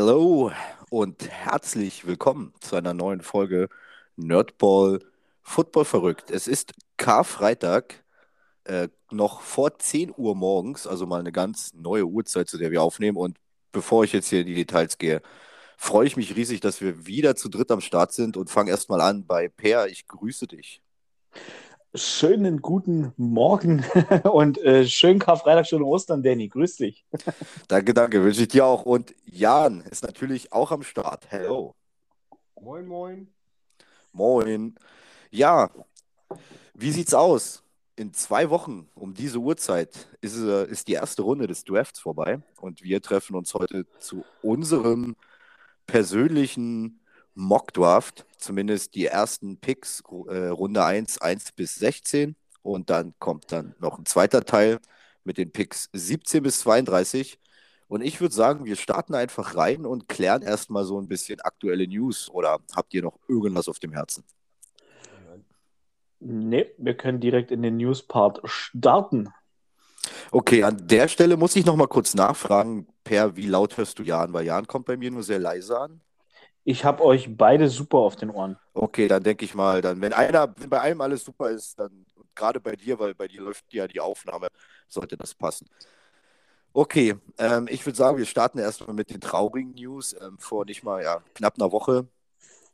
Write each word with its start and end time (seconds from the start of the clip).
Hello 0.00 0.52
und 0.90 1.28
herzlich 1.28 2.06
willkommen 2.06 2.54
zu 2.60 2.76
einer 2.76 2.94
neuen 2.94 3.20
Folge 3.20 3.68
Nerdball 4.14 5.00
Football 5.42 5.84
verrückt. 5.84 6.30
Es 6.30 6.46
ist 6.46 6.72
Karfreitag, 6.98 8.04
äh, 8.62 8.86
noch 9.10 9.40
vor 9.40 9.76
10 9.76 10.14
Uhr 10.16 10.36
morgens, 10.36 10.86
also 10.86 11.04
mal 11.04 11.18
eine 11.18 11.32
ganz 11.32 11.74
neue 11.74 12.04
Uhrzeit, 12.04 12.48
zu 12.48 12.58
der 12.58 12.70
wir 12.70 12.80
aufnehmen. 12.80 13.16
Und 13.16 13.38
bevor 13.72 14.04
ich 14.04 14.12
jetzt 14.12 14.28
hier 14.28 14.42
in 14.42 14.46
die 14.46 14.54
Details 14.54 14.98
gehe, 14.98 15.20
freue 15.76 16.06
ich 16.06 16.16
mich 16.16 16.36
riesig, 16.36 16.60
dass 16.60 16.80
wir 16.80 17.08
wieder 17.08 17.34
zu 17.34 17.48
dritt 17.48 17.72
am 17.72 17.80
Start 17.80 18.12
sind 18.12 18.36
und 18.36 18.50
fange 18.50 18.70
erstmal 18.70 19.00
an 19.00 19.26
bei 19.26 19.48
Per. 19.48 19.88
Ich 19.88 20.06
grüße 20.06 20.46
dich. 20.46 20.80
Schönen 21.94 22.60
guten 22.60 23.14
Morgen 23.16 23.82
und 24.30 24.58
äh, 24.58 24.86
schönen 24.86 25.18
Karfreitag, 25.18 25.66
schönen 25.66 25.84
Ostern, 25.84 26.22
Danny. 26.22 26.48
Grüß 26.48 26.76
dich. 26.76 27.06
danke, 27.68 27.94
danke, 27.94 28.22
wünsche 28.22 28.42
ich 28.42 28.48
dir 28.48 28.66
auch. 28.66 28.84
Und 28.84 29.14
Jan 29.24 29.80
ist 29.80 30.04
natürlich 30.04 30.52
auch 30.52 30.70
am 30.70 30.82
Start. 30.82 31.24
Hello. 31.30 31.74
Moin, 32.60 32.86
moin. 32.86 33.28
Moin. 34.12 34.74
Ja, 35.30 35.70
wie 36.74 36.90
sieht's 36.90 37.14
aus? 37.14 37.62
In 37.96 38.12
zwei 38.12 38.50
Wochen 38.50 38.90
um 38.94 39.14
diese 39.14 39.38
Uhrzeit 39.38 40.08
ist, 40.20 40.36
äh, 40.36 40.66
ist 40.66 40.88
die 40.88 40.92
erste 40.92 41.22
Runde 41.22 41.46
des 41.46 41.64
Drafts 41.64 42.00
vorbei 42.00 42.42
und 42.60 42.82
wir 42.82 43.00
treffen 43.00 43.34
uns 43.34 43.54
heute 43.54 43.86
zu 43.98 44.26
unserem 44.42 45.16
persönlichen 45.86 47.00
Mock-Draft, 47.34 48.26
zumindest 48.38 48.94
die 48.94 49.06
ersten 49.06 49.58
Picks, 49.58 50.02
äh, 50.28 50.48
Runde 50.48 50.84
1, 50.84 51.20
1 51.20 51.52
bis 51.52 51.74
16. 51.76 52.36
Und 52.62 52.90
dann 52.90 53.14
kommt 53.18 53.52
dann 53.52 53.74
noch 53.78 53.98
ein 53.98 54.06
zweiter 54.06 54.44
Teil 54.44 54.78
mit 55.24 55.38
den 55.38 55.52
Picks 55.52 55.88
17 55.92 56.42
bis 56.42 56.60
32. 56.60 57.38
Und 57.88 58.02
ich 58.02 58.20
würde 58.20 58.34
sagen, 58.34 58.66
wir 58.66 58.76
starten 58.76 59.14
einfach 59.14 59.56
rein 59.56 59.86
und 59.86 60.08
klären 60.08 60.42
erstmal 60.42 60.84
so 60.84 61.00
ein 61.00 61.08
bisschen 61.08 61.40
aktuelle 61.40 61.86
News. 61.86 62.28
Oder 62.30 62.58
habt 62.74 62.92
ihr 62.92 63.02
noch 63.02 63.18
irgendwas 63.28 63.68
auf 63.68 63.78
dem 63.78 63.92
Herzen? 63.92 64.24
Nee, 66.20 66.66
wir 66.78 66.96
können 66.96 67.20
direkt 67.20 67.50
in 67.50 67.62
den 67.62 67.76
News-Part 67.76 68.40
starten. 68.44 69.28
Okay, 70.30 70.64
an 70.64 70.86
der 70.86 71.08
Stelle 71.08 71.36
muss 71.36 71.56
ich 71.56 71.64
noch 71.64 71.76
mal 71.76 71.86
kurz 71.86 72.14
nachfragen, 72.14 72.86
Per, 73.04 73.36
wie 73.36 73.46
laut 73.46 73.76
hörst 73.76 73.98
du 73.98 74.02
Jan? 74.02 74.32
Weil 74.32 74.46
Jan 74.46 74.66
kommt 74.66 74.86
bei 74.86 74.96
mir 74.96 75.10
nur 75.10 75.22
sehr 75.22 75.38
leise 75.38 75.78
an. 75.78 76.00
Ich 76.64 76.84
habe 76.84 77.02
euch 77.04 77.36
beide 77.36 77.68
super 77.68 77.98
auf 77.98 78.16
den 78.16 78.30
Ohren. 78.30 78.58
Okay, 78.74 79.08
dann 79.08 79.22
denke 79.22 79.44
ich 79.44 79.54
mal, 79.54 79.80
dann, 79.80 80.00
wenn 80.00 80.12
einer, 80.12 80.54
wenn 80.58 80.68
bei 80.68 80.80
einem 80.80 81.00
alles 81.00 81.24
super 81.24 81.50
ist, 81.50 81.78
dann 81.78 82.04
gerade 82.34 82.60
bei 82.60 82.76
dir, 82.76 82.98
weil 82.98 83.14
bei 83.14 83.26
dir 83.28 83.40
läuft 83.42 83.72
ja 83.72 83.86
die 83.88 84.00
Aufnahme, 84.00 84.48
sollte 84.86 85.16
das 85.16 85.34
passen. 85.34 85.68
Okay, 86.72 87.16
ähm, 87.38 87.66
ich 87.70 87.84
würde 87.84 87.96
sagen, 87.96 88.18
wir 88.18 88.26
starten 88.26 88.58
erstmal 88.58 88.94
mit 88.94 89.10
den 89.10 89.20
traurigen 89.20 89.72
News. 89.72 90.14
Ähm, 90.20 90.38
vor 90.38 90.64
nicht 90.64 90.84
mal 90.84 91.02
ja, 91.02 91.22
knapp 91.34 91.54
einer 91.58 91.72
Woche 91.72 92.06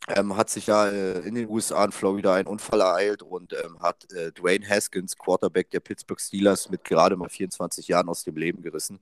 ähm, 0.08 0.36
hat 0.36 0.50
sich 0.50 0.66
ja 0.66 0.88
äh, 0.88 1.20
in 1.20 1.34
den 1.34 1.48
USA 1.48 1.84
in 1.84 1.92
Florida 1.92 2.34
ein 2.34 2.46
Unfall 2.46 2.80
ereilt 2.80 3.22
und 3.22 3.54
ähm, 3.54 3.80
hat 3.80 4.10
äh, 4.12 4.32
Dwayne 4.32 4.68
Haskins, 4.68 5.16
Quarterback 5.16 5.70
der 5.70 5.80
Pittsburgh 5.80 6.20
Steelers, 6.20 6.68
mit 6.68 6.84
gerade 6.84 7.16
mal 7.16 7.28
24 7.28 7.88
Jahren 7.88 8.08
aus 8.08 8.24
dem 8.24 8.36
Leben 8.36 8.62
gerissen. 8.62 9.00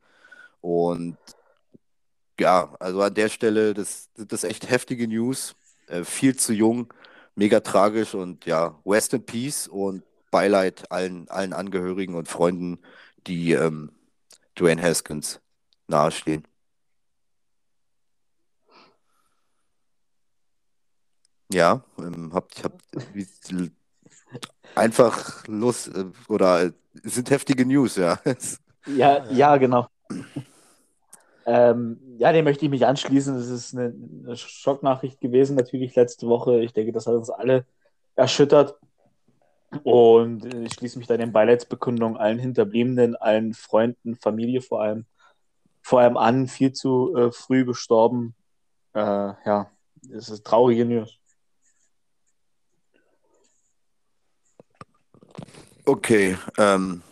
Und 0.60 1.16
ja, 2.38 2.74
also 2.80 3.02
an 3.02 3.14
der 3.14 3.28
Stelle, 3.28 3.74
das 3.74 4.10
sind 4.16 4.44
echt 4.44 4.70
heftige 4.70 5.06
News. 5.08 5.54
Äh, 5.88 6.04
viel 6.04 6.36
zu 6.36 6.52
jung, 6.52 6.92
mega 7.34 7.60
tragisch 7.60 8.14
und 8.14 8.46
ja, 8.46 8.80
Rest 8.86 9.14
in 9.14 9.24
Peace 9.26 9.68
und 9.68 10.02
Beileid 10.30 10.90
allen, 10.90 11.28
allen 11.28 11.52
Angehörigen 11.52 12.14
und 12.14 12.28
Freunden, 12.28 12.78
die 13.26 13.52
ähm, 13.52 13.92
Dwayne 14.58 14.82
Haskins 14.82 15.40
nahestehen. 15.88 16.46
Ja, 21.52 21.84
ähm, 21.98 22.30
habt, 22.32 22.64
habt 22.64 22.82
wie, 23.12 23.26
einfach 24.74 25.46
Lust 25.46 25.88
äh, 25.88 26.06
oder 26.28 26.62
äh, 26.64 26.72
sind 27.04 27.30
heftige 27.30 27.66
News, 27.66 27.96
ja. 27.96 28.18
Ja, 28.86 29.24
ja, 29.30 29.56
genau. 29.58 29.86
Ähm, 31.46 31.98
ja, 32.18 32.32
dem 32.32 32.44
möchte 32.44 32.64
ich 32.64 32.70
mich 32.70 32.86
anschließen. 32.86 33.34
Das 33.34 33.48
ist 33.48 33.74
eine, 33.74 33.94
eine, 34.24 34.36
Schocknachricht 34.36 35.20
gewesen, 35.20 35.56
natürlich 35.56 35.94
letzte 35.94 36.28
Woche. 36.28 36.60
Ich 36.60 36.72
denke, 36.72 36.92
das 36.92 37.06
hat 37.06 37.14
uns 37.14 37.30
alle 37.30 37.64
erschüttert. 38.14 38.76
Und 39.84 40.44
ich 40.54 40.74
schließe 40.74 40.98
mich 40.98 41.08
da 41.08 41.16
den 41.16 41.32
Beileidsbekundungen 41.32 42.18
allen 42.18 42.38
Hinterbliebenen, 42.38 43.16
allen 43.16 43.54
Freunden, 43.54 44.16
Familie 44.16 44.60
vor 44.60 44.82
allem, 44.82 45.06
vor 45.80 46.00
allem 46.00 46.16
an. 46.16 46.46
Viel 46.46 46.72
zu 46.72 47.16
äh, 47.16 47.32
früh 47.32 47.64
gestorben. 47.64 48.34
Äh, 48.94 49.00
ja, 49.00 49.70
es 50.14 50.28
ist 50.28 50.44
traurige 50.44 50.84
News. 50.84 51.18
Okay, 55.84 56.36
ähm, 56.58 57.02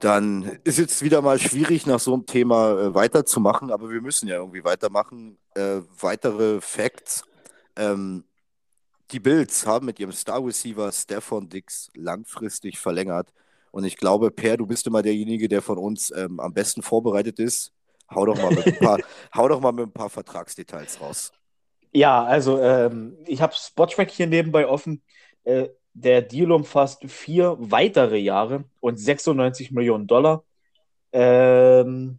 dann 0.00 0.58
ist 0.64 0.78
jetzt 0.78 1.02
wieder 1.02 1.22
mal 1.22 1.38
schwierig, 1.38 1.86
nach 1.86 2.00
so 2.00 2.14
einem 2.14 2.26
Thema 2.26 2.72
äh, 2.72 2.94
weiterzumachen, 2.94 3.70
aber 3.70 3.90
wir 3.90 4.00
müssen 4.00 4.28
ja 4.28 4.36
irgendwie 4.36 4.64
weitermachen. 4.64 5.38
Äh, 5.54 5.82
weitere 6.00 6.60
Facts. 6.60 7.22
Ähm, 7.76 8.24
die 9.12 9.20
Bills 9.20 9.66
haben 9.66 9.86
mit 9.86 10.00
ihrem 10.00 10.12
Star 10.12 10.44
Receiver 10.44 10.90
Stefan 10.90 11.48
Dix 11.48 11.90
langfristig 11.94 12.78
verlängert. 12.78 13.32
Und 13.72 13.84
ich 13.84 13.96
glaube, 13.96 14.30
Per, 14.30 14.56
du 14.56 14.66
bist 14.66 14.86
immer 14.86 15.02
derjenige, 15.02 15.48
der 15.48 15.62
von 15.62 15.78
uns 15.78 16.12
ähm, 16.16 16.40
am 16.40 16.54
besten 16.54 16.82
vorbereitet 16.82 17.38
ist. 17.38 17.72
Hau 18.12 18.26
doch 18.26 18.36
mal 18.36 18.50
mit 18.50 18.66
ein 18.66 18.78
paar, 18.78 18.98
hau 19.34 19.48
doch 19.48 19.60
mal 19.60 19.72
mit 19.72 19.86
ein 19.86 19.92
paar 19.92 20.10
Vertragsdetails 20.10 21.00
raus. 21.00 21.32
Ja, 21.92 22.24
also 22.24 22.58
ähm, 22.60 23.16
ich 23.26 23.42
habe 23.42 23.54
Spottrack 23.54 24.10
hier 24.10 24.26
nebenbei 24.26 24.66
offen. 24.66 25.02
Äh, 25.44 25.68
der 26.00 26.22
Deal 26.22 26.52
umfasst 26.52 27.04
vier 27.10 27.56
weitere 27.58 28.18
Jahre 28.18 28.64
und 28.80 28.98
96 28.98 29.70
Millionen 29.70 30.06
Dollar. 30.06 30.44
Ähm, 31.12 32.18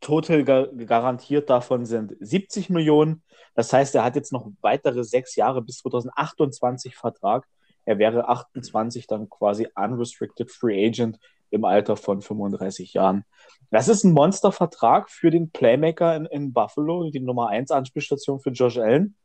total 0.00 0.44
gar 0.44 0.66
garantiert 0.66 1.50
davon 1.50 1.86
sind 1.86 2.16
70 2.20 2.70
Millionen. 2.70 3.22
Das 3.54 3.72
heißt, 3.72 3.94
er 3.94 4.04
hat 4.04 4.16
jetzt 4.16 4.32
noch 4.32 4.50
weitere 4.60 5.04
sechs 5.04 5.36
Jahre 5.36 5.62
bis 5.62 5.78
2028 5.78 6.96
Vertrag. 6.96 7.46
Er 7.84 7.98
wäre 7.98 8.28
28 8.28 9.06
dann 9.06 9.28
quasi 9.28 9.68
unrestricted 9.74 10.50
free 10.50 10.86
agent 10.86 11.18
im 11.50 11.64
Alter 11.64 11.96
von 11.96 12.22
35 12.22 12.94
Jahren. 12.94 13.24
Das 13.70 13.88
ist 13.88 14.04
ein 14.04 14.12
Monstervertrag 14.12 15.10
für 15.10 15.30
den 15.30 15.50
Playmaker 15.50 16.14
in, 16.14 16.26
in 16.26 16.52
Buffalo, 16.52 17.10
die 17.10 17.20
Nummer 17.20 17.48
1 17.48 17.70
Anspielstation 17.70 18.40
für 18.40 18.50
Josh 18.50 18.78
Allen 18.78 19.16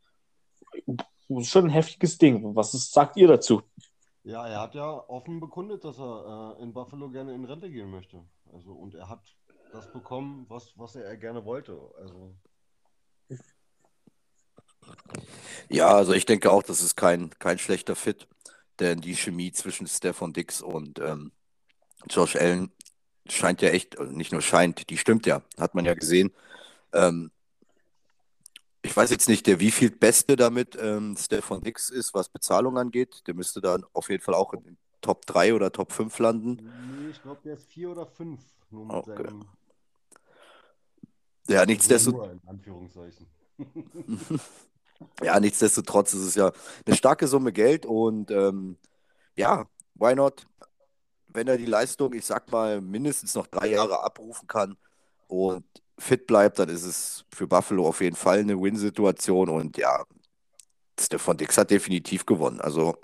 schon 1.43 1.65
ein 1.65 1.69
heftiges 1.69 2.17
Ding. 2.17 2.55
Was 2.55 2.73
ist, 2.73 2.93
sagt 2.93 3.17
ihr 3.17 3.27
dazu? 3.27 3.61
Ja, 4.23 4.47
er 4.47 4.61
hat 4.61 4.75
ja 4.75 4.89
offen 5.07 5.39
bekundet, 5.39 5.83
dass 5.83 5.99
er 5.99 6.55
äh, 6.57 6.63
in 6.63 6.73
Buffalo 6.73 7.09
gerne 7.09 7.33
in 7.33 7.45
Rente 7.45 7.69
gehen 7.69 7.91
möchte. 7.91 8.23
Also, 8.51 8.71
und 8.71 8.95
er 8.95 9.07
hat 9.09 9.21
das 9.71 9.91
bekommen, 9.91 10.45
was, 10.49 10.73
was 10.77 10.95
er 10.95 11.15
gerne 11.17 11.45
wollte. 11.45 11.79
Also. 11.99 12.35
Ja, 15.69 15.89
also 15.89 16.13
ich 16.13 16.25
denke 16.25 16.51
auch, 16.51 16.63
das 16.63 16.81
ist 16.81 16.95
kein, 16.95 17.29
kein 17.39 17.59
schlechter 17.59 17.95
Fit, 17.95 18.27
denn 18.79 19.01
die 19.01 19.15
Chemie 19.15 19.51
zwischen 19.51 19.87
Stefan 19.87 20.33
Dix 20.33 20.61
und 20.61 20.99
ähm, 20.99 21.31
Josh 22.09 22.35
Allen 22.35 22.71
scheint 23.27 23.61
ja 23.61 23.69
echt, 23.69 23.99
nicht 23.99 24.31
nur 24.31 24.41
scheint, 24.41 24.89
die 24.89 24.97
stimmt 24.97 25.25
ja, 25.25 25.41
hat 25.59 25.75
man 25.75 25.85
ja 25.85 25.93
gesehen. 25.93 26.31
Ähm, 26.93 27.31
ich 28.85 28.95
weiß 28.95 29.09
jetzt 29.09 29.27
nicht, 29.27 29.47
der 29.47 29.59
wie 29.59 29.71
viel 29.71 29.89
Beste 29.89 30.35
damit 30.35 30.77
ähm, 30.79 31.15
Stefan 31.17 31.61
Dix 31.61 31.89
ist, 31.89 32.13
was 32.13 32.29
Bezahlung 32.29 32.77
angeht. 32.77 33.23
Der 33.27 33.33
müsste 33.33 33.59
dann 33.59 33.83
auf 33.93 34.09
jeden 34.09 34.21
Fall 34.21 34.35
auch 34.35 34.53
in 34.53 34.63
den 34.63 34.77
Top 35.01 35.25
3 35.25 35.53
oder 35.53 35.71
Top 35.71 35.91
5 35.91 36.17
landen. 36.19 36.71
Nee, 36.99 37.09
ich 37.11 37.21
glaube, 37.21 37.41
der 37.43 37.55
ist 37.55 37.65
4 37.71 37.89
oder 37.91 38.05
5. 38.05 38.39
Nur 38.69 38.85
mit 38.85 38.95
okay. 38.95 39.23
seinem 39.23 39.45
ja, 41.47 41.65
nichtsdestotrotz. 41.65 42.39
ja, 45.23 45.39
nichtsdestotrotz 45.39 46.13
ist 46.13 46.21
es 46.21 46.35
ja 46.35 46.51
eine 46.85 46.95
starke 46.95 47.27
Summe 47.27 47.53
Geld 47.53 47.85
und 47.85 48.31
ähm, 48.31 48.77
ja, 49.35 49.67
why 49.93 50.15
not? 50.15 50.47
Wenn 51.27 51.47
er 51.47 51.57
die 51.57 51.65
Leistung, 51.65 52.13
ich 52.13 52.25
sag 52.25 52.51
mal, 52.51 52.81
mindestens 52.81 53.35
noch 53.35 53.47
drei 53.47 53.67
Jahre 53.67 54.03
abrufen 54.03 54.47
kann 54.47 54.77
und 55.27 55.65
fit 55.97 56.27
bleibt, 56.27 56.59
dann 56.59 56.69
ist 56.69 56.83
es 56.83 57.25
für 57.33 57.47
Buffalo 57.47 57.87
auf 57.87 58.01
jeden 58.01 58.15
Fall 58.15 58.39
eine 58.39 58.59
Win-Situation 58.59 59.49
und 59.49 59.77
ja, 59.77 60.03
Stefan 60.99 61.37
Dix 61.37 61.57
hat 61.57 61.71
definitiv 61.71 62.25
gewonnen. 62.25 62.61
Also 62.61 62.95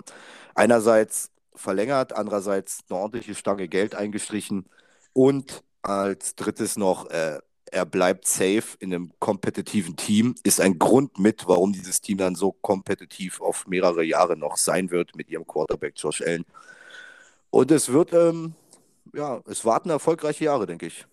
einerseits 0.54 1.30
verlängert, 1.54 2.12
andererseits 2.14 2.80
eine 2.88 2.98
ordentliche 2.98 3.34
Stange 3.34 3.68
Geld 3.68 3.94
eingestrichen 3.94 4.66
und 5.12 5.62
als 5.82 6.34
drittes 6.36 6.76
noch, 6.76 7.10
äh, 7.10 7.38
er 7.70 7.86
bleibt 7.86 8.26
safe 8.26 8.76
in 8.80 8.94
einem 8.94 9.12
kompetitiven 9.18 9.96
Team, 9.96 10.34
ist 10.42 10.60
ein 10.60 10.78
Grund 10.78 11.18
mit, 11.18 11.48
warum 11.48 11.72
dieses 11.72 12.00
Team 12.00 12.18
dann 12.18 12.34
so 12.34 12.52
kompetitiv 12.52 13.40
auf 13.40 13.66
mehrere 13.66 14.04
Jahre 14.04 14.36
noch 14.36 14.58
sein 14.58 14.90
wird 14.90 15.16
mit 15.16 15.30
ihrem 15.30 15.46
Quarterback 15.46 15.94
Josh 15.96 16.20
Allen. 16.22 16.44
Und 17.50 17.70
es 17.70 17.90
wird, 17.90 18.12
ähm, 18.12 18.54
ja, 19.14 19.40
es 19.46 19.64
warten 19.64 19.90
erfolgreiche 19.90 20.44
Jahre, 20.44 20.66
denke 20.66 20.86
ich. 20.86 21.06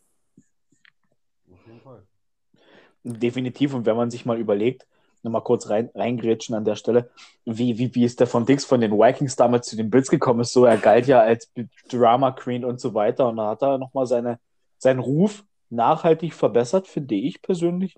Definitiv. 3.13 3.73
Und 3.73 3.85
wenn 3.85 3.95
man 3.95 4.11
sich 4.11 4.25
mal 4.25 4.37
überlegt, 4.37 4.85
nochmal 5.23 5.43
kurz 5.43 5.69
rein, 5.69 5.89
reingrätschen 5.95 6.55
an 6.55 6.65
der 6.65 6.75
Stelle, 6.75 7.09
wie, 7.45 7.77
wie, 7.77 7.93
wie 7.93 8.05
ist 8.05 8.19
der 8.19 8.27
von 8.27 8.45
Dix 8.45 8.65
von 8.65 8.81
den 8.81 8.91
Vikings 8.91 9.35
damals 9.35 9.67
zu 9.67 9.75
den 9.75 9.89
Bills 9.89 10.09
gekommen 10.09 10.41
ist. 10.41 10.53
So, 10.53 10.65
er 10.65 10.77
galt 10.77 11.07
ja 11.07 11.19
als 11.19 11.51
Drama 11.89 12.31
Queen 12.31 12.63
und 12.63 12.79
so 12.79 12.93
weiter. 12.93 13.29
Und 13.29 13.37
da 13.37 13.49
hat 13.49 13.61
er 13.61 13.77
nochmal 13.77 14.05
seine, 14.05 14.39
seinen 14.77 14.99
Ruf 14.99 15.43
nachhaltig 15.69 16.33
verbessert, 16.33 16.87
finde 16.87 17.15
ich 17.15 17.41
persönlich. 17.41 17.95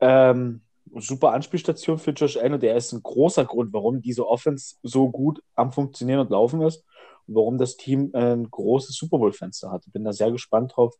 Ähm, 0.00 0.62
super 0.96 1.32
Anspielstation 1.32 1.98
für 1.98 2.10
Josh 2.12 2.36
Allen 2.36 2.54
und 2.54 2.62
der 2.62 2.76
ist 2.76 2.92
ein 2.92 3.02
großer 3.02 3.44
Grund, 3.44 3.72
warum 3.72 4.00
diese 4.00 4.26
Offense 4.26 4.76
so 4.82 5.10
gut 5.10 5.42
am 5.54 5.72
Funktionieren 5.72 6.20
und 6.20 6.30
Laufen 6.30 6.62
ist 6.62 6.84
und 7.26 7.34
warum 7.36 7.58
das 7.58 7.76
Team 7.76 8.10
ein 8.12 8.50
großes 8.50 8.96
Super 8.96 9.18
Bowl-Fenster 9.18 9.70
hat. 9.70 9.84
Bin 9.92 10.04
da 10.04 10.12
sehr 10.12 10.32
gespannt 10.32 10.72
drauf. 10.74 10.94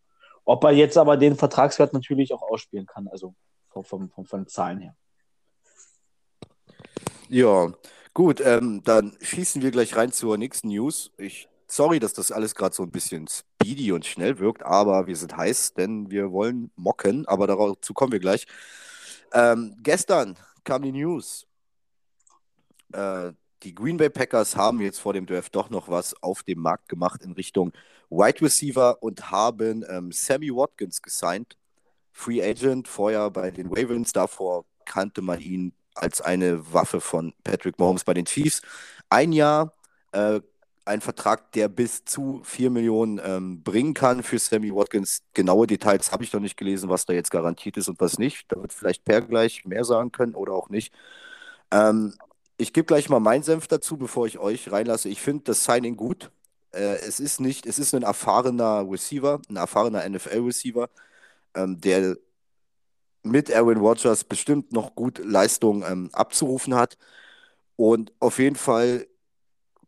Ob 0.51 0.65
er 0.65 0.73
jetzt 0.73 0.99
aber 0.99 1.17
den 1.17 1.37
Vertragswert 1.37 1.93
natürlich 1.93 2.35
auch 2.35 2.43
ausspielen 2.43 2.85
kann, 2.85 3.07
also 3.07 3.37
von, 3.69 3.85
von, 3.85 4.11
von, 4.11 4.27
von 4.27 4.49
Zahlen 4.49 4.81
her. 4.81 4.97
Ja, 7.29 7.73
gut, 8.15 8.41
ähm, 8.41 8.83
dann 8.83 9.17
schießen 9.21 9.63
wir 9.63 9.71
gleich 9.71 9.95
rein 9.95 10.11
zur 10.11 10.37
nächsten 10.39 10.67
News. 10.67 11.13
Ich, 11.19 11.49
sorry, 11.69 12.01
dass 12.01 12.15
das 12.15 12.33
alles 12.33 12.57
gerade 12.57 12.75
so 12.75 12.83
ein 12.83 12.91
bisschen 12.91 13.29
speedy 13.29 13.93
und 13.93 14.05
schnell 14.05 14.41
wirkt, 14.41 14.65
aber 14.65 15.07
wir 15.07 15.15
sind 15.15 15.37
heiß, 15.37 15.75
denn 15.75 16.11
wir 16.11 16.33
wollen 16.33 16.73
mocken, 16.75 17.29
aber 17.29 17.47
dazu 17.47 17.95
kommen 17.95 18.11
wir 18.11 18.19
gleich. 18.19 18.49
Ähm, 19.33 19.77
gestern 19.85 20.37
kam 20.65 20.83
die 20.83 20.91
News. 20.91 21.47
Äh, 22.93 23.31
die 23.63 23.75
Green 23.75 23.97
Bay 23.97 24.11
Packers 24.11 24.57
haben 24.57 24.81
jetzt 24.81 25.01
vor 25.01 25.13
dem 25.13 25.27
Draft 25.27 25.55
doch 25.55 25.71
noch 25.71 25.89
was 25.89 26.15
auf 26.23 26.43
dem 26.43 26.61
Markt 26.61 26.89
gemacht 26.89 27.23
in 27.23 27.33
Richtung 27.33 27.73
Wide 28.09 28.41
Receiver 28.41 29.03
und 29.03 29.31
haben 29.31 29.85
ähm, 29.89 30.13
Sammy 30.13 30.51
Watkins 30.51 31.03
gesigned. 31.03 31.57
Free 32.13 32.43
Agent, 32.43 32.89
vorher 32.89 33.31
bei 33.31 33.51
den 33.51 33.69
Ravens, 33.69 34.13
davor 34.13 34.65
kannte 34.85 35.23
man 35.23 35.41
ihn 35.41 35.73
als 35.95 36.21
eine 36.21 36.73
Waffe 36.73 37.01
von 37.01 37.33
Patrick 37.45 37.79
Mahomes 37.79 38.05
bei 38.05 38.15
den 38.15 38.25
Chiefs. 38.25 38.63
Ein 39.09 39.33
Jahr, 39.33 39.75
äh, 40.13 40.41
ein 40.85 41.01
Vertrag, 41.01 41.53
der 41.53 41.69
bis 41.69 42.05
zu 42.05 42.41
4 42.43 42.71
Millionen 42.71 43.21
ähm, 43.23 43.63
bringen 43.63 43.95
kann 43.95 44.23
für 44.23 44.39
Sammy 44.39 44.75
Watkins. 44.75 45.23
Genaue 45.35 45.67
Details 45.67 46.11
habe 46.11 46.25
ich 46.25 46.33
noch 46.33 46.41
nicht 46.41 46.57
gelesen, 46.57 46.89
was 46.89 47.07
da 47.07 47.13
jetzt 47.13 47.31
garantiert 47.31 47.77
ist 47.77 47.89
und 47.89 48.01
was 48.01 48.19
nicht. 48.19 48.47
Da 48.49 48.61
wird 48.61 48.73
vielleicht 48.73 49.05
Per 49.05 49.21
gleich 49.21 49.65
mehr 49.65 49.85
sagen 49.85 50.11
können 50.11 50.35
oder 50.35 50.53
auch 50.53 50.69
nicht. 50.69 50.93
Ähm, 51.71 52.15
ich 52.61 52.73
gebe 52.73 52.87
gleich 52.87 53.09
mal 53.09 53.21
meinen 53.21 53.43
Senf 53.43 53.67
dazu, 53.69 53.97
bevor 53.97 54.27
ich 54.27 54.39
euch 54.39 54.71
reinlasse. 54.71 55.09
Ich 55.09 55.21
finde 55.21 55.45
das 55.45 55.65
Signing 55.65 55.97
gut. 55.97 56.31
Äh, 56.73 56.97
es 56.97 57.19
ist 57.21 57.41
nicht, 57.41 57.67
es 57.67 57.79
ist 57.79 57.95
ein 57.95 58.03
erfahrener 58.03 58.87
Receiver, 58.89 59.41
ein 59.49 59.57
erfahrener 59.57 60.09
NFL-Receiver, 60.09 60.89
ähm, 61.55 61.81
der 61.81 62.17
mit 63.23 63.55
Aaron 63.55 63.79
Rodgers 63.79 64.25
bestimmt 64.25 64.73
noch 64.73 64.95
gut 64.95 65.19
Leistung 65.25 65.83
ähm, 65.85 66.11
abzurufen 66.13 66.75
hat. 66.75 66.97
Und 67.77 68.13
auf 68.21 68.39
jeden 68.39 68.57
Fall 68.57 69.07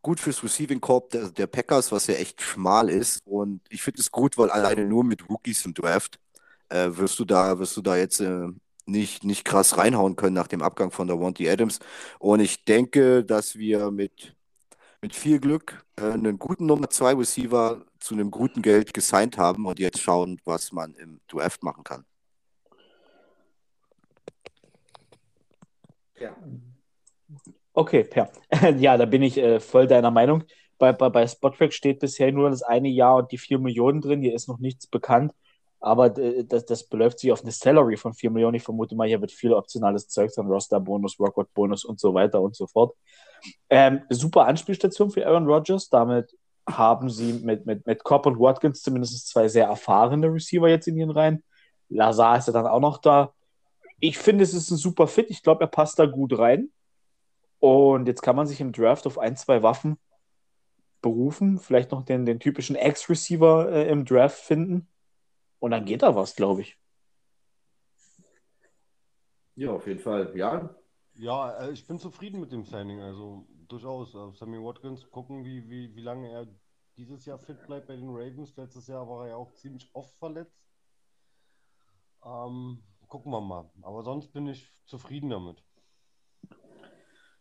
gut 0.01 0.19
fürs 0.19 0.43
Receiving 0.43 0.81
Corp 0.81 1.11
der, 1.11 1.29
der, 1.29 1.47
Packers, 1.47 1.91
was 1.91 2.07
ja 2.07 2.15
echt 2.15 2.41
schmal 2.41 2.89
ist. 2.89 3.21
Und 3.25 3.61
ich 3.69 3.83
finde 3.83 4.01
es 4.01 4.11
gut, 4.11 4.37
weil 4.37 4.49
alleine 4.49 4.85
nur 4.85 5.03
mit 5.03 5.29
Rookies 5.29 5.65
im 5.65 5.73
Draft 5.73 6.19
äh, 6.69 6.89
wirst 6.91 7.19
du 7.19 7.25
da, 7.25 7.57
wirst 7.59 7.77
du 7.77 7.81
da 7.81 7.97
jetzt 7.97 8.19
äh, 8.19 8.47
nicht, 8.85 9.23
nicht 9.23 9.45
krass 9.45 9.77
reinhauen 9.77 10.15
können 10.15 10.35
nach 10.35 10.47
dem 10.47 10.61
Abgang 10.61 10.91
von 10.91 11.07
der 11.07 11.19
Wanty 11.19 11.49
Adams. 11.49 11.79
Und 12.19 12.39
ich 12.39 12.65
denke, 12.65 13.23
dass 13.23 13.55
wir 13.55 13.91
mit, 13.91 14.35
mit 15.01 15.15
viel 15.15 15.39
Glück 15.39 15.85
äh, 15.97 16.11
einen 16.11 16.39
guten 16.39 16.65
Nummer 16.65 16.89
2 16.89 17.13
Receiver 17.15 17.85
zu 17.99 18.13
einem 18.13 18.31
guten 18.31 18.61
Geld 18.61 18.93
gesigned 18.93 19.37
haben 19.37 19.65
und 19.65 19.79
jetzt 19.79 19.99
schauen, 20.01 20.39
was 20.45 20.71
man 20.71 20.93
im 20.95 21.21
Draft 21.27 21.63
machen 21.63 21.83
kann. 21.83 22.05
Ja. 26.19 26.35
Okay, 27.73 28.03
Per. 28.03 28.31
Ja, 28.77 28.97
da 28.97 29.05
bin 29.05 29.23
ich 29.23 29.37
äh, 29.37 29.59
voll 29.59 29.87
deiner 29.87 30.11
Meinung. 30.11 30.43
Bei, 30.77 30.91
bei, 30.91 31.09
bei 31.09 31.27
Spottrack 31.27 31.73
steht 31.73 31.99
bisher 31.99 32.31
nur 32.31 32.49
das 32.49 32.61
eine 32.61 32.89
Jahr 32.89 33.17
und 33.17 33.31
die 33.31 33.37
4 33.37 33.59
Millionen 33.59 34.01
drin. 34.01 34.21
Hier 34.21 34.35
ist 34.35 34.47
noch 34.47 34.59
nichts 34.59 34.87
bekannt. 34.87 35.33
Aber 35.83 36.17
äh, 36.17 36.43
das, 36.45 36.65
das 36.65 36.83
beläuft 36.83 37.19
sich 37.19 37.31
auf 37.31 37.41
eine 37.41 37.51
Salary 37.51 37.97
von 37.97 38.13
4 38.13 38.31
Millionen. 38.31 38.55
Ich 38.55 38.63
vermute 38.63 38.95
mal, 38.95 39.07
hier 39.07 39.21
wird 39.21 39.31
viel 39.31 39.53
optionales 39.53 40.07
Zeug 40.07 40.31
sein: 40.31 40.47
Roster-Bonus, 40.47 41.19
Workout-Bonus 41.19 41.85
und 41.85 41.99
so 41.99 42.13
weiter 42.13 42.41
und 42.41 42.55
so 42.55 42.67
fort. 42.67 42.95
Ähm, 43.69 44.01
super 44.09 44.45
Anspielstation 44.45 45.11
für 45.11 45.27
Aaron 45.27 45.45
Rodgers. 45.45 45.89
Damit 45.89 46.35
haben 46.67 47.09
sie 47.09 47.33
mit, 47.43 47.65
mit, 47.65 47.85
mit 47.85 48.03
Cobb 48.03 48.25
und 48.25 48.39
Watkins 48.39 48.81
zumindest 48.81 49.27
zwei 49.27 49.47
sehr 49.47 49.65
erfahrene 49.67 50.33
Receiver 50.33 50.69
jetzt 50.69 50.87
in 50.87 50.97
ihren 50.97 51.11
Reihen. 51.11 51.43
Lazar 51.89 52.37
ist 52.37 52.47
ja 52.47 52.53
dann 52.53 52.67
auch 52.67 52.79
noch 52.79 52.99
da 52.99 53.33
ich 54.05 54.17
finde, 54.17 54.43
es 54.43 54.53
ist 54.53 54.69
ein 54.69 54.75
super 54.75 55.07
Fit. 55.07 55.29
Ich 55.29 55.43
glaube, 55.43 55.63
er 55.63 55.67
passt 55.67 55.97
da 55.97 56.05
gut 56.05 56.37
rein. 56.37 56.69
Und 57.59 58.05
jetzt 58.05 58.21
kann 58.21 58.35
man 58.35 58.47
sich 58.47 58.59
im 58.59 58.73
Draft 58.73 59.07
auf 59.07 59.17
ein, 59.17 59.37
zwei 59.37 59.63
Waffen 59.63 59.97
berufen. 61.01 61.57
Vielleicht 61.57 61.91
noch 61.91 62.03
den, 62.03 62.25
den 62.25 62.41
typischen 62.41 62.75
X-Receiver 62.75 63.71
äh, 63.71 63.87
im 63.87 64.03
Draft 64.03 64.39
finden. 64.39 64.89
Und 65.63 65.71
dann 65.71 65.85
geht 65.85 66.01
da 66.01 66.13
was, 66.13 66.35
glaube 66.35 66.59
ich. 66.59 66.77
Ja, 69.55 69.71
auf 69.71 69.87
jeden 69.87 70.01
Fall. 70.01 70.35
Ja. 70.35 70.75
Ja, 71.13 71.57
äh, 71.57 71.71
ich 71.71 71.87
bin 71.87 71.99
zufrieden 71.99 72.41
mit 72.41 72.51
dem 72.51 72.65
Signing. 72.65 72.99
Also 72.99 73.47
durchaus. 73.69 74.13
Äh, 74.13 74.37
Sammy 74.37 74.57
Watkins, 74.57 75.09
gucken, 75.09 75.45
wie, 75.45 75.69
wie, 75.69 75.95
wie 75.95 76.01
lange 76.01 76.29
er 76.29 76.47
dieses 76.97 77.23
Jahr 77.23 77.39
fit 77.39 77.65
bleibt 77.65 77.87
bei 77.87 77.95
den 77.95 78.09
Ravens. 78.09 78.53
Letztes 78.57 78.87
Jahr 78.87 79.07
war 79.07 79.23
er 79.23 79.29
ja 79.29 79.35
auch 79.37 79.53
ziemlich 79.53 79.89
oft 79.93 80.13
verletzt. 80.17 80.59
Ähm, 82.25 82.83
gucken 83.07 83.31
wir 83.31 83.39
mal. 83.39 83.71
Aber 83.83 84.03
sonst 84.03 84.33
bin 84.33 84.47
ich 84.47 84.69
zufrieden 84.83 85.29
damit. 85.29 85.63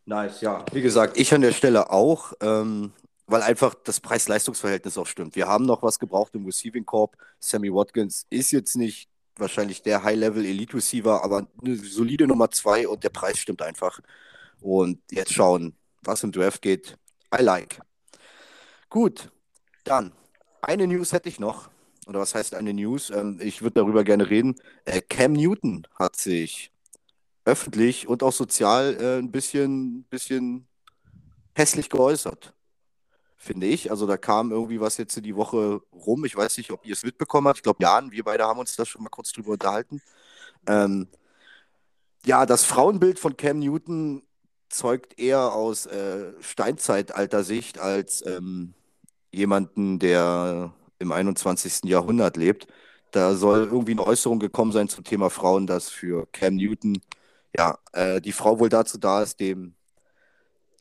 Nice, 0.04 0.42
ja. 0.42 0.64
Wie 0.70 0.82
gesagt, 0.82 1.16
ich 1.16 1.34
an 1.34 1.40
der 1.40 1.50
Stelle 1.50 1.90
auch, 1.90 2.34
ähm, 2.40 2.92
weil 3.26 3.42
einfach 3.42 3.74
das 3.74 4.00
Preis-Leistungs-Verhältnis 4.00 4.98
auch 4.98 5.06
stimmt. 5.06 5.36
Wir 5.36 5.46
haben 5.48 5.64
noch 5.64 5.82
was 5.82 5.98
gebraucht 5.98 6.34
im 6.34 6.44
Receiving 6.44 6.84
Corp. 6.84 7.16
Sammy 7.40 7.72
Watkins 7.72 8.26
ist 8.30 8.50
jetzt 8.50 8.76
nicht 8.76 9.08
wahrscheinlich 9.36 9.82
der 9.82 10.02
High-Level-Elite-Receiver, 10.02 11.22
aber 11.22 11.48
eine 11.62 11.76
solide 11.76 12.26
Nummer 12.26 12.50
zwei 12.50 12.86
und 12.86 13.04
der 13.04 13.10
Preis 13.10 13.38
stimmt 13.38 13.62
einfach. 13.62 14.00
Und 14.60 15.00
jetzt 15.10 15.32
schauen, 15.32 15.74
was 16.02 16.22
im 16.22 16.32
Draft 16.32 16.62
geht. 16.62 16.96
I 17.34 17.42
like. 17.42 17.80
Gut, 18.88 19.30
dann 19.84 20.12
eine 20.60 20.86
News 20.86 21.12
hätte 21.12 21.28
ich 21.28 21.40
noch 21.40 21.70
oder 22.06 22.20
was 22.20 22.34
heißt 22.34 22.54
eine 22.54 22.74
News? 22.74 23.10
Ähm, 23.10 23.38
ich 23.42 23.62
würde 23.62 23.80
darüber 23.80 24.04
gerne 24.04 24.28
reden. 24.28 24.56
Äh, 24.84 25.00
Cam 25.02 25.32
Newton 25.32 25.86
hat 25.94 26.16
sich 26.16 26.72
öffentlich 27.44 28.06
und 28.08 28.22
auch 28.22 28.32
sozial 28.32 28.96
äh, 29.00 29.18
ein 29.18 29.30
bisschen, 29.30 30.04
bisschen 30.04 30.66
hässlich 31.54 31.88
geäußert, 31.90 32.54
finde 33.42 33.66
ich. 33.66 33.90
Also 33.90 34.06
da 34.06 34.16
kam 34.16 34.52
irgendwie 34.52 34.80
was 34.80 34.96
jetzt 34.98 35.16
die 35.24 35.36
Woche 35.36 35.80
rum. 35.92 36.24
Ich 36.24 36.36
weiß 36.36 36.56
nicht, 36.58 36.70
ob 36.70 36.86
ihr 36.86 36.92
es 36.92 37.02
mitbekommen 37.02 37.48
habt. 37.48 37.58
Ich 37.58 37.62
glaube, 37.64 37.82
Jan, 37.82 38.12
wir 38.12 38.22
beide 38.22 38.44
haben 38.44 38.60
uns 38.60 38.76
da 38.76 38.86
schon 38.86 39.02
mal 39.02 39.10
kurz 39.10 39.32
drüber 39.32 39.52
unterhalten. 39.52 40.00
Ähm, 40.66 41.08
ja, 42.24 42.46
das 42.46 42.64
Frauenbild 42.64 43.18
von 43.18 43.36
Cam 43.36 43.58
Newton 43.58 44.22
zeugt 44.68 45.18
eher 45.18 45.52
aus 45.52 45.86
äh, 45.86 46.32
Steinzeitalter-Sicht 46.40 47.78
als 47.80 48.24
ähm, 48.26 48.74
jemanden, 49.32 49.98
der 49.98 50.72
im 51.00 51.10
21. 51.12 51.84
Jahrhundert 51.90 52.36
lebt. 52.36 52.68
Da 53.10 53.34
soll 53.34 53.64
irgendwie 53.64 53.92
eine 53.92 54.06
Äußerung 54.06 54.38
gekommen 54.38 54.72
sein 54.72 54.88
zum 54.88 55.04
Thema 55.04 55.30
Frauen, 55.30 55.66
dass 55.66 55.90
für 55.90 56.26
Cam 56.32 56.54
Newton 56.56 57.00
ja 57.56 57.78
äh, 57.92 58.20
die 58.20 58.32
Frau 58.32 58.60
wohl 58.60 58.68
dazu 58.68 58.98
da 58.98 59.22
ist, 59.22 59.40
dem, 59.40 59.74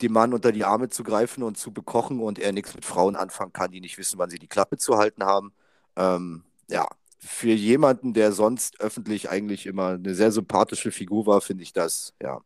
dem 0.02 0.12
Mann 0.12 0.34
unter 0.34 0.52
die 0.52 0.64
Arme 0.64 0.88
zu 0.88 1.02
greifen 1.04 1.42
und 1.42 1.56
zu 1.58 1.72
bekochen 1.72 2.20
und 2.20 2.38
er 2.38 2.52
nichts 2.52 2.74
mit 2.74 2.84
Frauen 2.84 3.16
anfangen 3.16 3.52
kann, 3.52 3.70
die 3.70 3.80
nicht 3.80 3.98
wissen, 3.98 4.18
wann 4.18 4.30
sie 4.30 4.38
die 4.38 4.48
Klappe 4.48 4.78
zu 4.78 4.98
halten 4.98 5.24
haben. 5.24 5.52
Ähm, 5.96 6.44
ja, 6.68 6.88
für 7.18 7.52
jemanden, 7.52 8.14
der 8.14 8.32
sonst 8.32 8.80
öffentlich 8.80 9.30
eigentlich 9.30 9.66
immer 9.66 9.90
eine 9.90 10.14
sehr 10.14 10.32
sympathische 10.32 10.90
Figur 10.90 11.26
war, 11.26 11.40
finde 11.40 11.62
ich 11.62 11.72
das, 11.72 12.14
ja. 12.20 12.40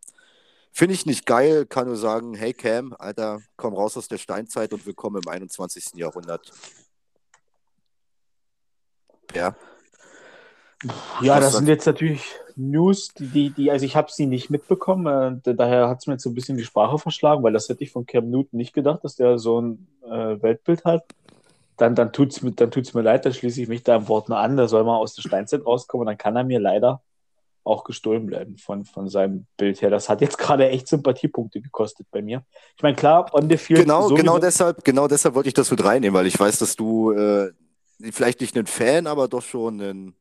Finde 0.73 0.95
ich 0.95 1.07
nicht 1.07 1.25
geil, 1.25 1.65
kann 1.65 1.87
nur 1.87 1.97
sagen, 1.97 2.35
hey 2.35 2.53
Cam, 2.53 2.95
Alter, 2.99 3.41
komm 3.57 3.73
raus 3.75 3.97
aus 3.97 4.09
der 4.09 4.19
Steinzeit 4.19 4.75
und 4.75 4.85
willkommen 4.85 5.23
im 5.25 5.29
21. 5.29 5.95
Jahrhundert. 5.95 6.53
Ja. 9.35 9.57
Ja, 11.23 11.41
das 11.41 11.55
sind 11.57 11.69
jetzt 11.69 11.87
natürlich 11.87 12.23
News, 12.55 13.09
die, 13.19 13.51
die, 13.51 13.71
also 13.71 13.85
ich 13.87 13.97
habe 13.97 14.11
sie 14.11 14.27
nicht 14.27 14.51
mitbekommen, 14.51 15.41
äh, 15.45 15.55
daher 15.55 15.89
hat 15.89 16.01
es 16.01 16.07
mir 16.07 16.15
jetzt 16.15 16.23
so 16.23 16.31
ein 16.31 16.35
bisschen 16.35 16.57
die 16.57 16.65
Sprache 16.65 16.99
verschlagen, 16.99 17.43
weil 17.43 17.53
das 17.53 17.69
hätte 17.69 17.83
ich 17.83 17.91
von 17.91 18.07
Cam 18.07 18.31
Newton 18.31 18.59
nicht 18.59 18.75
gedacht, 18.75 19.03
dass 19.03 19.17
der 19.17 19.39
so 19.39 19.61
ein 19.61 19.87
äh, 20.05 20.43
Weltbild 20.43 20.85
hat. 20.85 21.05
Dann, 21.79 21.95
dann 21.95 22.13
tut 22.13 22.33
es 22.33 22.43
mir, 22.43 22.53
mir 22.53 23.03
leid, 23.03 23.27
dann 23.27 23.35
schließe 23.35 23.61
ich 23.61 23.69
mich 23.69 23.83
da 23.83 23.97
im 23.97 24.09
Wort 24.09 24.29
nur 24.29 24.39
an, 24.39 24.57
da 24.57 24.69
soll 24.69 24.85
mal 24.85 24.97
aus 24.97 25.15
der 25.15 25.23
Steinzeit 25.23 25.65
rauskommen, 25.65 26.07
dann 26.07 26.19
kann 26.19 26.37
er 26.37 26.45
mir 26.45 26.61
leider 26.61 27.03
auch 27.65 27.85
gestohlen 27.85 28.27
bleiben 28.27 28.57
von, 28.57 28.85
von 28.85 29.09
seinem 29.09 29.47
Bild 29.57 29.83
her. 29.83 29.91
Das 29.91 30.09
hat 30.09 30.21
jetzt 30.21 30.39
gerade 30.39 30.69
echt 30.69 30.89
Sympathiepunkte 30.89 31.61
gekostet 31.61 32.07
bei 32.11 32.23
mir. 32.23 32.45
Ich 32.77 32.83
meine, 32.83 32.97
klar, 32.97 33.35
on 33.35 33.51
the 33.51 33.57
field. 33.57 33.81
Genau, 33.81 34.09
genau 34.09 34.39
deshalb, 34.39 34.85
genau 34.85 35.09
deshalb 35.09 35.35
wollte 35.35 35.49
ich 35.49 35.55
das 35.55 35.71
mit 35.71 35.85
reinnehmen, 35.85 36.15
weil 36.15 36.27
ich 36.27 36.39
weiß, 36.39 36.59
dass 36.61 36.77
du 36.77 37.11
äh, 37.13 37.51
vielleicht 38.13 38.41
nicht 38.41 38.57
ein 38.57 38.67
Fan, 38.67 39.07
aber 39.07 39.29
doch 39.29 39.43
schon 39.43 39.81
ein, 39.81 40.15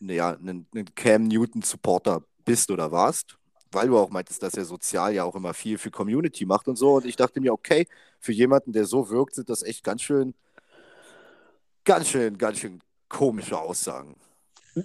ja, 0.00 0.30
ein, 0.30 0.66
ein 0.74 0.94
Cam 0.94 1.24
Newton-Supporter 1.28 2.22
bist 2.44 2.70
oder 2.70 2.92
warst, 2.92 3.38
weil 3.72 3.88
du 3.88 3.98
auch 3.98 4.10
meintest, 4.10 4.42
dass 4.42 4.54
er 4.54 4.64
sozial 4.64 5.14
ja 5.14 5.24
auch 5.24 5.34
immer 5.34 5.54
viel 5.54 5.78
für 5.78 5.90
Community 5.90 6.46
macht 6.46 6.68
und 6.68 6.76
so. 6.76 6.94
Und 6.94 7.06
ich 7.06 7.16
dachte 7.16 7.40
mir, 7.40 7.52
okay, 7.52 7.86
für 8.20 8.32
jemanden, 8.32 8.72
der 8.72 8.84
so 8.84 9.10
wirkt, 9.10 9.34
sind 9.34 9.48
das 9.48 9.62
echt 9.62 9.84
ganz 9.84 10.02
schön, 10.02 10.34
ganz 11.84 12.08
schön, 12.08 12.38
ganz 12.38 12.58
schön 12.58 12.80
komische 13.08 13.58
Aussagen. 13.58 14.16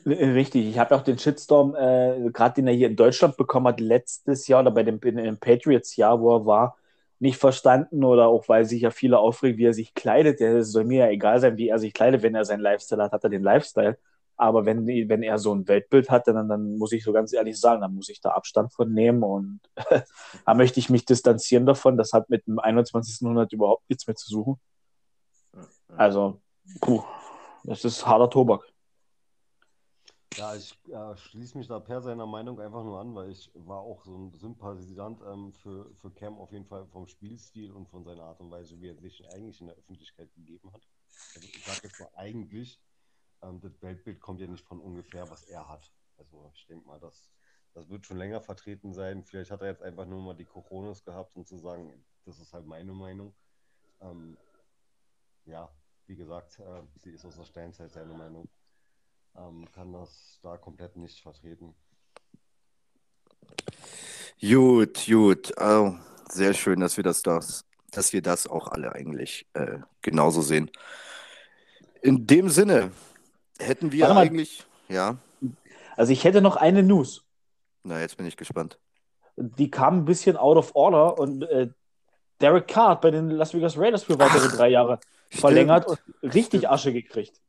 Richtig, 0.06 0.68
ich 0.68 0.78
habe 0.78 0.96
auch 0.96 1.02
den 1.02 1.18
Shitstorm, 1.18 1.76
äh, 1.76 2.30
gerade 2.32 2.56
den 2.56 2.68
er 2.68 2.74
hier 2.76 2.88
in 2.88 2.96
Deutschland 2.96 3.38
bekommen 3.38 3.68
hat, 3.68 3.80
letztes 3.80 4.48
Jahr 4.48 4.62
oder 4.62 4.72
bei 4.72 4.84
dem, 4.84 5.00
dem 5.00 5.38
Patriots-Jahr, 5.40 6.20
wo 6.22 6.36
er 6.36 6.46
war, 6.46 6.78
nicht 7.18 7.38
verstanden 7.38 8.04
oder 8.04 8.28
auch 8.28 8.48
weil 8.48 8.66
sich 8.66 8.82
ja 8.84 8.92
viele 8.92 9.18
aufregen, 9.18 9.58
wie 9.58 9.66
er 9.66 9.74
sich 9.74 9.94
kleidet. 9.94 10.40
Es 10.42 10.72
soll 10.72 10.86
mir 10.86 11.06
ja 11.06 11.12
egal 11.12 11.40
sein, 11.40 11.58
wie 11.58 11.70
er 11.70 11.80
sich 11.80 11.94
kleidet. 11.94 12.22
Wenn 12.24 12.36
er 12.36 12.46
seinen 12.46 12.62
Lifestyle 12.62 13.04
hat, 13.04 13.12
hat 13.12 13.24
er 13.24 13.30
den 13.30 13.44
Lifestyle. 13.44 13.98
Aber 14.40 14.66
wenn, 14.66 14.88
wenn 14.88 15.22
er 15.22 15.38
so 15.38 15.54
ein 15.54 15.68
Weltbild 15.68 16.10
hat, 16.10 16.26
dann, 16.28 16.48
dann 16.48 16.78
muss 16.78 16.94
ich 16.94 17.04
so 17.04 17.12
ganz 17.12 17.34
ehrlich 17.34 17.60
sagen, 17.60 17.82
dann 17.82 17.94
muss 17.94 18.08
ich 18.08 18.22
da 18.22 18.32
Abstand 18.32 18.72
von 18.72 18.94
nehmen 18.94 19.22
und 19.22 19.60
da 20.46 20.54
möchte 20.54 20.80
ich 20.80 20.90
mich 20.90 21.04
distanzieren 21.04 21.66
davon. 21.66 21.98
Das 21.98 22.14
hat 22.14 22.30
mit 22.30 22.48
dem 22.48 22.58
21. 22.58 23.20
Jahrhundert 23.20 23.52
überhaupt 23.52 23.90
nichts 23.90 24.08
mehr 24.08 24.16
zu 24.16 24.30
suchen. 24.30 24.58
Also, 25.98 26.40
puh, 26.80 27.04
das 27.66 27.84
ist 27.84 28.08
harter 28.08 28.30
Tobak. 28.30 28.64
Ja, 30.38 30.56
ich 30.56 30.74
äh, 30.88 31.18
schließe 31.18 31.58
mich 31.58 31.68
da 31.68 31.82
per 31.82 32.02
seiner 32.02 32.26
Meinung 32.26 32.62
einfach 32.62 32.86
nur 32.86 32.98
an, 33.02 33.14
weil 33.16 33.32
ich 33.32 33.52
war 33.56 33.80
auch 33.80 34.06
so 34.06 34.16
ein 34.16 34.32
Sympathisant 34.32 35.20
ähm, 35.28 35.52
für, 35.52 35.94
für 35.96 36.12
Cam 36.12 36.38
auf 36.38 36.54
jeden 36.54 36.66
Fall 36.66 36.86
vom 36.86 37.08
Spielstil 37.08 37.74
und 37.74 37.90
von 37.90 38.06
seiner 38.06 38.24
Art 38.24 38.40
und 38.40 38.52
Weise, 38.52 38.80
wie 38.80 38.88
er 38.88 38.96
sich 38.96 39.22
eigentlich 39.34 39.60
in 39.60 39.68
der 39.68 39.76
Öffentlichkeit 39.76 40.34
gegeben 40.34 40.72
hat. 40.72 40.88
Also 41.36 41.46
ich 41.46 41.66
sage 41.66 41.80
jetzt 41.84 42.00
mal 42.00 42.10
eigentlich, 42.16 42.80
ähm, 43.42 43.60
das 43.62 43.82
Weltbild 43.82 44.20
kommt 44.20 44.40
ja 44.40 44.48
nicht 44.48 44.66
von 44.66 44.80
ungefähr, 44.80 45.30
was 45.30 45.44
er 45.44 45.68
hat. 45.68 45.92
Also 46.18 46.52
ich 46.54 46.66
denke 46.68 46.88
mal, 46.88 47.00
das, 47.00 47.32
das 47.74 47.90
wird 47.90 48.06
schon 48.06 48.18
länger 48.18 48.42
vertreten 48.42 48.94
sein. 48.94 49.24
Vielleicht 49.24 49.52
hat 49.52 49.62
er 49.62 49.70
jetzt 49.70 49.82
einfach 49.82 50.06
nur 50.06 50.22
mal 50.22 50.36
die 50.36 50.46
Coronas 50.46 51.04
gehabt, 51.04 51.36
um 51.36 51.46
zu 51.46 51.58
sagen, 51.58 52.06
das 52.26 52.40
ist 52.40 52.54
halt 52.54 52.66
meine 52.66 52.94
Meinung. 52.94 53.34
Ähm, 54.02 54.38
ja, 55.46 55.70
wie 56.08 56.16
gesagt, 56.16 56.60
äh, 56.60 56.82
sie 56.98 57.12
ist 57.12 57.26
aus 57.26 57.36
der 57.36 57.46
Steinzeit 57.46 57.92
seine 57.92 58.14
Meinung. 58.14 58.48
Ähm, 59.36 59.68
kann 59.72 59.94
das 59.94 60.40
da 60.42 60.58
komplett 60.58 60.96
nicht 60.96 61.22
vertreten. 61.22 61.76
Gut, 64.42 65.06
gut. 65.06 65.54
Oh, 65.60 65.96
sehr 66.30 66.54
schön, 66.54 66.80
dass 66.80 66.98
wir 66.98 67.04
das, 67.04 67.22
das, 67.22 67.66
dass 67.92 68.14
wir 68.14 68.22
das 68.22 68.48
auch 68.48 68.70
alle 68.70 68.94
eigentlich 68.94 69.48
äh, 69.54 69.80
genauso 70.02 70.42
sehen. 70.42 70.72
In 72.02 72.26
dem 72.26 72.50
Sinne, 72.50 72.92
Hätten 73.60 73.92
wir 73.92 74.10
eigentlich, 74.16 74.66
ja. 74.88 75.18
Also 75.96 76.14
ich 76.14 76.24
hätte 76.24 76.42
noch 76.42 76.56
eine 76.56 76.82
News. 76.84 77.24
Na, 77.84 78.00
jetzt 78.00 78.18
bin 78.18 78.26
ich 78.26 78.38
gespannt. 78.38 78.80
Die 79.36 79.70
kam 79.70 80.00
ein 80.00 80.06
bisschen 80.06 80.38
out 80.38 80.58
of 80.58 80.76
order 80.76 81.18
und 81.20 81.44
äh, 81.44 81.70
Derek 82.42 82.68
Carr 82.68 82.92
hat 82.92 83.02
bei 83.02 83.12
den 83.12 83.30
Las 83.30 83.54
Vegas 83.54 83.78
Raiders 83.78 84.04
für 84.04 84.18
weitere 84.18 84.48
Ach, 84.48 84.56
drei 84.56 84.70
Jahre 84.70 85.00
stimmt. 85.28 85.42
verlängert 85.42 85.88
und 85.88 86.00
richtig 86.24 86.62
stimmt. 86.62 86.70
Asche 86.70 86.94
gekriegt. 86.94 87.42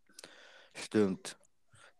Stimmt. 0.72 1.36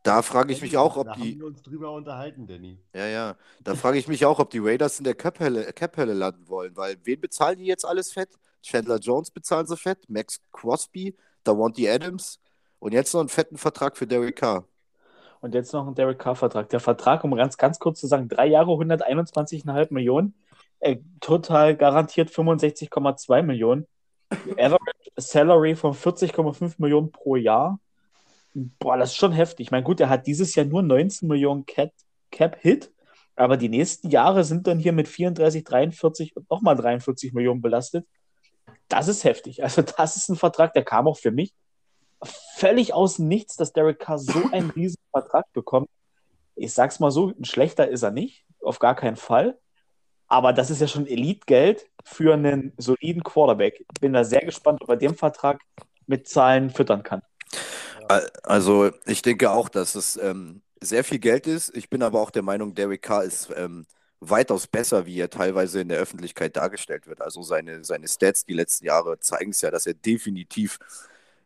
Da 0.03 0.23
frage 0.23 0.53
ich 0.53 0.63
mich 0.63 0.77
auch, 0.77 0.97
ob 0.97 1.07
da 1.07 1.15
die. 1.15 1.33
Haben 1.33 1.39
wir 1.41 1.47
uns 1.47 1.63
drüber 1.63 1.93
unterhalten, 1.93 2.47
Danny. 2.47 2.79
Ja, 2.95 3.07
ja. 3.07 3.37
Da 3.63 3.75
frage 3.75 3.99
ich 3.99 4.09
mich 4.09 4.25
auch, 4.25 4.39
ob 4.39 4.51
die 4.51 4.59
Raiders 4.59 4.99
in 4.99 5.05
der 5.05 5.15
Cap-Hölle 5.15 5.73
Cap 5.73 5.97
landen 5.97 6.49
wollen, 6.49 6.77
weil 6.77 6.97
wen 7.05 7.21
bezahlen 7.21 7.59
die 7.59 7.67
jetzt 7.67 7.85
alles 7.85 8.13
fett? 8.13 8.31
Chandler 8.63 8.99
Jones 8.99 9.31
bezahlen 9.31 9.67
sie 9.67 9.77
fett, 9.77 10.09
Max 10.09 10.41
Crosby, 10.53 11.17
Davonte 11.45 11.91
Adams. 11.91 12.41
Und 12.81 12.95
jetzt 12.95 13.13
noch 13.13 13.21
einen 13.21 13.29
fetten 13.29 13.59
Vertrag 13.59 13.97
für 13.97 14.07
Derek 14.07 14.37
Carr. 14.37 14.65
Und 15.41 15.55
jetzt 15.55 15.73
noch 15.73 15.87
ein 15.87 15.95
Derek 15.95 16.19
Carr-Vertrag. 16.19 16.69
Der 16.71 16.81
Vertrag, 16.81 17.25
um 17.25 17.35
ganz, 17.35 17.57
ganz 17.57 17.79
kurz 17.79 18.01
zu 18.01 18.07
sagen, 18.07 18.29
drei 18.29 18.47
Jahre 18.47 18.73
121,5 18.73 19.93
Millionen. 19.93 20.35
Äh, 20.81 20.97
total 21.21 21.77
garantiert 21.77 22.31
65,2 22.31 23.43
Millionen. 23.43 23.87
Average 24.31 25.11
Salary 25.17 25.77
von 25.77 25.93
40,5 25.93 26.75
Millionen 26.79 27.13
pro 27.13 27.37
Jahr. 27.37 27.79
Boah, 28.55 28.97
das 28.97 29.11
ist 29.11 29.17
schon 29.17 29.33
heftig. 29.33 29.67
Ich 29.67 29.71
meine, 29.71 29.85
gut, 29.85 30.01
er 30.01 30.09
hat 30.09 30.27
dieses 30.27 30.55
Jahr 30.55 30.67
nur 30.67 30.83
19 30.83 31.29
Millionen 31.29 31.67
Cap-Hit, 31.67 32.93
aber 33.37 33.57
die 33.57 33.69
nächsten 33.69 34.09
Jahre 34.09 34.45
sind 34.45 34.67
dann 34.67 34.79
hier 34.79 34.93
mit 34.93 35.09
34, 35.09 35.65
43 35.65 36.37
und 36.37 36.51
nochmal 36.51 36.77
43 36.77 37.33
Millionen 37.33 37.61
belastet. 37.61 38.07
Das 38.89 39.09
ist 39.09 39.25
heftig. 39.25 39.63
Also, 39.63 39.83
das 39.83 40.17
ist 40.17 40.29
ein 40.31 40.37
Vertrag, 40.37 40.73
der 40.73 40.85
kam 40.85 41.07
auch 41.07 41.19
für 41.19 41.31
mich 41.31 41.53
völlig 42.57 42.93
aus 42.93 43.19
nichts, 43.19 43.57
dass 43.57 43.73
Derek 43.73 43.99
Carr 43.99 44.19
so 44.19 44.33
einen 44.53 44.71
riesigen 44.71 45.03
Vertrag 45.11 45.53
bekommt. 45.53 45.89
Ich 46.57 46.73
sag's 46.75 47.01
mal 47.01 47.11
so, 47.11 47.29
ein 47.29 47.45
schlechter 47.45 47.89
ist 47.89 48.03
er 48.03 48.11
nicht, 48.11 48.45
auf 48.63 48.79
gar 48.79 48.95
keinen 48.95 49.17
Fall. 49.17 49.59
Aber 50.27 50.53
das 50.53 50.71
ist 50.71 50.81
ja 50.81 50.87
schon 50.87 51.07
Elite-Geld 51.07 51.89
für 52.05 52.35
einen 52.35 52.73
soliden 52.77 53.25
Quarterback. 53.25 53.81
Ich 53.81 54.01
bin 54.01 54.13
da 54.13 54.23
sehr 54.23 54.43
gespannt, 54.43 54.81
ob 54.83 54.89
er 54.89 54.97
den 54.97 55.17
Vertrag 55.17 55.61
mit 56.07 56.29
Zahlen 56.29 56.71
füttern 56.71 57.03
kann. 57.03 57.23
Also, 58.43 58.91
ich 59.07 59.23
denke 59.23 59.51
auch, 59.51 59.69
dass 59.69 59.95
es 59.95 60.17
ähm, 60.17 60.63
sehr 60.81 61.05
viel 61.05 61.19
Geld 61.19 61.47
ist. 61.47 61.77
Ich 61.77 61.91
bin 61.91 62.03
aber 62.03 62.21
auch 62.21 62.31
der 62.31 62.43
Meinung, 62.43 62.75
Derek 62.75 63.03
Carr 63.03 63.25
ist 63.25 63.51
ähm, 63.57 63.87
weitaus 64.21 64.67
besser, 64.67 65.07
wie 65.07 65.19
er 65.19 65.31
teilweise 65.31 65.81
in 65.81 65.89
der 65.89 65.99
Öffentlichkeit 65.99 66.57
dargestellt 66.57 67.07
wird. 67.07 67.21
Also 67.21 67.43
seine, 67.43 67.85
seine 67.85 68.07
Stats 68.07 68.45
die 68.45 68.55
letzten 68.55 68.87
Jahre 68.87 69.19
zeigen 69.19 69.51
es 69.51 69.61
ja, 69.63 69.71
dass 69.71 69.87
er 69.87 69.95
definitiv 69.95 70.79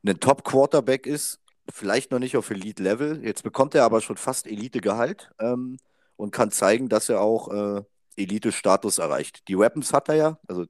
ein 0.04 0.20
Top-Quarterback 0.20 1.06
ist, 1.06 1.40
vielleicht 1.70 2.10
noch 2.10 2.18
nicht 2.18 2.36
auf 2.36 2.50
Elite-Level. 2.50 3.24
Jetzt 3.24 3.42
bekommt 3.42 3.74
er 3.74 3.84
aber 3.84 4.00
schon 4.00 4.16
fast 4.16 4.46
Elite-Gehalt 4.46 5.30
ähm, 5.38 5.78
und 6.16 6.30
kann 6.30 6.50
zeigen, 6.50 6.88
dass 6.88 7.08
er 7.08 7.20
auch 7.20 7.48
äh, 7.48 7.82
Elite-Status 8.16 8.98
erreicht. 8.98 9.48
Die 9.48 9.58
Weapons 9.58 9.92
hat 9.92 10.08
er 10.08 10.14
ja, 10.14 10.38
also 10.46 10.66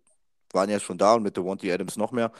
waren 0.53 0.71
ja 0.71 0.79
schon 0.79 0.99
da 0.99 1.15
und 1.15 1.23
mit 1.23 1.37
Devontae 1.37 1.73
Adams 1.73 1.97
noch 1.97 2.13
mehr. 2.13 2.33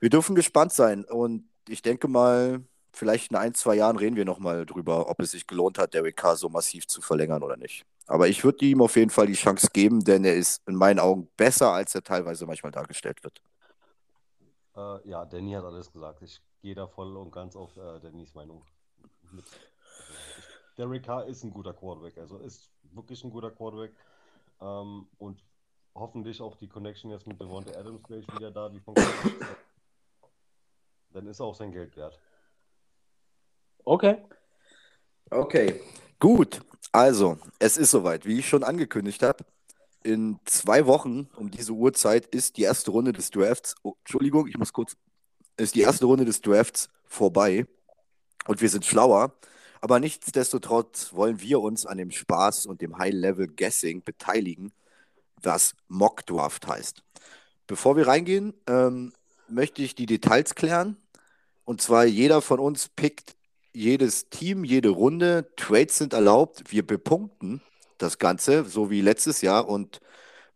Wir 0.00 0.10
dürfen 0.10 0.34
gespannt 0.34 0.72
sein 0.72 1.04
und 1.04 1.48
ich 1.68 1.82
denke 1.82 2.08
mal, 2.08 2.60
vielleicht 2.92 3.30
in 3.30 3.36
ein, 3.36 3.54
zwei 3.54 3.76
Jahren 3.76 3.96
reden 3.96 4.16
wir 4.16 4.24
nochmal 4.24 4.66
drüber, 4.66 5.08
ob 5.08 5.20
es 5.20 5.30
sich 5.30 5.46
gelohnt 5.46 5.78
hat, 5.78 5.94
Derek 5.94 6.16
Carr 6.16 6.36
so 6.36 6.48
massiv 6.48 6.86
zu 6.88 7.00
verlängern 7.00 7.42
oder 7.42 7.56
nicht. 7.56 7.84
Aber 8.06 8.28
ich 8.28 8.42
würde 8.42 8.64
ihm 8.64 8.82
auf 8.82 8.96
jeden 8.96 9.10
Fall 9.10 9.26
die 9.26 9.34
Chance 9.34 9.68
geben, 9.72 10.02
denn 10.02 10.24
er 10.24 10.34
ist 10.34 10.60
in 10.66 10.74
meinen 10.74 10.98
Augen 10.98 11.28
besser, 11.36 11.72
als 11.72 11.94
er 11.94 12.02
teilweise 12.02 12.46
manchmal 12.46 12.72
dargestellt 12.72 13.22
wird. 13.22 13.40
Äh, 14.76 15.08
ja, 15.08 15.24
Danny 15.24 15.52
hat 15.52 15.64
alles 15.64 15.92
gesagt. 15.92 16.22
Ich 16.22 16.40
gehe 16.60 16.74
da 16.74 16.86
voll 16.86 17.16
und 17.16 17.30
ganz 17.30 17.56
auf 17.56 17.76
äh, 17.76 18.00
Dannys 18.00 18.34
Meinung 18.34 18.64
mit. 19.30 19.44
Also, 19.44 20.42
Derek 20.78 21.04
Carr 21.04 21.26
ist 21.26 21.44
ein 21.44 21.50
guter 21.50 21.74
Quarterback, 21.74 22.16
also 22.18 22.38
ist 22.38 22.70
wirklich 22.92 23.22
ein 23.24 23.30
guter 23.30 23.50
Quarterback. 23.50 23.92
Ähm, 24.60 25.06
und 25.18 25.42
hoffentlich 25.94 26.40
auch 26.40 26.56
die 26.56 26.68
Connection 26.68 27.10
jetzt 27.10 27.26
mit 27.26 27.40
Devonta 27.40 27.78
Adams 27.78 28.02
gleich 28.02 28.26
wieder 28.34 28.50
da, 28.50 28.68
die 28.68 28.80
von 28.80 28.94
Dann 31.10 31.26
ist 31.26 31.40
er 31.40 31.46
auch 31.46 31.54
sein 31.54 31.72
Geld 31.72 31.94
wert. 31.96 32.18
Okay. 33.84 34.22
Okay. 35.30 35.80
Gut. 36.18 36.62
Also, 36.92 37.38
es 37.58 37.76
ist 37.76 37.90
soweit, 37.90 38.24
wie 38.24 38.38
ich 38.38 38.48
schon 38.48 38.64
angekündigt 38.64 39.22
habe 39.22 39.44
in 40.04 40.38
zwei 40.44 40.86
Wochen 40.86 41.28
um 41.36 41.50
diese 41.50 41.72
Uhrzeit 41.72 42.26
ist 42.26 42.56
die 42.56 42.62
erste 42.62 42.90
Runde 42.90 43.12
des 43.12 43.30
Drafts, 43.30 43.74
oh, 43.82 43.94
Entschuldigung, 44.00 44.46
ich 44.46 44.58
muss 44.58 44.72
kurz, 44.72 44.96
ist 45.56 45.74
die 45.74 45.82
erste 45.82 46.06
Runde 46.06 46.24
des 46.24 46.40
Drafts 46.40 46.88
vorbei 47.04 47.66
und 48.46 48.60
wir 48.60 48.68
sind 48.68 48.84
schlauer. 48.84 49.34
Aber 49.80 49.98
nichtsdestotrotz 49.98 51.12
wollen 51.12 51.40
wir 51.40 51.60
uns 51.60 51.86
an 51.86 51.98
dem 51.98 52.12
Spaß 52.12 52.66
und 52.66 52.80
dem 52.80 52.98
High-Level-Guessing 52.98 54.04
beteiligen, 54.04 54.72
was 55.42 55.74
Mock 55.88 56.24
Draft 56.24 56.68
heißt. 56.68 57.02
Bevor 57.66 57.96
wir 57.96 58.06
reingehen, 58.06 58.54
ähm, 58.68 59.12
möchte 59.48 59.82
ich 59.82 59.96
die 59.96 60.06
Details 60.06 60.54
klären. 60.54 60.96
Und 61.64 61.80
zwar 61.80 62.04
jeder 62.04 62.42
von 62.42 62.60
uns 62.60 62.88
pickt 62.88 63.36
jedes 63.72 64.28
Team, 64.28 64.64
jede 64.64 64.90
Runde. 64.90 65.50
Trades 65.56 65.98
sind 65.98 66.12
erlaubt. 66.12 66.62
Wir 66.70 66.86
bepunkten 66.86 67.60
das 68.02 68.18
Ganze, 68.18 68.64
so 68.64 68.90
wie 68.90 69.00
letztes 69.00 69.42
Jahr. 69.42 69.68
Und 69.68 70.00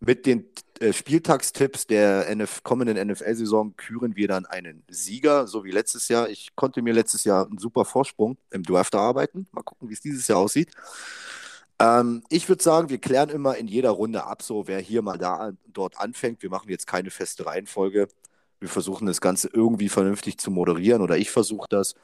mit 0.01 0.27
den 0.27 0.47
äh, 0.81 0.93
Spieltagstipps 0.93 1.87
der 1.87 2.29
NF 2.29 2.63
kommenden 2.63 3.09
NFL-Saison 3.09 3.77
küren 3.77 4.17
wir 4.17 4.29
dann 4.29 4.47
einen 4.47 4.85
Sieger, 4.89 5.47
so 5.47 5.65
wie 5.65 5.71
letztes 5.71 6.09
Jahr. 6.09 6.29
Ich 6.29 6.55
konnte 6.55 6.83
mir 6.83 6.93
letztes 6.93 7.25
Jahr 7.25 7.47
einen 7.47 7.59
super 7.59 7.85
Vorsprung 7.85 8.37
im 8.51 8.63
Draft 8.63 8.95
erarbeiten. 8.95 9.47
Mal 9.53 9.63
gucken, 9.63 9.89
wie 9.89 9.95
es 9.95 10.01
dieses 10.01 10.29
Jahr 10.29 10.39
aussieht. 10.39 10.71
Ähm, 11.79 12.23
ich 12.31 12.49
würde 12.49 12.63
sagen, 12.63 12.89
wir 12.89 12.99
klären 12.99 13.31
immer 13.31 13.57
in 13.57 13.69
jeder 13.69 13.91
Runde 13.91 14.25
ab, 14.25 14.43
so 14.43 14.67
wer 14.67 14.81
hier 14.81 15.03
mal 15.03 15.19
da 15.19 15.53
dort 15.67 15.99
anfängt. 15.99 16.43
Wir 16.43 16.51
machen 16.51 16.71
jetzt 16.71 16.87
keine 16.87 17.11
feste 17.11 17.47
Reihenfolge. 17.47 18.09
Wir 18.61 18.69
versuchen 18.69 19.07
das 19.07 19.21
Ganze 19.21 19.49
irgendwie 19.53 19.89
vernünftig 19.89 20.39
zu 20.39 20.51
moderieren 20.51 21.03
oder 21.03 21.17
ich 21.19 21.31
versuche 21.31 21.67
das. 21.69 21.95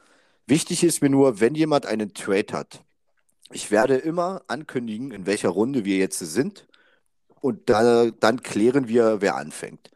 Wichtig 0.47 0.83
ist 0.83 1.01
mir 1.01 1.09
nur, 1.09 1.39
wenn 1.39 1.55
jemand 1.55 1.85
einen 1.85 2.13
Trade 2.13 2.53
hat, 2.53 2.83
ich 3.53 3.71
werde 3.71 3.95
immer 3.97 4.43
ankündigen, 4.47 5.11
in 5.11 5.25
welcher 5.25 5.49
Runde 5.49 5.85
wir 5.85 5.97
jetzt 5.97 6.19
sind 6.19 6.67
und 7.41 7.69
da, 7.69 8.09
dann 8.11 8.41
klären 8.41 8.87
wir, 8.87 9.21
wer 9.21 9.35
anfängt. 9.35 9.91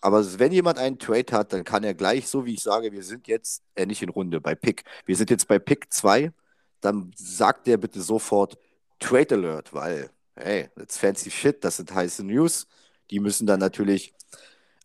Aber 0.00 0.38
wenn 0.38 0.52
jemand 0.52 0.78
einen 0.78 0.98
Trade 0.98 1.32
hat, 1.32 1.52
dann 1.52 1.64
kann 1.64 1.84
er 1.84 1.94
gleich, 1.94 2.28
so 2.28 2.46
wie 2.46 2.54
ich 2.54 2.62
sage, 2.62 2.92
wir 2.92 3.02
sind 3.02 3.26
jetzt 3.26 3.62
äh, 3.74 3.84
nicht 3.86 4.02
in 4.02 4.10
Runde 4.10 4.40
bei 4.40 4.54
Pick. 4.54 4.84
Wir 5.06 5.16
sind 5.16 5.30
jetzt 5.30 5.48
bei 5.48 5.58
Pick 5.58 5.92
2. 5.92 6.32
dann 6.80 7.12
sagt 7.16 7.66
der 7.66 7.76
bitte 7.78 8.00
sofort 8.00 8.58
Trade 9.00 9.34
Alert, 9.34 9.72
weil, 9.74 10.10
hey, 10.36 10.68
that's 10.76 10.96
fancy 10.98 11.30
shit, 11.30 11.64
das 11.64 11.78
sind 11.78 11.92
heiße 11.94 12.24
News. 12.24 12.68
Die 13.10 13.20
müssen 13.20 13.46
dann 13.46 13.60
natürlich 13.60 14.14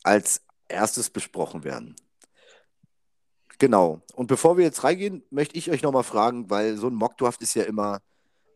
als 0.03 0.41
erstes 0.67 1.09
besprochen 1.09 1.63
werden. 1.63 1.95
Genau. 3.63 4.01
Und 4.15 4.27
bevor 4.27 4.57
wir 4.57 4.65
jetzt 4.65 4.83
reingehen, 4.83 5.23
möchte 5.29 5.57
ich 5.57 5.71
euch 5.71 5.83
nochmal 5.83 6.03
fragen, 6.03 6.49
weil 6.49 6.75
so 6.75 6.87
ein 6.87 6.95
Mockdraft 6.95 7.41
ist 7.41 7.53
ja 7.53 7.63
immer, 7.63 8.01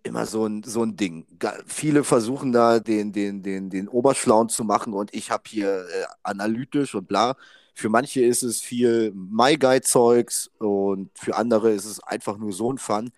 immer 0.03 0.25
so 0.25 0.45
ein, 0.45 0.63
so 0.63 0.83
ein 0.83 0.97
Ding. 0.97 1.25
Viele 1.65 2.03
versuchen 2.03 2.51
da 2.51 2.81
den, 2.81 3.13
den, 3.13 3.41
den, 3.41 3.69
den 3.69 3.87
Oberschlauen 3.87 4.49
zu 4.49 4.65
machen 4.65 4.91
und 4.91 5.13
ich 5.13 5.31
habe 5.31 5.43
hier 5.47 5.85
äh, 5.87 6.05
analytisch 6.23 6.93
und 6.93 7.07
bla. 7.07 7.37
Für 7.73 7.87
manche 7.87 8.19
ist 8.21 8.43
es 8.43 8.59
viel 8.59 9.13
My 9.15 9.55
Guy-Zeugs 9.55 10.51
und 10.57 11.09
für 11.17 11.37
andere 11.37 11.71
ist 11.71 11.85
es 11.85 12.01
einfach 12.01 12.37
nur 12.37 12.51
so 12.51 12.73
ein 12.73 12.77
Fun. 12.77 13.09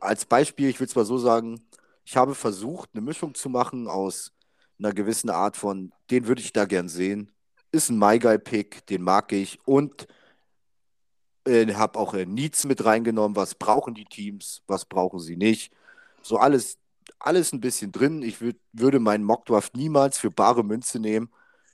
Als 0.00 0.24
Beispiel, 0.24 0.68
ich 0.68 0.80
will 0.80 0.88
mal 0.92 1.04
so 1.04 1.18
sagen, 1.18 1.60
ich 2.04 2.16
habe 2.16 2.34
versucht, 2.34 2.90
eine 2.94 3.02
Mischung 3.02 3.36
zu 3.36 3.48
machen 3.48 3.86
aus 3.86 4.32
einer 4.80 4.92
gewissen 4.92 5.30
Art 5.30 5.56
von, 5.56 5.92
den 6.10 6.26
würde 6.26 6.40
ich 6.40 6.52
da 6.52 6.64
gern 6.64 6.88
sehen. 6.88 7.30
Ist 7.70 7.90
ein 7.90 7.98
My 8.00 8.18
Guy-Pick, 8.18 8.86
den 8.88 9.02
mag 9.02 9.32
ich 9.32 9.60
und 9.64 10.08
äh, 11.48 11.74
habe 11.74 11.98
auch 11.98 12.14
äh, 12.14 12.26
Needs 12.26 12.64
mit 12.64 12.84
reingenommen. 12.84 13.36
Was 13.36 13.54
brauchen 13.54 13.94
die 13.94 14.04
Teams? 14.04 14.62
Was 14.66 14.84
brauchen 14.84 15.18
sie 15.20 15.36
nicht? 15.36 15.72
So 16.22 16.38
alles, 16.38 16.78
alles 17.18 17.52
ein 17.52 17.60
bisschen 17.60 17.92
drin. 17.92 18.22
Ich 18.22 18.40
würd, 18.40 18.56
würde 18.72 19.00
meinen 19.00 19.24
Mockdraft 19.24 19.76
niemals 19.76 20.18
für 20.18 20.30
bare 20.30 20.64
Münze 20.64 21.00
nehmen. 21.00 21.30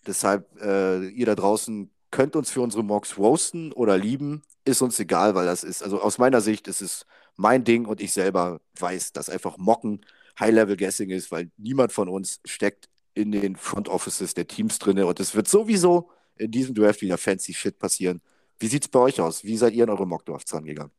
Deshalb, 0.06 0.46
äh, 0.60 1.06
ihr 1.08 1.26
da 1.26 1.34
draußen 1.34 1.90
könnt 2.10 2.36
uns 2.36 2.50
für 2.50 2.60
unsere 2.60 2.84
Mocks 2.84 3.18
roasten 3.18 3.72
oder 3.72 3.98
lieben. 3.98 4.42
Ist 4.64 4.82
uns 4.82 4.98
egal, 5.00 5.34
weil 5.34 5.46
das 5.46 5.64
ist, 5.64 5.82
also 5.82 6.00
aus 6.00 6.18
meiner 6.18 6.40
Sicht 6.40 6.68
ist 6.68 6.80
es 6.80 7.06
mein 7.36 7.64
Ding 7.64 7.86
und 7.86 8.00
ich 8.00 8.12
selber 8.12 8.60
weiß, 8.78 9.12
dass 9.12 9.28
einfach 9.28 9.58
Mocken 9.58 10.00
High-Level-Guessing 10.38 11.10
ist, 11.10 11.32
weil 11.32 11.50
niemand 11.56 11.92
von 11.92 12.08
uns 12.08 12.40
steckt 12.44 12.88
in 13.14 13.32
den 13.32 13.56
Front 13.56 13.88
Offices 13.88 14.34
der 14.34 14.46
Teams 14.46 14.78
drin 14.78 15.02
und 15.02 15.20
es 15.20 15.34
wird 15.34 15.48
sowieso 15.48 16.10
in 16.36 16.50
diesem 16.50 16.74
Draft 16.74 17.00
wieder 17.00 17.18
fancy 17.18 17.54
Shit 17.54 17.78
passieren. 17.78 18.20
Wie 18.58 18.66
sieht 18.66 18.84
es 18.84 18.88
bei 18.88 19.00
euch 19.00 19.20
aus? 19.20 19.44
Wie 19.44 19.56
seid 19.56 19.74
ihr 19.74 19.84
in 19.84 19.90
eure 19.90 20.06
Mockdrafts 20.06 20.54
rangegangen? 20.54 20.92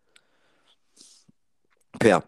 Per. 1.99 2.23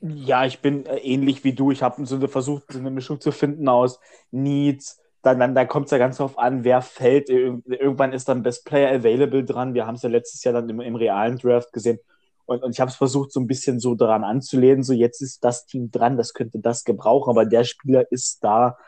Ja, 0.00 0.46
ich 0.46 0.60
bin 0.60 0.86
äh, 0.86 0.98
ähnlich 0.98 1.44
wie 1.44 1.52
du. 1.52 1.70
Ich 1.70 1.82
habe 1.82 2.04
so 2.06 2.26
versucht, 2.26 2.72
so 2.72 2.78
eine 2.78 2.90
Mischung 2.90 3.20
zu 3.20 3.32
finden 3.32 3.68
aus 3.68 3.98
Needs. 4.30 4.98
Dann, 5.22 5.38
dann, 5.38 5.54
dann 5.54 5.68
kommt 5.68 5.86
es 5.86 5.90
ja 5.90 5.98
ganz 5.98 6.16
darauf 6.16 6.38
an, 6.38 6.64
wer 6.64 6.80
fällt. 6.80 7.28
Irgendwann 7.28 8.14
ist 8.14 8.28
dann 8.28 8.42
Best 8.42 8.64
Player 8.64 8.94
Available 8.94 9.44
dran. 9.44 9.74
Wir 9.74 9.86
haben 9.86 9.96
es 9.96 10.02
ja 10.02 10.08
letztes 10.08 10.42
Jahr 10.44 10.54
dann 10.54 10.68
im, 10.70 10.80
im 10.80 10.94
realen 10.96 11.36
Draft 11.36 11.72
gesehen. 11.72 11.98
Und, 12.46 12.62
und 12.62 12.70
ich 12.70 12.80
habe 12.80 12.90
es 12.90 12.96
versucht, 12.96 13.30
so 13.30 13.40
ein 13.40 13.46
bisschen 13.46 13.78
so 13.80 13.94
daran 13.94 14.24
anzulehnen. 14.24 14.82
So, 14.82 14.94
jetzt 14.94 15.20
ist 15.20 15.44
das 15.44 15.66
Team 15.66 15.90
dran, 15.90 16.16
das 16.16 16.32
könnte 16.32 16.58
das 16.58 16.84
gebrauchen, 16.84 17.30
aber 17.30 17.44
der 17.44 17.64
Spieler 17.64 18.10
ist 18.10 18.42
da. 18.42 18.78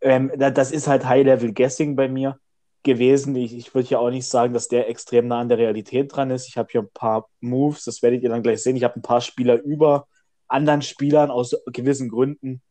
Ähm, 0.00 0.32
das 0.36 0.72
ist 0.72 0.88
halt 0.88 1.04
High-Level-Guessing 1.04 1.96
bei 1.96 2.08
mir 2.08 2.38
gewesen. 2.84 3.34
Ich, 3.34 3.56
ich 3.56 3.74
würde 3.74 3.88
ja 3.88 3.98
auch 3.98 4.10
nicht 4.10 4.26
sagen, 4.26 4.54
dass 4.54 4.68
der 4.68 4.88
extrem 4.88 5.26
nah 5.26 5.40
an 5.40 5.48
der 5.48 5.58
Realität 5.58 6.14
dran 6.14 6.30
ist. 6.30 6.46
Ich 6.46 6.56
habe 6.56 6.68
hier 6.70 6.82
ein 6.82 6.90
paar 6.92 7.28
Moves, 7.40 7.84
das 7.84 8.02
werdet 8.02 8.22
ihr 8.22 8.28
dann 8.28 8.42
gleich 8.42 8.62
sehen. 8.62 8.76
Ich 8.76 8.84
habe 8.84 8.96
ein 8.96 9.02
paar 9.02 9.20
Spieler 9.20 9.60
über 9.62 10.06
anderen 10.46 10.82
Spielern 10.82 11.30
aus 11.30 11.56
gewissen 11.66 12.08
Gründen 12.08 12.62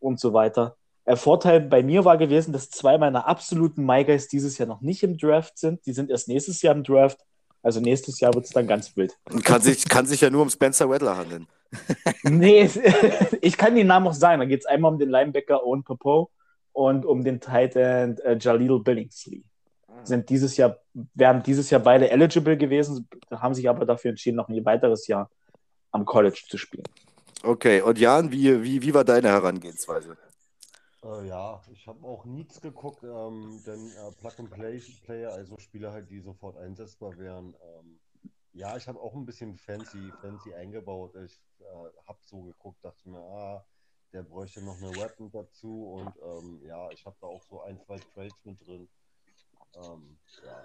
und 0.00 0.18
so 0.18 0.32
weiter. 0.32 0.76
Der 1.06 1.16
Vorteil 1.16 1.60
bei 1.60 1.82
mir 1.82 2.04
war 2.04 2.18
gewesen, 2.18 2.52
dass 2.52 2.70
zwei 2.70 2.98
meiner 2.98 3.26
absoluten 3.26 3.84
MyGuys 3.84 4.28
dieses 4.28 4.58
Jahr 4.58 4.68
noch 4.68 4.80
nicht 4.80 5.02
im 5.02 5.16
Draft 5.16 5.56
sind. 5.58 5.86
Die 5.86 5.92
sind 5.92 6.10
erst 6.10 6.28
nächstes 6.28 6.60
Jahr 6.62 6.74
im 6.74 6.82
Draft. 6.84 7.18
Also 7.62 7.80
nächstes 7.80 8.20
Jahr 8.20 8.34
wird 8.34 8.44
es 8.44 8.50
dann 8.50 8.66
ganz 8.66 8.96
wild. 8.96 9.16
Kann 9.42 9.62
sich, 9.62 9.88
kann 9.88 10.06
sich 10.06 10.20
ja 10.20 10.30
nur 10.30 10.42
um 10.42 10.50
Spencer 10.50 10.88
Rattler 10.88 11.16
handeln. 11.16 11.46
nee, 12.24 12.68
ich 13.40 13.56
kann 13.56 13.74
den 13.74 13.86
Namen 13.86 14.06
auch 14.06 14.14
sagen. 14.14 14.40
Da 14.40 14.46
geht 14.46 14.60
es 14.60 14.66
einmal 14.66 14.92
um 14.92 14.98
den 14.98 15.08
Linebacker 15.08 15.64
Owen 15.64 15.82
Popo 15.82 16.30
und 16.72 17.04
um 17.04 17.24
den 17.24 17.40
Titan 17.40 18.16
äh, 18.18 18.36
Jalil 18.38 18.78
Billingsley 18.80 19.44
sind 20.04 20.28
dieses 20.28 20.56
Jahr, 20.56 20.78
wären 21.14 21.42
dieses 21.42 21.70
Jahr 21.70 21.80
beide 21.80 22.10
eligible 22.10 22.56
gewesen, 22.56 23.08
haben 23.30 23.54
sich 23.54 23.68
aber 23.68 23.84
dafür 23.84 24.10
entschieden, 24.10 24.36
noch 24.36 24.48
ein 24.48 24.64
weiteres 24.64 25.06
Jahr 25.06 25.30
am 25.90 26.04
College 26.04 26.44
zu 26.48 26.58
spielen. 26.58 26.84
Okay, 27.42 27.80
und 27.82 27.98
Jan, 27.98 28.32
wie, 28.32 28.62
wie, 28.62 28.82
wie 28.82 28.94
war 28.94 29.04
deine 29.04 29.28
Herangehensweise? 29.28 30.16
Äh, 31.04 31.28
ja, 31.28 31.60
ich 31.70 31.86
habe 31.86 32.04
auch 32.04 32.24
nichts 32.24 32.60
geguckt, 32.60 33.04
ähm, 33.04 33.62
denn 33.64 33.90
äh, 33.92 34.12
Plug-and-Play-Player, 34.20 35.32
also 35.32 35.56
Spieler 35.58 35.92
halt, 35.92 36.10
die 36.10 36.20
sofort 36.20 36.56
einsetzbar 36.56 37.16
wären. 37.16 37.54
Ähm, 37.62 38.00
ja, 38.52 38.76
ich 38.76 38.88
habe 38.88 39.00
auch 39.00 39.14
ein 39.14 39.24
bisschen 39.24 39.56
fancy, 39.56 40.12
fancy 40.20 40.52
eingebaut. 40.54 41.14
Ich 41.24 41.40
äh, 41.60 41.64
habe 42.08 42.18
so 42.22 42.42
geguckt, 42.42 42.84
dachte 42.84 43.08
mir, 43.08 43.20
ah, 43.20 43.64
der 44.12 44.22
bräuchte 44.22 44.62
noch 44.62 44.78
eine 44.78 44.90
Weapon 44.96 45.30
dazu 45.30 45.92
und 45.92 46.12
ähm, 46.22 46.60
ja, 46.64 46.90
ich 46.90 47.04
habe 47.04 47.16
da 47.20 47.26
auch 47.26 47.42
so 47.42 47.62
ein, 47.62 47.78
zwei 47.80 47.98
Trades 47.98 48.44
mit 48.44 48.66
drin. 48.66 48.88
Ähm, 49.74 50.18
ja. 50.44 50.64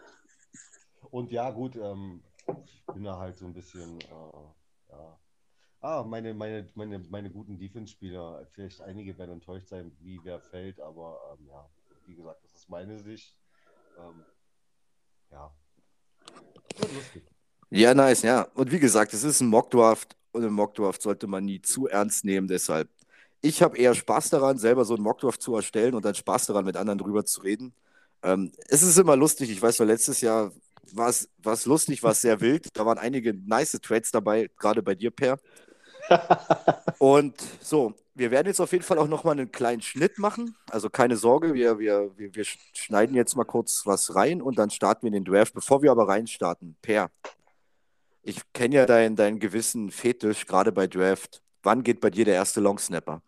Und 1.10 1.32
ja, 1.32 1.52
gut, 1.52 1.76
ähm, 1.76 2.24
ich 2.66 2.84
bin 2.94 3.04
da 3.04 3.18
halt 3.18 3.38
so 3.38 3.46
ein 3.46 3.54
bisschen, 3.54 4.00
äh, 4.02 4.92
ja. 4.92 5.20
Ah, 5.82 6.04
meine, 6.04 6.34
meine, 6.34 6.70
meine, 6.76 7.00
meine 7.10 7.30
guten 7.30 7.58
Defense-Spieler, 7.58 8.48
vielleicht 8.52 8.82
einige 8.82 9.18
werden 9.18 9.32
enttäuscht 9.32 9.68
sein, 9.68 9.92
wie 10.00 10.20
wer 10.24 10.40
fällt, 10.40 10.80
aber 10.80 11.20
ähm, 11.34 11.48
ja, 11.48 11.70
wie 12.06 12.16
gesagt, 12.16 12.44
das 12.44 12.54
ist 12.54 12.70
meine 12.70 13.00
Sicht. 13.00 13.36
Ähm, 13.98 14.24
ja. 15.32 15.54
Ja, 17.70 17.94
nice, 17.94 18.22
ja. 18.22 18.44
Und 18.54 18.72
wie 18.72 18.80
gesagt, 18.80 19.14
es 19.14 19.24
ist 19.24 19.42
ein 19.42 19.48
Mockdraft 19.48 20.16
und 20.32 20.46
ein 20.46 20.54
Mockdraft 20.54 21.02
sollte 21.02 21.28
man 21.28 21.46
nie 21.46 21.62
zu 21.62 21.88
ernst 21.88 22.24
nehmen, 22.24 22.48
deshalb. 22.48 22.90
Ich 23.42 23.62
habe 23.62 23.78
eher 23.78 23.94
Spaß 23.94 24.30
daran, 24.30 24.58
selber 24.58 24.86
so 24.86 24.94
einen 24.96 25.04
Mockdraft 25.04 25.42
zu 25.42 25.54
erstellen 25.56 25.96
und 25.96 26.06
dann 26.06 26.16
Spaß 26.16 26.46
daran, 26.46 26.64
mit 26.64 26.78
anderen 26.78 27.00
drüber 27.00 27.26
zu 27.26 27.42
reden. 27.42 27.74
Ähm, 28.24 28.52
es 28.68 28.82
ist 28.82 28.98
immer 28.98 29.16
lustig. 29.16 29.50
Ich 29.50 29.62
weiß 29.62 29.80
noch, 29.80 29.86
letztes 29.86 30.22
Jahr 30.22 30.52
war 30.94 31.10
es 31.10 31.66
lustig, 31.66 32.04
war 32.04 32.12
es 32.12 32.22
sehr 32.22 32.40
wild. 32.42 32.68
Da 32.74 32.86
waren 32.86 32.98
einige 32.98 33.34
nice 33.34 33.80
Trades 33.82 34.12
dabei, 34.12 34.50
gerade 34.58 34.82
bei 34.82 34.96
dir, 34.96 35.12
Per. 35.12 35.40
Und 37.00 37.36
so, 37.62 37.94
wir 38.16 38.32
werden 38.32 38.48
jetzt 38.48 38.60
auf 38.60 38.72
jeden 38.72 38.84
Fall 38.84 39.00
auch 39.00 39.08
nochmal 39.08 39.34
einen 39.34 39.52
kleinen 39.52 39.82
Schnitt 39.82 40.20
machen. 40.20 40.56
Also 40.70 40.90
keine 40.90 41.18
Sorge, 41.18 41.54
wir, 41.54 41.80
wir, 41.80 42.12
wir, 42.18 42.36
wir 42.36 42.46
schneiden 42.74 43.16
jetzt 43.16 43.36
mal 43.36 43.46
kurz 43.46 43.86
was 43.86 44.16
rein 44.16 44.42
und 44.42 44.58
dann 44.60 44.70
starten 44.70 45.04
wir 45.06 45.12
den 45.12 45.26
Draft. 45.26 45.54
Bevor 45.54 45.82
wir 45.82 45.92
aber 45.92 46.08
reinstarten, 46.08 46.76
Per, 46.82 47.10
ich 48.22 48.40
kenne 48.54 48.76
ja 48.76 48.86
deinen, 48.86 49.16
deinen 49.16 49.40
gewissen 49.40 49.92
Fetisch, 49.92 50.46
gerade 50.46 50.72
bei 50.72 50.88
Draft. 50.88 51.42
Wann 51.64 51.84
geht 51.84 52.02
bei 52.02 52.10
dir 52.10 52.26
der 52.26 52.36
erste 52.36 52.62
Longsnapper? 52.62 53.22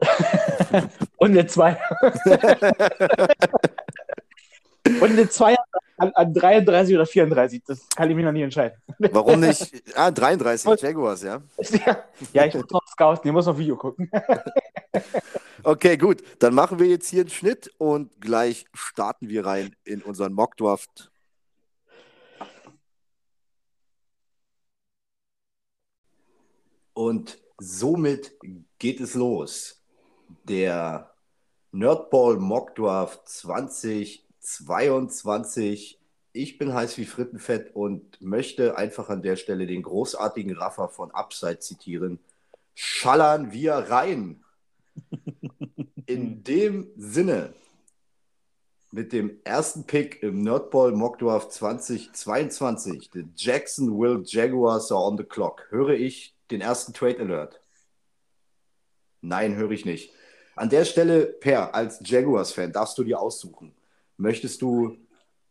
Und 1.16 1.30
eine 1.30 1.46
2. 1.46 1.78
Und 5.00 5.10
eine 5.10 5.28
2 5.28 5.56
an, 5.98 6.12
an 6.12 6.32
33 6.32 6.94
oder 6.94 7.06
34. 7.06 7.62
Das 7.66 7.88
kann 7.94 8.08
ich 8.08 8.16
mir 8.16 8.24
noch 8.24 8.32
nie 8.32 8.42
entscheiden. 8.42 8.78
Warum 8.98 9.40
nicht? 9.40 9.82
Ah, 9.94 10.10
33, 10.10 10.80
Jaguars, 10.80 11.22
ja. 11.22 11.42
ja, 12.32 12.46
ich 12.46 12.54
muss 12.54 12.70
noch 12.70 12.86
scouten, 12.86 13.28
ich 13.28 13.32
muss 13.32 13.46
noch 13.46 13.58
Video 13.58 13.76
gucken. 13.76 14.10
okay, 15.64 15.96
gut. 15.96 16.22
Dann 16.38 16.54
machen 16.54 16.78
wir 16.78 16.86
jetzt 16.86 17.08
hier 17.08 17.22
einen 17.22 17.30
Schnitt 17.30 17.72
und 17.78 18.20
gleich 18.20 18.66
starten 18.74 19.28
wir 19.28 19.44
rein 19.44 19.74
in 19.84 20.02
unseren 20.02 20.34
Mockdraft. 20.34 21.10
Und 26.92 27.38
somit 27.58 28.32
geht 28.78 29.00
es 29.00 29.14
los 29.14 29.77
der 30.44 31.10
Nerdball 31.72 32.36
Mock 32.38 32.74
Draft 32.74 33.28
2022. 33.28 35.98
Ich 36.32 36.58
bin 36.58 36.74
heiß 36.74 36.98
wie 36.98 37.04
Frittenfett 37.04 37.74
und 37.74 38.20
möchte 38.20 38.76
einfach 38.76 39.08
an 39.08 39.22
der 39.22 39.36
Stelle 39.36 39.66
den 39.66 39.82
großartigen 39.82 40.56
Raffer 40.56 40.88
von 40.88 41.10
Upside 41.10 41.58
zitieren. 41.58 42.20
Schallern 42.74 43.52
wir 43.52 43.74
rein. 43.74 44.44
In 46.06 46.42
dem 46.42 46.90
Sinne, 46.96 47.54
mit 48.90 49.12
dem 49.12 49.38
ersten 49.44 49.84
Pick 49.84 50.22
im 50.22 50.42
Nerdball 50.42 50.92
Mock 50.92 51.18
Draft 51.18 51.52
2022, 51.52 53.10
the 53.12 53.26
Jacksonville 53.36 54.22
Jaguars 54.24 54.90
are 54.90 55.02
on 55.02 55.18
the 55.18 55.24
clock, 55.24 55.66
höre 55.68 55.90
ich 55.90 56.34
den 56.50 56.62
ersten 56.62 56.94
Trade 56.94 57.20
Alert. 57.20 57.60
Nein, 59.20 59.56
höre 59.56 59.72
ich 59.72 59.84
nicht. 59.84 60.10
An 60.58 60.70
der 60.70 60.84
Stelle, 60.84 61.26
Per, 61.26 61.74
als 61.74 62.00
Jaguars-Fan 62.04 62.72
darfst 62.72 62.98
du 62.98 63.04
dir 63.04 63.20
aussuchen. 63.20 63.74
Möchtest 64.16 64.60
du 64.60 64.96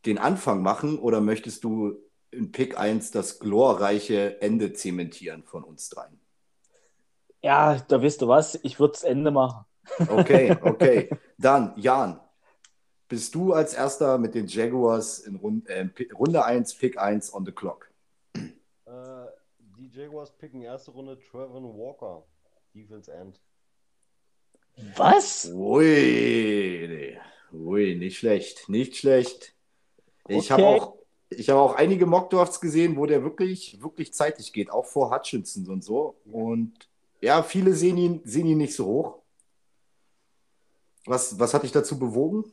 den 0.05 0.17
Anfang 0.17 0.61
machen 0.61 0.99
oder 0.99 1.21
möchtest 1.21 1.63
du 1.63 1.97
in 2.31 2.51
Pick 2.51 2.77
1 2.77 3.11
das 3.11 3.39
glorreiche 3.39 4.41
Ende 4.41 4.73
zementieren 4.73 5.43
von 5.43 5.63
uns 5.63 5.89
dreien? 5.89 6.19
Ja, 7.41 7.79
da 7.87 8.01
wisst 8.01 8.21
du 8.21 8.27
was, 8.27 8.59
ich 8.63 8.79
würde 8.79 8.93
das 8.93 9.03
Ende 9.03 9.31
machen. 9.31 9.65
Okay, 10.09 10.57
okay. 10.61 11.09
Dann, 11.37 11.73
Jan, 11.77 12.19
bist 13.07 13.33
du 13.35 13.53
als 13.53 13.73
erster 13.73 14.17
mit 14.17 14.35
den 14.35 14.47
Jaguars 14.47 15.19
in 15.19 15.37
Runde, 15.37 15.69
äh, 15.69 15.87
Runde 16.13 16.43
1, 16.43 16.75
Pick 16.75 16.99
1 16.99 17.33
on 17.33 17.45
the 17.45 17.53
clock? 17.53 17.89
Äh, 18.33 19.25
die 19.77 19.87
Jaguars 19.87 20.31
picken 20.37 20.61
erste 20.61 20.91
Runde 20.91 21.17
Trevor 21.19 21.63
Walker, 21.63 22.25
Defense 22.73 23.09
End. 23.11 23.39
Was? 24.77 25.45
Ui, 25.53 27.17
ui, 27.53 27.95
nicht 27.95 28.17
schlecht, 28.19 28.69
nicht 28.69 28.97
schlecht. 28.97 29.53
Ich 30.27 30.51
Okay. 30.51 30.53
habe 30.53 30.65
auch, 30.65 30.95
ich 31.29 31.49
habe 31.49 31.59
auch 31.61 31.75
einige 31.75 32.05
Mockdrafts 32.05 32.61
gesehen, 32.61 32.97
wo 32.97 33.05
der 33.05 33.23
wirklich, 33.23 33.81
wirklich 33.81 34.13
zeitig 34.13 34.53
geht, 34.53 34.71
auch 34.71 34.85
vor 34.85 35.11
Hutchinson 35.13 35.67
und 35.69 35.83
so. 35.83 36.17
Und 36.31 36.89
ja, 37.21 37.43
viele 37.43 37.73
sehen 37.73 37.97
ihn, 37.97 38.21
sehen 38.25 38.47
ihn 38.47 38.57
nicht 38.59 38.75
so 38.75 38.85
hoch. 38.85 39.23
Was, 41.05 41.39
was 41.39 41.53
hat 41.53 41.63
dich 41.63 41.71
dazu 41.71 41.97
bewogen? 41.97 42.43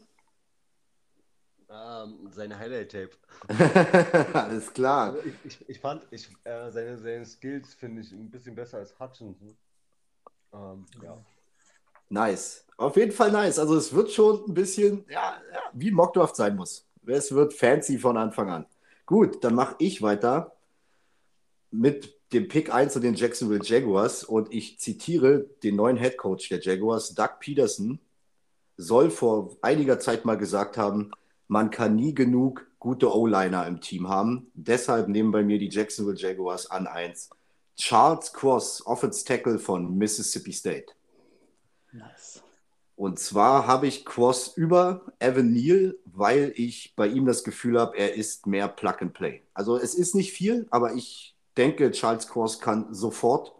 Ähm, 1.68 2.28
seine 2.30 2.58
Highlight-Tape. 2.58 3.16
Alles 4.34 4.72
klar. 4.72 5.14
Also 5.14 5.28
ich, 5.28 5.34
ich, 5.44 5.68
ich 5.68 5.80
fand 5.80 6.06
ich, 6.10 6.28
äh, 6.44 6.70
seine, 6.70 6.98
seine 6.98 7.24
Skills 7.26 7.74
finde 7.74 8.02
ich 8.02 8.12
ein 8.12 8.30
bisschen 8.30 8.54
besser 8.54 8.78
als 8.78 8.98
Hutchinson. 8.98 9.56
Ähm, 10.52 10.86
ja. 11.02 11.18
Nice. 12.08 12.64
Auf 12.76 12.96
jeden 12.96 13.12
Fall 13.12 13.30
nice. 13.30 13.58
Also 13.58 13.76
es 13.76 13.92
wird 13.92 14.10
schon 14.10 14.44
ein 14.48 14.54
bisschen, 14.54 15.04
ja, 15.08 15.36
ja 15.52 15.60
wie 15.72 15.90
Mockdraft 15.90 16.36
sein 16.36 16.56
muss. 16.56 16.86
Es 17.06 17.32
wird 17.32 17.52
fancy 17.52 17.98
von 17.98 18.16
Anfang 18.16 18.50
an. 18.50 18.66
Gut, 19.06 19.44
dann 19.44 19.54
mache 19.54 19.76
ich 19.78 20.02
weiter 20.02 20.56
mit 21.70 22.14
dem 22.32 22.48
Pick 22.48 22.72
1 22.72 22.96
und 22.96 23.02
den 23.02 23.14
Jacksonville 23.14 23.62
Jaguars 23.62 24.24
und 24.24 24.52
ich 24.52 24.78
zitiere 24.78 25.46
den 25.62 25.76
neuen 25.76 25.96
Head 25.96 26.16
Coach 26.16 26.48
der 26.48 26.60
Jaguars, 26.60 27.14
Doug 27.14 27.38
Peterson, 27.40 28.00
soll 28.76 29.10
vor 29.10 29.56
einiger 29.62 29.98
Zeit 30.00 30.24
mal 30.24 30.36
gesagt 30.36 30.76
haben, 30.76 31.12
man 31.46 31.70
kann 31.70 31.94
nie 31.94 32.14
genug 32.14 32.66
gute 32.78 33.14
O-Liner 33.14 33.66
im 33.66 33.80
Team 33.80 34.08
haben. 34.08 34.50
Deshalb 34.54 35.08
nehmen 35.08 35.30
bei 35.30 35.42
mir 35.42 35.58
die 35.58 35.68
Jacksonville 35.68 36.16
Jaguars 36.16 36.70
an 36.70 36.86
1. 36.86 37.30
Charles 37.76 38.32
Cross, 38.32 38.86
Offense 38.86 39.24
Tackle 39.24 39.58
von 39.58 39.96
Mississippi 39.96 40.52
State. 40.52 40.92
Nice. 41.94 42.42
Und 42.96 43.18
zwar 43.18 43.66
habe 43.66 43.86
ich 43.86 44.04
Cross 44.04 44.56
über 44.56 45.02
Evan 45.18 45.52
Neal, 45.52 45.96
weil 46.04 46.52
ich 46.56 46.94
bei 46.96 47.08
ihm 47.08 47.26
das 47.26 47.42
Gefühl 47.42 47.78
habe, 47.80 47.96
er 47.96 48.14
ist 48.14 48.46
mehr 48.46 48.68
Plug 48.68 48.96
and 49.00 49.14
Play. 49.14 49.42
Also 49.52 49.76
es 49.76 49.94
ist 49.94 50.14
nicht 50.14 50.32
viel, 50.32 50.66
aber 50.70 50.94
ich 50.94 51.34
denke, 51.56 51.90
Charles 51.90 52.28
Cross 52.28 52.60
kann 52.60 52.92
sofort 52.94 53.52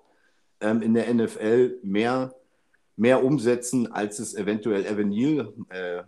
ähm, 0.60 0.82
in 0.82 0.94
der 0.94 1.12
NFL 1.12 1.78
mehr, 1.82 2.34
mehr 2.96 3.24
umsetzen, 3.24 3.90
als 3.90 4.18
es 4.18 4.34
eventuell 4.34 4.84
Evan 4.84 5.08
Neal 5.08 5.52
äh, 5.70 6.02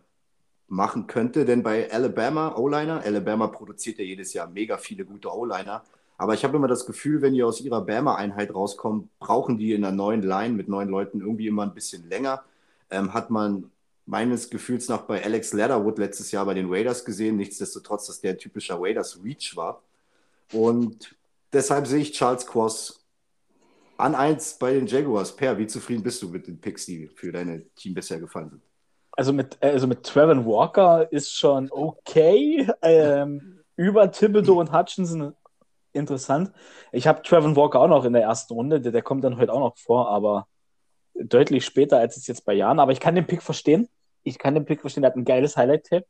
machen 0.68 1.06
könnte. 1.06 1.44
Denn 1.44 1.62
bei 1.62 1.90
Alabama 1.92 2.56
O-Liner, 2.56 3.02
Alabama 3.02 3.48
produziert 3.48 3.98
ja 3.98 4.04
jedes 4.04 4.32
Jahr 4.32 4.48
mega 4.48 4.78
viele 4.78 5.04
gute 5.04 5.32
O-Liner. 5.32 5.84
Aber 6.18 6.34
ich 6.34 6.44
habe 6.44 6.56
immer 6.56 6.68
das 6.68 6.86
Gefühl, 6.86 7.20
wenn 7.20 7.34
die 7.34 7.42
aus 7.42 7.60
ihrer 7.60 7.82
Bama-Einheit 7.82 8.54
rauskommen, 8.54 9.10
brauchen 9.18 9.58
die 9.58 9.72
in 9.72 9.84
einer 9.84 9.94
neuen 9.94 10.22
Line 10.22 10.54
mit 10.54 10.68
neuen 10.68 10.88
Leuten 10.88 11.20
irgendwie 11.20 11.46
immer 11.46 11.64
ein 11.64 11.74
bisschen 11.74 12.08
länger. 12.08 12.42
Ähm, 12.90 13.12
hat 13.12 13.30
man 13.30 13.70
meines 14.06 14.48
Gefühls 14.48 14.88
nach 14.88 15.02
bei 15.02 15.22
Alex 15.22 15.52
Leatherwood 15.52 15.98
letztes 15.98 16.30
Jahr 16.32 16.46
bei 16.46 16.54
den 16.54 16.72
Raiders 16.72 17.04
gesehen. 17.04 17.36
Nichtsdestotrotz, 17.36 18.06
dass 18.06 18.20
der 18.20 18.32
ein 18.32 18.38
typischer 18.38 18.80
Raiders 18.80 19.20
Reach 19.22 19.56
war. 19.56 19.82
Und 20.52 21.14
deshalb 21.52 21.86
sehe 21.86 22.00
ich 22.00 22.12
Charles 22.12 22.46
Cross 22.46 23.04
an 23.98 24.14
1 24.14 24.58
bei 24.58 24.72
den 24.74 24.86
Jaguars. 24.86 25.34
Per, 25.34 25.58
wie 25.58 25.66
zufrieden 25.66 26.02
bist 26.02 26.22
du 26.22 26.28
mit 26.28 26.46
den 26.46 26.58
Picks, 26.58 26.86
die 26.86 27.08
für 27.08 27.32
dein 27.32 27.66
Team 27.74 27.94
bisher 27.94 28.20
gefallen 28.20 28.50
sind? 28.50 28.62
Also 29.12 29.32
mit, 29.32 29.60
also 29.62 29.86
mit 29.86 30.02
Trevor 30.02 30.44
Walker 30.46 31.10
ist 31.10 31.32
schon 31.32 31.68
okay. 31.70 32.70
Ähm, 32.82 33.60
über 33.76 34.10
Thibodeau 34.10 34.60
und 34.60 34.72
Hutchinson 34.72 35.34
interessant. 35.96 36.52
Ich 36.92 37.06
habe 37.06 37.22
Trevor 37.22 37.56
Walker 37.56 37.80
auch 37.80 37.88
noch 37.88 38.04
in 38.04 38.12
der 38.12 38.22
ersten 38.22 38.54
Runde. 38.54 38.80
Der, 38.80 38.92
der 38.92 39.02
kommt 39.02 39.24
dann 39.24 39.36
heute 39.36 39.52
auch 39.52 39.60
noch 39.60 39.76
vor, 39.78 40.08
aber 40.10 40.46
deutlich 41.14 41.64
später 41.64 41.98
als 41.98 42.16
es 42.16 42.26
jetzt 42.26 42.44
bei 42.44 42.54
Jahren. 42.54 42.78
Aber 42.78 42.92
ich 42.92 43.00
kann 43.00 43.14
den 43.14 43.26
Pick 43.26 43.42
verstehen. 43.42 43.88
Ich 44.22 44.38
kann 44.38 44.54
den 44.54 44.64
Pick 44.64 44.80
verstehen. 44.80 45.02
Der 45.02 45.10
hat 45.10 45.16
ein 45.16 45.24
geiles 45.24 45.56
Highlight-Tape. 45.56 46.06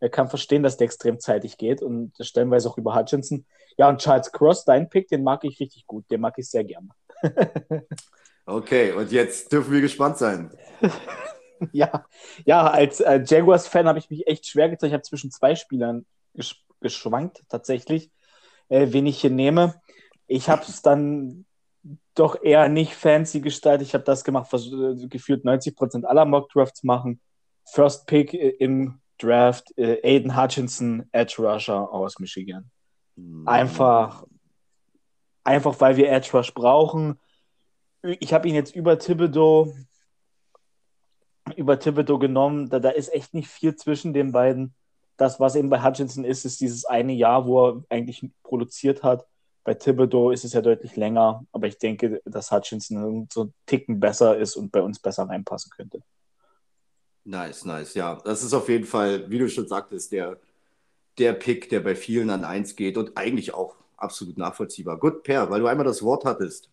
Er 0.00 0.10
kann 0.10 0.28
verstehen, 0.28 0.62
dass 0.62 0.76
der 0.76 0.86
extrem 0.86 1.20
zeitig 1.20 1.56
geht 1.56 1.80
und 1.80 2.12
das 2.18 2.26
stellenweise 2.26 2.68
auch 2.68 2.76
über 2.76 2.94
Hutchinson. 2.94 3.46
Ja, 3.78 3.88
und 3.88 3.98
Charles 3.98 4.30
Cross, 4.30 4.64
dein 4.64 4.90
Pick, 4.90 5.08
den 5.08 5.22
mag 5.22 5.42
ich 5.44 5.58
richtig 5.58 5.86
gut. 5.86 6.04
Den 6.10 6.20
mag 6.20 6.34
ich 6.38 6.48
sehr 6.48 6.64
gerne. 6.64 6.88
Okay, 8.48 8.92
und 8.92 9.10
jetzt 9.10 9.52
dürfen 9.52 9.72
wir 9.72 9.80
gespannt 9.80 10.18
sein. 10.18 10.50
Ja, 11.72 12.04
ja, 12.44 12.70
als 12.70 13.00
äh, 13.00 13.22
Jaguars-Fan 13.24 13.88
habe 13.88 13.98
ich 13.98 14.10
mich 14.10 14.26
echt 14.26 14.46
schwer 14.46 14.68
getan. 14.68 14.88
Ich 14.88 14.92
habe 14.92 15.02
zwischen 15.04 15.30
zwei 15.30 15.54
Spielern 15.54 16.04
gesch 16.34 16.62
geschwankt, 16.82 17.44
tatsächlich, 17.48 18.10
äh, 18.68 18.88
wen 18.90 19.06
ich 19.06 19.20
hier 19.20 19.30
nehme. 19.30 19.80
Ich 20.26 20.48
habe 20.48 20.62
es 20.62 20.82
dann 20.82 21.44
doch 22.14 22.42
eher 22.42 22.68
nicht 22.68 22.94
fancy 22.94 23.40
gestaltet. 23.40 23.86
Ich 23.86 23.94
habe 23.94 24.04
das 24.04 24.24
gemacht, 24.24 24.48
was 24.50 24.66
äh, 24.66 25.06
gefühlt 25.08 25.44
90% 25.44 26.04
aller 26.04 26.24
Mock-Drafts 26.24 26.82
machen. 26.82 27.20
First 27.64 28.06
Pick 28.06 28.34
äh, 28.34 28.48
im 28.48 29.00
Draft, 29.18 29.76
äh, 29.78 30.00
Aiden 30.02 30.36
Hutchinson, 30.36 31.08
Edge 31.12 31.36
Rusher 31.38 31.90
aus 31.92 32.18
Michigan. 32.18 32.70
Einfach, 33.46 34.26
einfach 35.42 35.80
weil 35.80 35.96
wir 35.96 36.10
Edge 36.10 36.30
Rush 36.34 36.52
brauchen. 36.52 37.18
Ich 38.02 38.34
habe 38.34 38.48
ihn 38.48 38.54
jetzt 38.54 38.74
über 38.74 38.98
Thibodeau, 38.98 39.74
über 41.56 41.78
Thibodeau 41.78 42.18
genommen. 42.18 42.68
Da, 42.68 42.78
da 42.78 42.90
ist 42.90 43.12
echt 43.12 43.32
nicht 43.32 43.48
viel 43.48 43.74
zwischen 43.74 44.12
den 44.12 44.32
beiden. 44.32 44.74
Das, 45.16 45.40
was 45.40 45.56
eben 45.56 45.70
bei 45.70 45.82
Hutchinson 45.82 46.24
ist, 46.24 46.44
ist 46.44 46.60
dieses 46.60 46.84
eine 46.84 47.12
Jahr, 47.12 47.46
wo 47.46 47.68
er 47.68 47.84
eigentlich 47.88 48.28
produziert 48.42 49.02
hat. 49.02 49.26
Bei 49.64 49.74
Thibodeau 49.74 50.30
ist 50.30 50.44
es 50.44 50.52
ja 50.52 50.60
deutlich 50.60 50.94
länger, 50.96 51.44
aber 51.52 51.66
ich 51.66 51.78
denke, 51.78 52.22
dass 52.24 52.52
Hutchinson 52.52 53.28
so 53.32 53.40
einen 53.42 53.54
Ticken 53.66 53.98
besser 53.98 54.36
ist 54.36 54.56
und 54.56 54.70
bei 54.70 54.82
uns 54.82 54.98
besser 54.98 55.24
reinpassen 55.24 55.70
könnte. 55.70 56.02
Nice, 57.24 57.64
nice. 57.64 57.94
Ja, 57.94 58.20
das 58.24 58.44
ist 58.44 58.54
auf 58.54 58.68
jeden 58.68 58.84
Fall, 58.84 59.28
wie 59.28 59.38
du 59.38 59.48
schon 59.48 59.66
sagtest, 59.66 60.12
der, 60.12 60.38
der 61.18 61.32
Pick, 61.32 61.68
der 61.70 61.80
bei 61.80 61.96
vielen 61.96 62.30
an 62.30 62.44
1 62.44 62.76
geht 62.76 62.96
und 62.96 63.16
eigentlich 63.16 63.54
auch 63.54 63.74
absolut 63.96 64.38
nachvollziehbar. 64.38 64.98
Gut, 64.98 65.24
Per, 65.24 65.50
weil 65.50 65.60
du 65.60 65.66
einmal 65.66 65.86
das 65.86 66.02
Wort 66.02 66.24
hattest. 66.24 66.70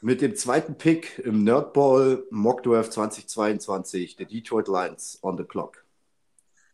Mit 0.00 0.22
dem 0.22 0.36
zweiten 0.36 0.76
Pick 0.76 1.18
im 1.18 1.42
Nerdball 1.44 2.24
Mock 2.30 2.62
Draft 2.62 2.92
2022, 2.92 4.16
der 4.16 4.26
Detroit 4.26 4.68
Lions 4.68 5.18
on 5.22 5.36
the 5.36 5.44
clock. 5.44 5.84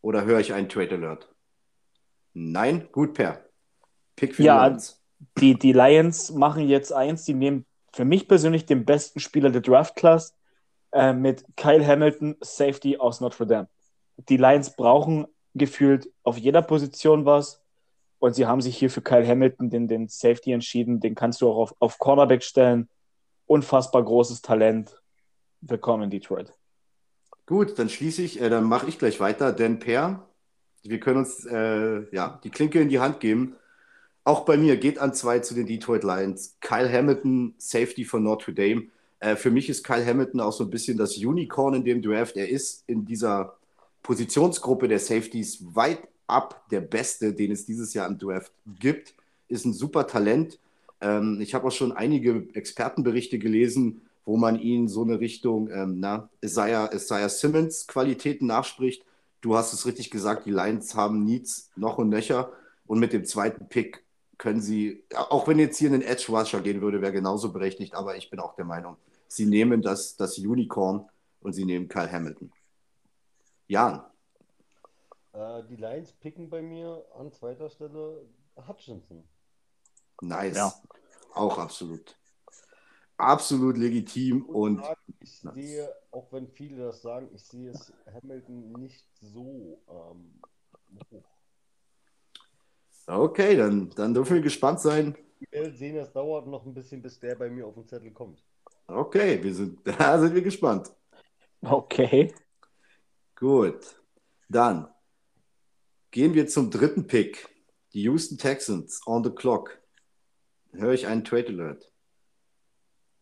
Oder 0.05 0.23
höre 0.23 0.39
ich 0.39 0.53
einen 0.53 0.69
Trade 0.69 0.93
Alert? 0.97 1.33
Nein? 2.35 2.89
Gut, 2.91 3.15
Per. 3.15 3.43
Pick 4.15 4.35
für 4.35 4.43
Ja. 4.43 4.63
die 4.63 4.69
Lions. 4.69 5.01
Die, 5.39 5.57
die 5.57 5.73
Lions 5.73 6.31
machen 6.31 6.67
jetzt 6.67 6.93
eins, 6.93 7.25
die 7.25 7.33
nehmen 7.33 7.65
für 7.91 8.05
mich 8.05 8.27
persönlich 8.27 8.67
den 8.67 8.85
besten 8.85 9.19
Spieler 9.19 9.49
der 9.49 9.61
Draft 9.61 9.95
Class 9.95 10.37
äh, 10.91 11.11
mit 11.11 11.43
Kyle 11.57 11.83
Hamilton, 11.83 12.37
Safety 12.41 12.97
aus 12.97 13.19
Notre 13.19 13.47
Dame. 13.47 13.67
Die 14.29 14.37
Lions 14.37 14.75
brauchen 14.75 15.25
gefühlt 15.55 16.07
auf 16.21 16.37
jeder 16.37 16.61
Position 16.61 17.25
was 17.25 17.63
und 18.19 18.35
sie 18.35 18.45
haben 18.45 18.61
sich 18.61 18.77
hier 18.77 18.91
für 18.91 19.01
Kyle 19.01 19.27
Hamilton, 19.27 19.71
den, 19.71 19.87
den 19.87 20.07
Safety, 20.07 20.51
entschieden. 20.51 20.99
Den 20.99 21.15
kannst 21.15 21.41
du 21.41 21.49
auch 21.49 21.57
auf, 21.57 21.75
auf 21.79 21.97
Cornerback 21.97 22.43
stellen. 22.43 22.89
Unfassbar 23.47 24.03
großes 24.03 24.43
Talent. 24.43 25.01
Willkommen 25.61 26.03
in 26.03 26.09
Detroit. 26.11 26.53
Gut, 27.45 27.77
dann 27.77 27.89
schließe 27.89 28.23
ich, 28.23 28.41
äh, 28.41 28.49
dann 28.49 28.63
mache 28.63 28.87
ich 28.87 28.97
gleich 28.97 29.19
weiter, 29.19 29.51
denn 29.53 29.79
Per, 29.79 30.27
wir 30.83 30.99
können 30.99 31.17
uns 31.19 31.45
äh, 31.45 32.03
ja, 32.13 32.39
die 32.43 32.49
Klinke 32.49 32.79
in 32.81 32.89
die 32.89 32.99
Hand 32.99 33.19
geben. 33.19 33.55
Auch 34.23 34.45
bei 34.45 34.57
mir 34.57 34.77
geht 34.77 34.97
an 34.97 35.13
zwei 35.13 35.39
zu 35.39 35.53
den 35.53 35.67
Detroit 35.67 36.03
Lions. 36.03 36.57
Kyle 36.59 36.91
Hamilton, 36.91 37.53
Safety 37.57 38.05
von 38.05 38.23
Notre 38.23 38.53
Dame. 38.53 38.87
Äh, 39.19 39.35
für 39.35 39.51
mich 39.51 39.69
ist 39.69 39.83
Kyle 39.83 40.05
Hamilton 40.05 40.41
auch 40.41 40.53
so 40.53 40.63
ein 40.63 40.71
bisschen 40.71 40.97
das 40.97 41.17
Unicorn 41.17 41.75
in 41.75 41.85
dem 41.85 42.01
Draft. 42.01 42.35
Er 42.35 42.49
ist 42.49 42.83
in 42.87 43.05
dieser 43.05 43.57
Positionsgruppe 44.01 44.87
der 44.87 44.99
Safeties 44.99 45.63
weit 45.75 45.99
ab 46.27 46.65
der 46.71 46.81
Beste, 46.81 47.33
den 47.33 47.51
es 47.51 47.65
dieses 47.65 47.93
Jahr 47.93 48.07
im 48.07 48.17
Draft 48.17 48.51
gibt. 48.79 49.13
Ist 49.47 49.65
ein 49.65 49.73
super 49.73 50.07
Talent. 50.07 50.59
Ähm, 51.01 51.39
ich 51.41 51.53
habe 51.53 51.67
auch 51.67 51.71
schon 51.71 51.91
einige 51.91 52.47
Expertenberichte 52.53 53.37
gelesen, 53.37 54.01
wo 54.25 54.37
man 54.37 54.59
ihn 54.59 54.87
so 54.87 55.03
eine 55.03 55.19
Richtung, 55.19 55.69
ähm, 55.71 55.99
na, 55.99 56.29
Isaiah, 56.41 56.91
Isaiah 56.93 57.29
Simmons 57.29 57.87
Qualitäten 57.87 58.47
nachspricht. 58.47 59.05
Du 59.41 59.55
hast 59.55 59.73
es 59.73 59.85
richtig 59.85 60.09
gesagt, 60.11 60.45
die 60.45 60.51
Lions 60.51 60.95
haben 60.95 61.23
Needs 61.23 61.71
noch 61.75 61.97
und 61.97 62.09
nöcher. 62.09 62.51
Und 62.87 62.99
mit 62.99 63.13
dem 63.13 63.25
zweiten 63.25 63.67
Pick 63.69 64.03
können 64.37 64.61
sie, 64.61 65.03
auch 65.15 65.47
wenn 65.47 65.59
jetzt 65.59 65.77
hier 65.77 65.91
ein 65.91 66.01
Edge 66.01 66.25
Rusher 66.29 66.61
gehen 66.61 66.81
würde, 66.81 67.01
wäre 67.01 67.13
genauso 67.13 67.51
berechtigt, 67.53 67.93
aber 67.95 68.17
ich 68.17 68.29
bin 68.29 68.39
auch 68.39 68.55
der 68.55 68.65
Meinung, 68.65 68.97
sie 69.27 69.45
nehmen 69.45 69.81
das, 69.81 70.17
das 70.17 70.37
Unicorn 70.37 71.07
und 71.41 71.53
sie 71.53 71.65
nehmen 71.65 71.87
Kyle 71.87 72.11
Hamilton. 72.11 72.51
Jan, 73.67 74.03
Äh, 75.33 75.63
die 75.69 75.75
Lions 75.75 76.13
picken 76.13 76.49
bei 76.49 76.61
mir 76.61 77.05
an 77.19 77.31
zweiter 77.31 77.69
Stelle 77.69 78.25
Hutchinson. 78.67 79.23
nice. 80.21 80.55
Ja. 80.55 80.73
Auch 81.33 81.57
absolut. 81.57 82.17
Absolut 83.17 83.77
legitim 83.77 84.43
und 84.45 84.81
ich 85.21 85.39
sehe, 85.39 85.89
auch 86.11 86.31
wenn 86.31 86.47
viele 86.47 86.85
das 86.85 87.01
sagen, 87.01 87.29
ich 87.33 87.43
sehe 87.43 87.69
es 87.69 87.93
Hamilton 88.13 88.73
nicht 88.73 89.05
so 89.21 89.81
ähm, 89.89 90.41
hoch. 91.11 91.23
okay, 93.07 93.55
dann, 93.55 93.89
dann 93.91 94.13
dürfen 94.13 94.35
wir 94.35 94.41
gespannt 94.41 94.81
sein, 94.81 95.15
Wir 95.51 95.71
sehen, 95.71 95.95
es 95.97 96.11
dauert 96.11 96.47
noch 96.47 96.65
ein 96.65 96.73
bisschen, 96.73 97.01
bis 97.01 97.19
der 97.19 97.35
bei 97.35 97.49
mir 97.49 97.65
auf 97.65 97.75
den 97.75 97.87
Zettel 97.87 98.11
kommt. 98.11 98.43
Okay, 98.87 99.41
wir 99.41 99.53
sind, 99.53 99.79
da 99.99 100.19
sind 100.19 100.33
wir 100.33 100.41
gespannt. 100.41 100.91
Okay. 101.61 102.33
Gut. 103.35 104.01
Dann 104.49 104.87
gehen 106.11 106.33
wir 106.33 106.47
zum 106.47 106.69
dritten 106.69 107.07
Pick. 107.07 107.49
Die 107.93 108.03
Houston 108.03 108.37
Texans 108.37 109.01
on 109.05 109.23
the 109.23 109.29
clock. 109.29 109.79
Höre 110.73 110.93
ich 110.93 111.07
einen 111.07 111.23
Trade 111.23 111.47
Alert? 111.47 111.91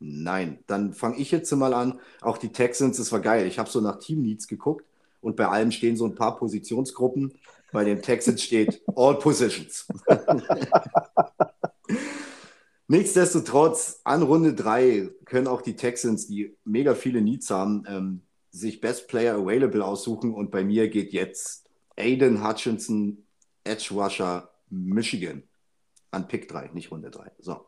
Nein. 0.05 0.59
Dann 0.67 0.93
fange 0.93 1.15
ich 1.15 1.31
jetzt 1.31 1.49
mal 1.53 1.73
an. 1.73 2.01
Auch 2.19 2.37
die 2.37 2.51
Texans, 2.51 2.97
das 2.97 3.13
war 3.13 3.21
geil. 3.21 3.47
Ich 3.47 3.57
habe 3.57 3.69
so 3.69 3.79
nach 3.79 3.99
Team 3.99 4.21
Needs 4.21 4.49
geguckt 4.49 4.85
und 5.21 5.37
bei 5.37 5.47
allem 5.47 5.71
stehen 5.71 5.95
so 5.95 6.05
ein 6.05 6.15
paar 6.15 6.35
Positionsgruppen. 6.35 7.33
Bei 7.71 7.85
den 7.85 8.01
Texans 8.01 8.43
steht 8.43 8.81
All 8.97 9.17
Positions. 9.17 9.87
Nichtsdestotrotz, 12.87 14.01
an 14.03 14.23
Runde 14.23 14.53
3 14.53 15.09
können 15.23 15.47
auch 15.47 15.61
die 15.61 15.77
Texans, 15.77 16.27
die 16.27 16.53
mega 16.65 16.95
viele 16.95 17.21
Needs 17.21 17.49
haben, 17.49 17.85
ähm, 17.87 18.21
sich 18.51 18.81
Best 18.81 19.07
Player 19.07 19.35
Available 19.35 19.85
aussuchen. 19.85 20.33
Und 20.33 20.51
bei 20.51 20.65
mir 20.65 20.89
geht 20.89 21.13
jetzt 21.13 21.69
Aiden 21.95 22.45
Hutchinson, 22.45 23.25
Edge 23.63 23.93
Rusher, 23.93 24.49
Michigan 24.69 25.43
an 26.11 26.27
Pick 26.27 26.49
3, 26.49 26.71
nicht 26.73 26.91
Runde 26.91 27.09
3. 27.09 27.31
So. 27.39 27.65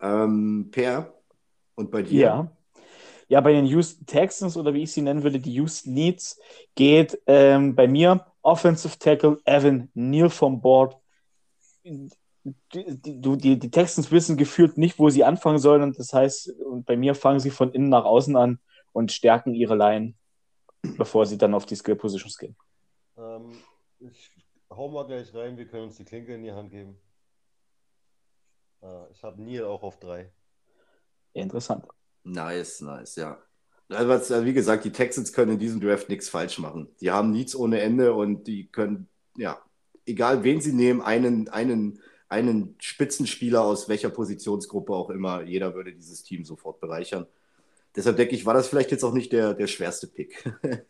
Ähm, 0.00 0.68
per, 0.70 1.19
und 1.80 1.90
bei 1.90 2.02
dir? 2.02 2.20
Ja. 2.20 2.56
Ja, 3.28 3.40
bei 3.40 3.52
den 3.52 3.66
Houston 3.66 4.06
Texans 4.06 4.56
oder 4.56 4.74
wie 4.74 4.82
ich 4.82 4.92
sie 4.92 5.02
nennen 5.02 5.22
würde, 5.22 5.38
die 5.38 5.52
Houston 5.52 5.94
Needs, 5.94 6.40
geht 6.74 7.20
ähm, 7.26 7.76
bei 7.76 7.86
mir 7.86 8.26
Offensive 8.42 8.98
Tackle 8.98 9.38
Evan 9.44 9.88
Neal 9.94 10.30
vom 10.30 10.60
Board. 10.60 10.96
Die, 11.84 12.10
die, 12.74 13.58
die, 13.58 13.70
Texans 13.70 14.10
wissen 14.10 14.36
gefühlt 14.36 14.78
nicht, 14.78 14.98
wo 14.98 15.10
sie 15.10 15.22
anfangen 15.22 15.58
sollen. 15.58 15.82
Und 15.82 15.98
das 15.98 16.12
heißt, 16.12 16.54
bei 16.84 16.96
mir 16.96 17.14
fangen 17.14 17.38
sie 17.38 17.50
von 17.50 17.72
innen 17.72 17.88
nach 17.88 18.04
außen 18.04 18.34
an 18.36 18.58
und 18.92 19.12
stärken 19.12 19.54
ihre 19.54 19.76
Line, 19.76 20.14
bevor 20.96 21.24
sie 21.24 21.38
dann 21.38 21.54
auf 21.54 21.66
die 21.66 21.76
Skill 21.76 21.96
Positions 21.96 22.36
gehen. 22.36 22.56
Ähm, 23.16 23.52
ich 24.00 24.30
hau 24.70 24.88
mal 24.88 25.06
gleich 25.06 25.32
rein, 25.34 25.56
wir 25.56 25.68
können 25.68 25.84
uns 25.84 25.96
die 25.96 26.04
Klinke 26.04 26.34
in 26.34 26.42
die 26.42 26.52
Hand 26.52 26.70
geben. 26.70 26.98
Äh, 28.82 29.10
ich 29.12 29.22
habe 29.22 29.40
Neil 29.40 29.64
auch 29.64 29.82
auf 29.82 30.00
drei. 30.00 30.32
Interessant. 31.32 31.86
Nice, 32.24 32.80
nice, 32.80 33.16
ja. 33.16 33.38
Also, 33.88 34.44
wie 34.44 34.52
gesagt, 34.52 34.84
die 34.84 34.92
Texans 34.92 35.32
können 35.32 35.52
in 35.52 35.58
diesem 35.58 35.80
Draft 35.80 36.08
nichts 36.08 36.28
falsch 36.28 36.58
machen. 36.58 36.88
Die 37.00 37.10
haben 37.10 37.32
Needs 37.32 37.56
ohne 37.56 37.80
Ende 37.80 38.14
und 38.14 38.46
die 38.46 38.68
können, 38.68 39.08
ja, 39.36 39.60
egal 40.06 40.44
wen 40.44 40.60
sie 40.60 40.72
nehmen, 40.72 41.00
einen, 41.00 41.48
einen, 41.48 42.00
einen 42.28 42.76
Spitzenspieler 42.78 43.62
aus 43.62 43.88
welcher 43.88 44.10
Positionsgruppe 44.10 44.92
auch 44.92 45.10
immer, 45.10 45.42
jeder 45.42 45.74
würde 45.74 45.92
dieses 45.92 46.22
Team 46.22 46.44
sofort 46.44 46.80
bereichern. 46.80 47.26
Deshalb 47.96 48.16
denke 48.16 48.36
ich, 48.36 48.46
war 48.46 48.54
das 48.54 48.68
vielleicht 48.68 48.92
jetzt 48.92 49.02
auch 49.02 49.12
nicht 49.12 49.32
der, 49.32 49.54
der 49.54 49.66
schwerste 49.66 50.06
Pick. 50.06 50.44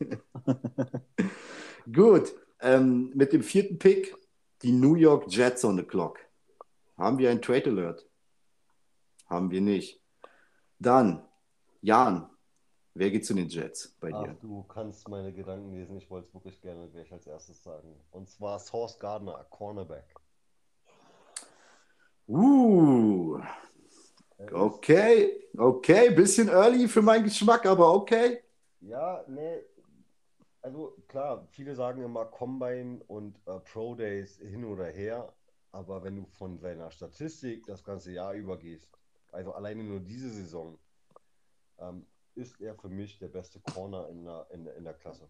Gut, 1.92 2.35
ähm, 2.61 3.11
mit 3.14 3.33
dem 3.33 3.42
vierten 3.42 3.79
Pick 3.79 4.14
die 4.62 4.72
New 4.72 4.94
York 4.94 5.24
Jets 5.29 5.64
on 5.64 5.79
the 5.79 5.83
clock. 5.83 6.18
Haben 6.98 7.16
wir 7.16 7.31
ein 7.31 7.40
Trade 7.40 7.70
Alert? 7.70 8.07
Haben 9.26 9.50
wir 9.50 9.62
nicht. 9.62 10.00
Dann, 10.81 11.23
Jan, 11.83 12.29
wer 12.95 13.11
geht 13.11 13.27
zu 13.27 13.35
den 13.35 13.49
Jets 13.49 13.95
bei 14.01 14.09
dir? 14.09 14.35
Ach, 14.35 14.40
du 14.40 14.62
kannst 14.62 15.07
meine 15.11 15.31
Gedanken 15.31 15.73
lesen. 15.75 15.99
Ich 15.99 16.11
wollte 16.11 16.29
es 16.29 16.35
wirklich 16.35 16.61
gerne 16.62 16.88
gleich 16.88 17.12
als 17.12 17.27
erstes 17.27 17.62
sagen. 17.62 17.95
Und 18.11 18.31
zwar 18.31 18.59
Source 18.59 18.99
Gardner, 18.99 19.47
Cornerback. 19.51 20.14
Uh, 22.27 23.40
okay, 24.53 25.49
okay, 25.59 26.11
bisschen 26.11 26.49
early 26.49 26.88
für 26.88 27.03
meinen 27.03 27.25
Geschmack, 27.25 27.66
aber 27.66 27.93
okay. 27.93 28.43
Ja, 28.81 29.23
nee, 29.29 29.61
also 30.62 30.97
klar, 31.09 31.47
viele 31.51 31.75
sagen 31.75 32.03
immer 32.03 32.25
Combine 32.25 33.01
und 33.09 33.37
äh, 33.47 33.59
Pro 33.61 33.95
Days 33.95 34.38
hin 34.38 34.64
oder 34.64 34.87
her, 34.87 35.35
aber 35.73 36.03
wenn 36.05 36.16
du 36.16 36.27
von 36.27 36.59
seiner 36.59 36.90
Statistik 36.90 37.66
das 37.66 37.85
ganze 37.85 38.12
Jahr 38.12 38.33
übergehst, 38.35 38.88
also 39.33 39.53
alleine 39.53 39.85
nur 39.85 40.01
diese 40.01 40.31
Saison, 40.31 40.79
ähm, 41.79 42.07
ist 42.35 42.61
er 42.61 42.75
für 42.77 42.88
mich 42.88 43.19
der 43.19 43.29
beste 43.29 43.61
Corner 43.61 44.09
in 44.09 44.25
der, 44.25 44.47
in, 44.51 44.66
in 44.66 44.85
der 44.85 44.95
Klasse. 44.95 45.29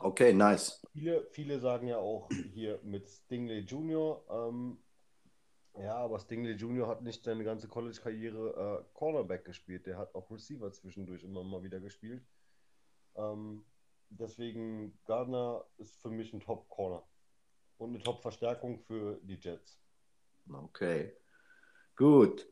Okay, 0.00 0.32
nice. 0.32 0.80
Viele, 0.92 1.26
viele 1.30 1.60
sagen 1.60 1.88
ja 1.88 1.98
auch 1.98 2.28
hier 2.52 2.80
mit 2.82 3.08
Stingley 3.08 3.60
Jr., 3.60 4.24
ähm, 4.30 4.78
ja, 5.78 5.96
aber 5.96 6.18
Stingley 6.18 6.52
Jr. 6.52 6.86
hat 6.86 7.02
nicht 7.02 7.24
seine 7.24 7.44
ganze 7.44 7.66
College-Karriere 7.66 8.84
äh, 8.84 8.84
Cornerback 8.92 9.44
gespielt. 9.44 9.86
Der 9.86 9.96
hat 9.96 10.14
auch 10.14 10.30
Receiver 10.30 10.70
zwischendurch 10.70 11.22
immer 11.22 11.42
mal 11.44 11.62
wieder 11.62 11.80
gespielt. 11.80 12.22
Ähm, 13.14 13.64
deswegen 14.10 14.98
Gardner 15.06 15.64
ist 15.78 15.96
für 16.02 16.10
mich 16.10 16.32
ein 16.34 16.40
Top-Corner 16.40 17.02
und 17.78 17.90
eine 17.90 18.00
Top-Verstärkung 18.00 18.80
für 18.80 19.18
die 19.22 19.36
Jets. 19.36 19.80
Okay, 20.52 21.16
gut. 21.96 22.46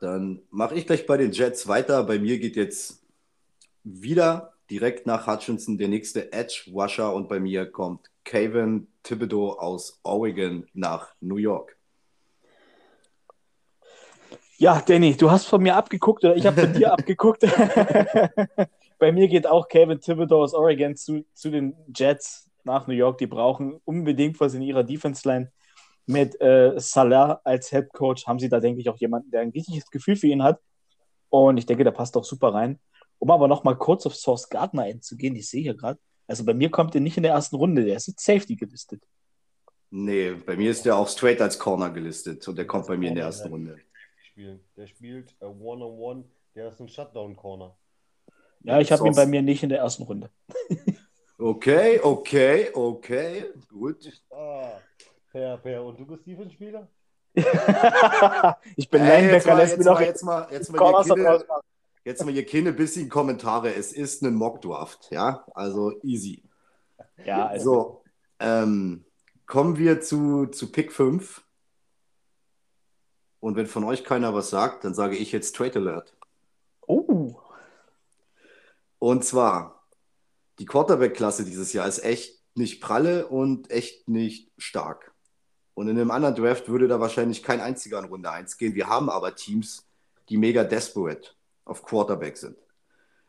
Dann 0.00 0.42
mache 0.50 0.74
ich 0.74 0.86
gleich 0.86 1.06
bei 1.06 1.16
den 1.16 1.32
Jets 1.32 1.68
weiter. 1.68 2.04
Bei 2.04 2.18
mir 2.18 2.38
geht 2.38 2.56
jetzt 2.56 3.02
wieder 3.82 4.52
direkt 4.70 5.06
nach 5.06 5.26
Hutchinson 5.26 5.78
der 5.78 5.88
nächste 5.88 6.32
Edge 6.32 6.70
Rusher 6.72 7.14
und 7.14 7.28
bei 7.28 7.40
mir 7.40 7.66
kommt 7.66 8.10
Kevin 8.24 8.88
Thibodeau 9.02 9.52
aus 9.52 10.00
Oregon 10.02 10.66
nach 10.74 11.14
New 11.20 11.36
York. 11.36 11.76
Ja, 14.58 14.82
Danny, 14.84 15.16
du 15.16 15.30
hast 15.30 15.46
von 15.46 15.62
mir 15.62 15.76
abgeguckt 15.76 16.24
oder 16.24 16.34
ich 16.34 16.46
habe 16.46 16.62
von 16.62 16.72
dir 16.72 16.92
abgeguckt. 16.92 17.42
bei 18.98 19.12
mir 19.12 19.28
geht 19.28 19.46
auch 19.46 19.68
Kevin 19.68 20.00
Thibodeau 20.00 20.42
aus 20.42 20.54
Oregon 20.54 20.96
zu, 20.96 21.24
zu 21.34 21.50
den 21.50 21.74
Jets 21.94 22.50
nach 22.64 22.86
New 22.86 22.94
York. 22.94 23.18
Die 23.18 23.26
brauchen 23.26 23.80
unbedingt 23.84 24.40
was 24.40 24.54
in 24.54 24.62
ihrer 24.62 24.82
Defense-Line. 24.82 25.52
Mit 26.06 26.40
äh, 26.40 26.74
Salah 26.78 27.40
als 27.44 27.70
Head 27.70 27.92
Coach 27.92 28.26
haben 28.26 28.38
sie 28.38 28.48
da, 28.48 28.60
denke 28.60 28.80
ich, 28.80 28.88
auch 28.88 28.98
jemanden, 28.98 29.30
der 29.30 29.40
ein 29.40 29.50
richtiges 29.50 29.90
Gefühl 29.90 30.16
für 30.16 30.28
ihn 30.28 30.42
hat. 30.42 30.60
Und 31.28 31.56
ich 31.56 31.66
denke, 31.66 31.84
der 31.84 31.90
passt 31.90 32.16
auch 32.16 32.24
super 32.24 32.54
rein. 32.54 32.78
Um 33.18 33.30
aber 33.30 33.48
noch 33.48 33.64
mal 33.64 33.76
kurz 33.76 34.06
auf 34.06 34.14
Source 34.14 34.48
Gardner 34.48 34.82
einzugehen, 34.82 35.34
ich 35.36 35.48
sehe 35.48 35.62
hier 35.62 35.74
gerade, 35.74 35.98
also 36.26 36.44
bei 36.44 36.54
mir 36.54 36.70
kommt 36.70 36.94
er 36.94 37.00
nicht 37.00 37.16
in 37.16 37.22
der 37.22 37.32
ersten 37.32 37.56
Runde, 37.56 37.84
der 37.84 37.96
ist 37.96 38.08
jetzt 38.08 38.24
Safety 38.24 38.56
gelistet. 38.56 39.02
Nee, 39.90 40.32
bei 40.32 40.56
mir 40.56 40.70
ist 40.70 40.84
der 40.84 40.96
auch 40.96 41.08
straight 41.08 41.40
als 41.40 41.58
Corner 41.58 41.90
gelistet 41.90 42.46
und 42.48 42.56
der 42.56 42.66
kommt 42.66 42.86
bei 42.86 42.96
mir 42.96 43.08
in 43.08 43.14
der 43.14 43.24
ersten 43.24 43.48
Runde. 43.48 43.78
Der 44.76 44.86
spielt 44.86 45.34
uh, 45.40 45.46
One-on-One, 45.46 46.24
der 46.54 46.68
ist 46.68 46.80
ein 46.80 46.88
Shutdown-Corner. 46.88 47.74
Ja, 48.64 48.80
ich 48.80 48.90
habe 48.92 49.06
ihn 49.06 49.14
bei 49.14 49.26
mir 49.26 49.42
nicht 49.42 49.62
in 49.62 49.68
der 49.68 49.78
ersten 49.78 50.02
Runde. 50.02 50.28
okay, 51.38 52.00
okay, 52.00 52.70
okay, 52.74 53.44
gut. 53.68 54.12
Ah, 54.30 54.72
per, 55.36 55.58
per. 55.58 55.84
Und 55.84 55.98
du 55.98 56.06
bist 56.06 56.26
Defense-Spieler? 56.26 56.88
ich 58.76 58.88
bin 58.88 59.02
hey, 59.02 59.22
Linebacker, 59.22 59.54
lässt 59.54 59.76
mir 59.76 59.84
doch 59.84 60.00
jetzt 60.00 60.22
mal, 60.22 60.48
jetzt 60.50 60.72
mal, 60.72 60.94
jetzt 60.96 61.16
mal, 61.16 61.44
jetzt 62.04 62.24
mal 62.24 62.32
hier 62.32 62.46
keine 62.46 62.72
bisschen 62.72 63.10
Kommentare. 63.10 63.74
Es 63.74 63.92
ist 63.92 64.22
ein 64.22 64.34
Mockdraft, 64.34 65.10
ja, 65.10 65.44
also 65.54 65.92
easy. 66.02 66.42
Ja, 67.22 67.48
also. 67.48 67.64
So, 67.64 68.02
ähm, 68.40 69.04
kommen 69.44 69.76
wir 69.76 70.00
zu, 70.00 70.46
zu 70.46 70.72
Pick 70.72 70.92
5. 70.92 71.42
Und 73.40 73.56
wenn 73.56 73.66
von 73.66 73.84
euch 73.84 74.04
keiner 74.04 74.32
was 74.32 74.48
sagt, 74.48 74.84
dann 74.84 74.94
sage 74.94 75.16
ich 75.16 75.32
jetzt 75.32 75.54
Trade 75.54 75.78
Alert. 75.78 76.16
Oh. 76.86 77.36
Und 78.98 79.22
zwar, 79.22 79.86
die 80.58 80.64
Quarterback-Klasse 80.64 81.44
dieses 81.44 81.74
Jahr 81.74 81.86
ist 81.86 82.02
echt 82.02 82.42
nicht 82.54 82.80
pralle 82.80 83.28
und 83.28 83.70
echt 83.70 84.08
nicht 84.08 84.50
stark. 84.56 85.12
Und 85.76 85.88
in 85.88 85.98
einem 85.98 86.10
anderen 86.10 86.34
Draft 86.34 86.70
würde 86.70 86.88
da 86.88 87.00
wahrscheinlich 87.00 87.42
kein 87.42 87.60
einziger 87.60 87.98
in 87.98 88.06
Runde 88.06 88.30
1 88.30 88.56
gehen. 88.56 88.74
Wir 88.74 88.88
haben 88.88 89.10
aber 89.10 89.34
Teams, 89.34 89.84
die 90.30 90.38
mega 90.38 90.64
desperate 90.64 91.32
auf 91.66 91.84
Quarterback 91.84 92.38
sind. 92.38 92.56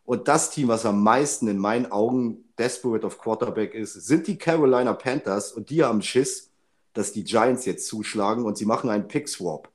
Und 0.06 0.30
das 0.30 0.50
Team, 0.50 0.70
was 0.70 0.86
am 0.86 1.04
meisten 1.04 1.50
in 1.50 1.58
meinen 1.58 1.92
Augen 1.92 2.46
desperate 2.58 3.06
auf 3.06 3.18
Quarterback 3.18 3.74
ist, 3.74 3.96
sind 3.96 4.28
die 4.28 4.38
Carolina 4.38 4.94
Panthers. 4.94 5.52
Und 5.52 5.70
die 5.70 5.84
haben 5.84 6.02
Schiss, 6.02 6.50
dass 6.94 7.12
die 7.12 7.26
Giants 7.26 7.66
jetzt 7.66 7.86
zuschlagen 7.86 8.46
und 8.46 8.58
sie 8.58 8.66
machen 8.66 8.90
einen 8.90 9.10
Pick-Swap. 9.10 9.70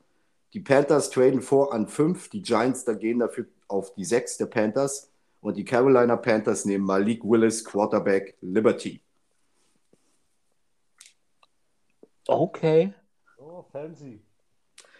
Die 0.53 0.59
Panthers 0.59 1.11
traden 1.11 1.43
vor 1.43 1.75
an 1.75 1.87
5, 1.87 2.29
die 2.29 2.41
Giants 2.41 2.85
da 2.85 2.95
gehen 2.95 3.19
dafür 3.19 3.45
auf 3.67 3.93
die 3.93 4.03
6 4.03 4.37
der 4.37 4.47
Panthers. 4.47 5.11
Und 5.41 5.57
die 5.57 5.65
Carolina 5.65 6.15
Panthers 6.15 6.65
nehmen 6.65 6.85
Malik 6.85 7.23
Willis, 7.23 7.63
Quarterback, 7.63 8.35
Liberty. 8.41 9.02
Okay. 12.27 12.93
Oh, 13.37 13.63
fancy. 13.71 14.21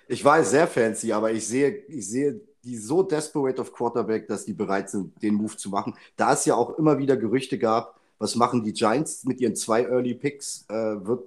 Ich 0.08 0.24
weiß, 0.24 0.52
sehr 0.52 0.68
fancy, 0.68 1.12
aber 1.12 1.32
ich 1.32 1.48
sehe, 1.48 1.84
ich 1.88 2.08
sehe 2.10 2.42
die 2.64 2.78
so 2.78 3.04
desperate 3.04 3.62
auf 3.62 3.74
Quarterback, 3.74 4.28
dass 4.28 4.46
die 4.46 4.54
bereit 4.54 4.90
sind, 4.90 5.22
den 5.22 5.34
Move 5.34 5.56
zu 5.58 5.70
machen. 5.70 5.96
Da 6.16 6.34
es 6.34 6.46
ja 6.46 6.56
auch 6.56 6.78
immer 6.78 6.98
wieder 6.98 7.18
Gerüchte 7.18 7.58
gab, 7.58 8.00
was 8.20 8.36
machen 8.36 8.64
die 8.64 8.74
Giants 8.74 9.26
mit 9.26 9.42
ihren 9.42 9.56
zwei 9.56 9.84
Early 9.84 10.14
Picks? 10.14 10.66
Äh, 10.70 11.06
wird 11.06 11.24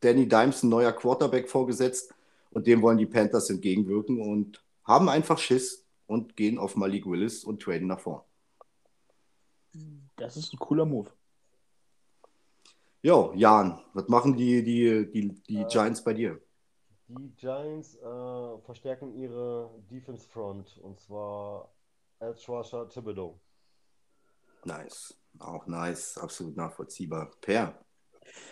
Danny 0.00 0.28
Dimes 0.28 0.62
ein 0.62 0.68
neuer 0.68 0.92
Quarterback 0.92 1.48
vorgesetzt? 1.48 2.12
Und 2.50 2.66
dem 2.66 2.82
wollen 2.82 2.98
die 2.98 3.06
Panthers 3.06 3.50
entgegenwirken 3.50 4.20
und 4.20 4.62
haben 4.84 5.08
einfach 5.08 5.38
Schiss 5.38 5.84
und 6.06 6.36
gehen 6.36 6.58
auf 6.58 6.76
Malik 6.76 7.06
Willis 7.06 7.44
und 7.44 7.62
traden 7.62 7.88
nach 7.88 8.00
vorn. 8.00 8.22
Das 10.16 10.36
ist 10.36 10.52
ein 10.52 10.58
cooler 10.58 10.84
Move. 10.84 11.10
Jo, 13.06 13.30
Jan, 13.36 13.78
was 13.94 14.08
machen 14.08 14.36
die, 14.36 14.64
die, 14.64 15.08
die, 15.08 15.28
die 15.48 15.58
Äh, 15.58 15.66
Giants 15.68 16.02
bei 16.02 16.12
dir? 16.12 16.40
Die 17.06 17.30
Giants 17.36 17.94
äh, 17.98 18.58
verstärken 18.64 19.14
ihre 19.14 19.70
Defense 19.88 20.28
Front 20.28 20.76
und 20.82 20.98
zwar 20.98 21.72
Edge 22.18 22.42
Rusher 22.48 22.88
Thibodeau. 22.88 23.38
Nice. 24.64 25.16
Auch 25.38 25.68
nice. 25.68 26.18
Absolut 26.18 26.56
nachvollziehbar. 26.56 27.30
Per. 27.40 27.78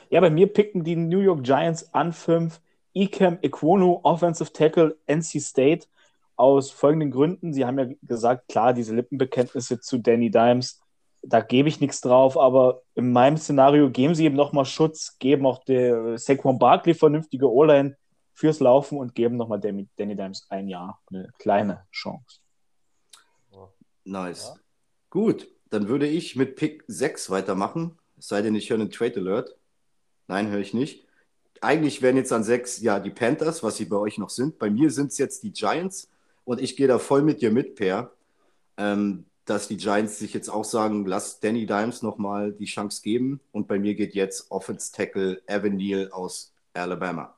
Ja, 0.09 0.21
bei 0.21 0.31
mir 0.31 0.47
picken 0.47 0.85
die 0.85 0.95
New 0.95 1.19
York 1.19 1.43
Giants 1.43 1.93
an 1.93 2.13
5 2.13 2.61
Ikem 2.93 3.39
Equonu, 3.43 3.99
Offensive 4.05 4.53
Tackle, 4.53 4.97
NC 5.09 5.41
State, 5.41 5.89
aus 6.37 6.71
folgenden 6.71 7.11
Gründen. 7.11 7.53
Sie 7.53 7.65
haben 7.65 7.81
ja 7.81 7.89
gesagt, 8.03 8.47
klar, 8.47 8.73
diese 8.73 8.95
Lippenbekenntnisse 8.95 9.81
zu 9.81 9.99
Danny 9.99 10.31
Dimes, 10.31 10.81
da 11.27 11.41
gebe 11.41 11.69
ich 11.69 11.81
nichts 11.81 12.01
drauf, 12.01 12.39
aber 12.39 12.83
in 12.95 13.13
meinem 13.13 13.37
Szenario 13.37 13.91
geben 13.91 14.15
sie 14.15 14.27
ihm 14.27 14.35
nochmal 14.35 14.65
Schutz, 14.65 15.19
geben 15.19 15.47
auch 15.47 15.65
der 15.65 16.19
Saquon 16.19 16.59
Barkley 16.59 16.95
vernünftige 16.95 17.51
O-Line 17.51 17.97
fürs 18.35 18.61
Laufen 18.61 18.99
und 18.99 19.15
geben 19.15 19.37
nochmal 19.37 19.61
Danny, 19.61 19.89
Danny 19.97 20.17
Dimes 20.17 20.47
ein 20.51 20.69
Jahr 20.69 21.01
eine 21.11 21.31
kleine 21.39 21.87
Chance. 21.93 22.41
Nice. 24.05 24.53
Ja. 24.55 24.61
Gut, 25.11 25.49
dann 25.71 25.89
würde 25.89 26.07
ich 26.07 26.37
mit 26.37 26.57
Pick 26.57 26.85
6 26.87 27.31
weitermachen. 27.31 27.99
Es 28.19 28.29
sei 28.29 28.43
denn, 28.43 28.55
ich 28.55 28.69
höre 28.69 28.79
einen 28.79 28.91
Trade 28.91 29.17
Alert. 29.17 29.57
Nein, 30.29 30.51
höre 30.51 30.61
ich 30.61 30.75
nicht. 30.75 31.07
Eigentlich 31.61 32.03
wären 32.03 32.17
jetzt 32.17 32.33
an 32.33 32.45
6 32.45 32.81
ja 32.83 33.01
die 33.01 33.11
Panthers, 33.11 33.63
was 33.63 33.77
sie 33.77 33.87
bei 33.87 33.97
euch 33.97 34.19
noch 34.19 34.31
sind. 34.31 34.59
Bei 34.59 34.69
mir 34.69 34.91
sind 34.91 35.13
es 35.13 35.19
jetzt 35.19 35.43
die 35.43 35.53
Giants 35.53 36.11
und 36.45 36.61
ich 36.61 36.77
gehe 36.77 36.89
da 36.89 36.99
voll 36.99 37.23
mit 37.23 37.41
dir 37.41 37.51
mit, 37.51 37.77
Per, 37.77 38.13
ähm, 38.77 39.25
dass 39.45 39.69
die 39.69 39.77
Giants 39.77 40.19
sich 40.19 40.33
jetzt 40.33 40.49
auch 40.49 40.65
sagen, 40.65 41.05
lass 41.07 41.41
Danny 41.41 41.67
Dimes 41.67 42.03
nochmal 42.03 42.53
die 42.53 42.65
Chance 42.65 43.03
geben. 43.03 43.41
Und 43.53 43.69
bei 43.69 43.79
mir 43.79 43.95
geht 43.95 44.15
jetzt 44.15 44.51
Offense 44.51 44.93
Tackle 44.93 45.43
Evan 45.47 45.77
Neal 45.77 46.11
aus 46.11 46.55
Alabama. 46.73 47.35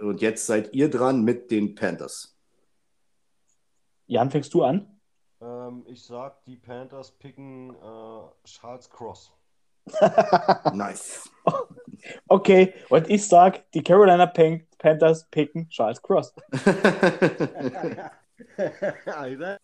Und 0.00 0.20
jetzt 0.20 0.46
seid 0.46 0.74
ihr 0.74 0.90
dran 0.90 1.22
mit 1.22 1.50
den 1.50 1.74
Panthers. 1.74 2.36
Jan, 4.06 4.30
fängst 4.30 4.52
du 4.52 4.64
an? 4.64 4.98
Ähm, 5.40 5.84
ich 5.86 6.02
sag, 6.02 6.44
die 6.44 6.56
Panthers 6.56 7.12
picken 7.12 7.70
äh, 7.70 8.46
Charles 8.46 8.90
Cross. 8.90 9.32
Nice. 10.72 11.30
Okay, 12.28 12.74
und 12.88 13.08
ich 13.08 13.26
sag, 13.28 13.70
die 13.72 13.82
Carolina 13.82 14.26
Pan 14.26 14.66
Panthers 14.78 15.26
picken 15.30 15.68
Charles 15.68 16.02
Cross. 16.02 16.34
Alter. 19.06 19.58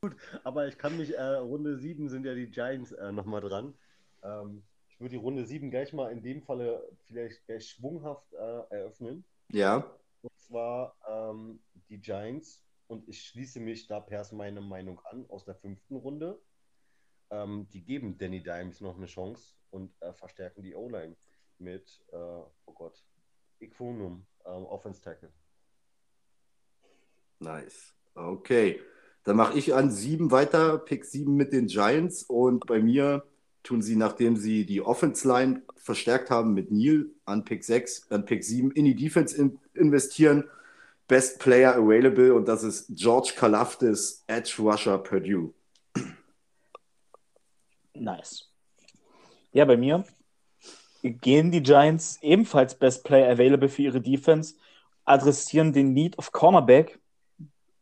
Gut, 0.00 0.16
aber 0.44 0.68
ich 0.68 0.78
kann 0.78 0.96
mich, 0.96 1.16
äh, 1.16 1.22
Runde 1.22 1.78
7 1.78 2.08
sind 2.08 2.26
ja 2.26 2.34
die 2.34 2.50
Giants 2.50 2.92
äh, 2.92 3.12
nochmal 3.12 3.40
dran. 3.40 3.74
Ähm, 4.22 4.62
ich 4.88 5.00
würde 5.00 5.10
die 5.10 5.16
Runde 5.16 5.44
7 5.44 5.70
gleich 5.70 5.92
mal 5.92 6.12
in 6.12 6.22
dem 6.22 6.42
Falle 6.42 6.88
vielleicht 7.06 7.44
gleich 7.46 7.68
schwunghaft 7.70 8.32
äh, 8.34 8.60
eröffnen. 8.70 9.24
ja, 9.50 9.90
Und 10.22 10.38
zwar 10.38 10.96
ähm, 11.08 11.60
die 11.88 11.98
Giants. 12.00 12.62
Und 12.88 13.08
ich 13.08 13.22
schließe 13.24 13.58
mich 13.58 13.88
da 13.88 14.00
pers 14.00 14.32
meine 14.32 14.60
Meinung 14.60 15.00
an 15.06 15.26
aus 15.28 15.44
der 15.44 15.56
fünften 15.56 15.96
Runde. 15.96 16.40
Ähm, 17.30 17.68
die 17.72 17.82
geben 17.84 18.16
Danny 18.16 18.42
Dimes 18.42 18.80
noch 18.80 18.96
eine 18.96 19.06
Chance 19.06 19.54
und 19.70 19.92
äh, 20.00 20.12
verstärken 20.12 20.62
die 20.62 20.74
O-Line 20.74 21.16
mit, 21.58 22.04
äh, 22.12 22.16
oh 22.16 22.72
Gott, 22.74 23.02
Iquonum, 23.60 24.24
ähm, 24.44 24.66
Offense 24.66 25.00
Tackle. 25.00 25.32
nice. 27.40 27.95
Okay. 28.16 28.80
Dann 29.24 29.36
mache 29.36 29.58
ich 29.58 29.74
an 29.74 29.90
sieben 29.90 30.30
weiter, 30.30 30.78
Pick 30.78 31.04
7 31.04 31.34
mit 31.34 31.52
den 31.52 31.66
Giants. 31.66 32.22
Und 32.24 32.66
bei 32.66 32.80
mir 32.80 33.24
tun 33.62 33.82
sie, 33.82 33.96
nachdem 33.96 34.36
sie 34.36 34.64
die 34.64 34.80
Offense 34.80 35.26
Line 35.26 35.62
verstärkt 35.76 36.30
haben 36.30 36.54
mit 36.54 36.70
Neil 36.70 37.06
an 37.24 37.44
Pick 37.44 37.62
6, 37.64 38.10
an 38.10 38.24
Pick 38.24 38.42
7 38.44 38.70
in 38.72 38.84
die 38.84 38.94
Defense 38.94 39.36
in 39.36 39.58
investieren. 39.74 40.44
Best 41.08 41.38
Player 41.38 41.76
available 41.76 42.34
und 42.34 42.48
das 42.48 42.64
ist 42.64 42.88
George 42.96 43.34
Kalafdis, 43.36 44.24
Edge 44.26 44.56
Rusher 44.58 44.98
Purdue. 44.98 45.54
Nice. 47.94 48.50
Ja, 49.52 49.64
bei 49.64 49.76
mir 49.76 50.04
gehen 51.02 51.52
die 51.52 51.62
Giants 51.62 52.18
ebenfalls 52.22 52.74
Best 52.74 53.04
Player 53.04 53.30
Available 53.30 53.68
für 53.68 53.82
ihre 53.82 54.00
Defense, 54.00 54.54
adressieren 55.04 55.72
den 55.72 55.92
Need 55.92 56.18
of 56.18 56.32
Cornerback 56.32 56.98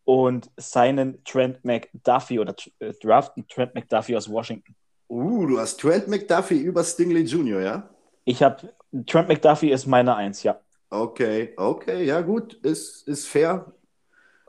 und 0.04 0.50
signen 0.56 1.22
Trent 1.24 1.64
McDuffie 1.64 2.38
oder 2.38 2.54
äh, 2.78 2.92
draften 3.00 3.46
Trent 3.48 3.74
McDuffie 3.74 4.16
aus 4.16 4.28
Washington. 4.28 4.74
Uh, 5.08 5.46
du 5.46 5.58
hast 5.58 5.80
Trent 5.80 6.08
McDuffie 6.08 6.60
über 6.60 6.82
Stingley 6.84 7.22
Jr., 7.22 7.60
ja? 7.60 7.90
Ich 8.24 8.42
habe 8.42 8.72
Trent 9.06 9.28
McDuffie 9.28 9.70
ist 9.70 9.86
meine 9.86 10.14
Eins, 10.14 10.42
ja. 10.42 10.60
Okay, 10.90 11.52
okay, 11.56 12.04
ja 12.04 12.20
gut, 12.20 12.54
ist, 12.54 13.08
ist 13.08 13.26
fair. 13.26 13.72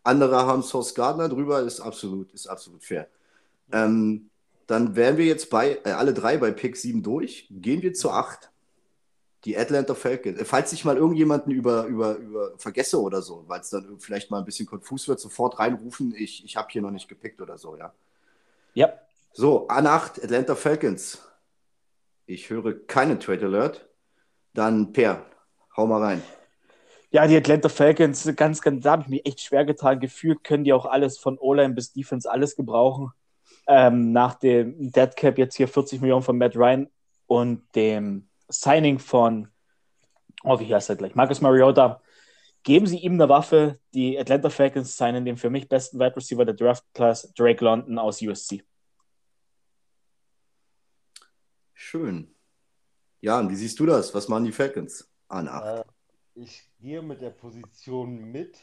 Andere 0.04 0.46
haben 0.46 0.62
Sauce 0.62 0.94
Gardner 0.94 1.28
drüber, 1.28 1.62
ist 1.62 1.80
absolut, 1.80 2.32
ist 2.34 2.48
absolut 2.48 2.84
fair. 2.84 3.08
Ähm, 3.72 4.30
dann 4.68 4.96
wären 4.96 5.18
wir 5.18 5.26
jetzt 5.26 5.50
bei, 5.50 5.80
äh, 5.84 5.91
alle 5.91 6.13
drei 6.13 6.38
bei 6.38 6.52
Pick 6.52 6.78
7 6.78 7.02
durch. 7.02 7.48
Gehen 7.50 7.82
wir 7.82 7.94
zu 7.94 8.12
8. 8.12 8.52
Die 9.46 9.56
Atlanta 9.58 9.94
Falcons. 9.94 10.42
Falls 10.44 10.74
ich 10.74 10.86
mal 10.86 10.98
irgendjemanden 10.98 11.52
über, 11.52 11.86
über, 11.86 12.18
über 12.18 12.58
vergesse 12.58 13.00
oder 13.00 13.22
so, 13.22 13.44
weil 13.48 13.62
es 13.62 13.70
dann 13.70 14.00
vielleicht 14.00 14.32
mal 14.32 14.40
ein 14.40 14.46
bisschen 14.46 14.66
konfus 14.66 15.08
wird, 15.08 15.20
sofort 15.20 15.60
reinrufen, 15.60 16.16
ich, 16.18 16.44
ich 16.44 16.58
habe 16.58 16.68
hier 16.72 16.82
noch 16.82 16.92
nicht 16.92 17.08
gepickt 17.08 17.40
oder 17.42 17.58
so, 17.58 17.78
ja. 17.78 17.94
Ja, 18.74 18.94
So, 19.32 19.68
an 19.68 19.88
8, 19.88 20.24
Atlanta 20.24 20.56
Falcons. 20.56 21.22
Ich 22.26 22.50
höre 22.50 22.74
keinen 22.88 23.20
Trade 23.20 23.46
Alert. 23.46 23.88
Dann 24.54 24.92
Per, 24.94 25.26
hau 25.78 25.86
mal 25.86 26.02
rein. 26.02 26.24
Ja, 27.12 27.28
die 27.28 27.38
Atlanta 27.38 27.70
Falcons, 27.70 28.30
ganz, 28.36 28.62
ganz, 28.62 28.84
da 28.84 28.92
habe 28.92 29.04
ich 29.04 29.08
mich 29.08 29.26
echt 29.26 29.42
schwer 29.42 29.64
getan. 29.64 30.00
Gefühlt 30.00 30.44
können 30.44 30.64
die 30.64 30.74
auch 30.74 30.86
alles 30.86 31.18
von 31.18 31.38
O-Line 31.38 31.74
bis 31.74 31.94
Defense 31.94 32.30
alles 32.30 32.56
gebrauchen. 32.56 33.14
Ähm, 33.68 34.12
nach 34.12 34.36
dem 34.36 34.92
Dead 34.92 35.16
Cap 35.16 35.38
jetzt 35.38 35.56
hier 35.56 35.68
40 35.68 36.02
Millionen 36.02 36.24
von 36.24 36.38
Matt 36.38 36.56
Ryan 36.56 36.90
und 37.28 37.64
dem 37.76 38.28
Signing 38.50 39.00
von, 39.00 39.48
oh, 40.44 40.60
wie 40.60 40.74
heißt 40.74 40.90
er 40.90 40.96
gleich? 40.96 41.16
Marcus 41.16 41.42
Mariota. 41.42 42.02
Geben 42.64 42.88
Sie 42.88 42.98
ihm 42.98 43.14
eine 43.14 43.30
Waffe. 43.30 43.80
Die 43.94 44.18
Atlanta 44.18 44.50
Falcons 44.50 44.98
signen 44.98 45.24
den 45.24 45.38
für 45.38 45.52
mich 45.52 45.70
besten 45.70 46.00
Wide 46.00 46.16
Receiver 46.16 46.46
der 46.46 46.56
Draft 46.56 46.84
Class, 46.94 47.32
Drake 47.34 47.64
London 47.64 48.00
aus 48.00 48.22
USC. 48.22 48.64
Schön. 51.74 52.34
Jan, 53.22 53.50
wie 53.50 53.56
siehst 53.56 53.80
du 53.80 53.86
das? 53.86 54.14
Was 54.14 54.28
machen 54.28 54.46
die 54.46 54.52
Falcons? 54.52 55.08
An 55.28 55.48
8. 55.48 55.66
Äh, 55.66 55.84
ich 56.36 56.70
gehe 56.80 57.02
mit 57.02 57.22
der 57.22 57.30
Position 57.30 58.32
mit, 58.32 58.58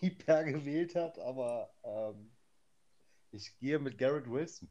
die 0.00 0.10
Per 0.24 0.44
gewählt 0.44 0.94
hat, 0.94 1.18
aber 1.18 1.70
ähm, 1.82 2.30
ich 3.32 3.58
gehe 3.58 3.78
mit 3.78 3.98
Garrett 3.98 4.30
Wilson. 4.30 4.68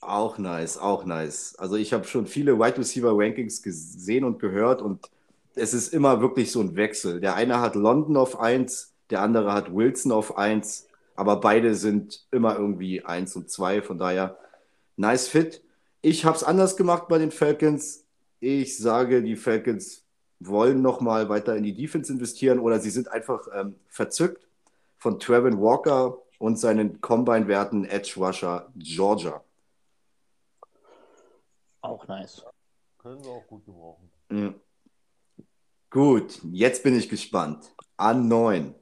Auch 0.00 0.38
nice, 0.38 0.78
auch 0.78 1.04
nice. 1.04 1.54
Also 1.58 1.76
ich 1.76 1.92
habe 1.92 2.04
schon 2.04 2.26
viele 2.26 2.58
Wide 2.58 2.78
Receiver 2.78 3.12
Rankings 3.12 3.62
gesehen 3.62 4.24
und 4.24 4.38
gehört 4.38 4.80
und 4.80 5.10
es 5.54 5.74
ist 5.74 5.92
immer 5.92 6.20
wirklich 6.22 6.50
so 6.50 6.60
ein 6.60 6.74
Wechsel. 6.74 7.20
Der 7.20 7.34
eine 7.34 7.60
hat 7.60 7.74
London 7.74 8.16
auf 8.16 8.40
1, 8.40 8.94
der 9.10 9.20
andere 9.20 9.52
hat 9.52 9.74
Wilson 9.74 10.12
auf 10.12 10.38
1, 10.38 10.88
aber 11.16 11.36
beide 11.40 11.74
sind 11.74 12.26
immer 12.30 12.56
irgendwie 12.56 13.04
1 13.04 13.36
und 13.36 13.50
2, 13.50 13.82
von 13.82 13.98
daher 13.98 14.38
nice 14.96 15.28
fit. 15.28 15.62
Ich 16.00 16.24
habe 16.24 16.36
es 16.36 16.44
anders 16.44 16.76
gemacht 16.78 17.08
bei 17.08 17.18
den 17.18 17.30
Falcons. 17.30 18.06
Ich 18.40 18.78
sage, 18.78 19.22
die 19.22 19.36
Falcons 19.36 20.04
wollen 20.38 20.80
nochmal 20.80 21.28
weiter 21.28 21.56
in 21.56 21.62
die 21.62 21.74
Defense 21.74 22.10
investieren 22.10 22.58
oder 22.58 22.80
sie 22.80 22.90
sind 22.90 23.08
einfach 23.12 23.46
ähm, 23.54 23.74
verzückt 23.88 24.48
von 24.96 25.18
Trevin 25.18 25.60
Walker 25.60 26.16
und 26.38 26.58
seinen 26.58 27.02
Combine-Werten 27.02 27.84
Edge 27.84 28.14
Rusher 28.16 28.72
Georgia. 28.76 29.44
Auch 31.90 32.06
nice. 32.06 32.44
Können 32.98 33.24
wir 33.24 33.32
auch 33.32 33.46
gut 33.48 33.66
gebrauchen. 33.66 34.10
Mhm. 34.28 34.54
Gut, 35.90 36.38
jetzt 36.52 36.84
bin 36.84 36.96
ich 36.96 37.08
gespannt. 37.08 37.74
An 37.96 38.28
9. 38.28 38.76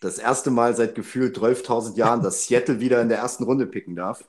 Das 0.00 0.18
erste 0.18 0.50
Mal 0.50 0.74
seit 0.74 0.96
gefühlt 0.96 1.38
12.000 1.38 1.94
Jahren, 1.96 2.22
dass 2.22 2.46
Seattle 2.46 2.80
wieder 2.80 3.00
in 3.00 3.08
der 3.08 3.18
ersten 3.18 3.44
Runde 3.44 3.66
picken 3.66 3.94
darf. 3.94 4.24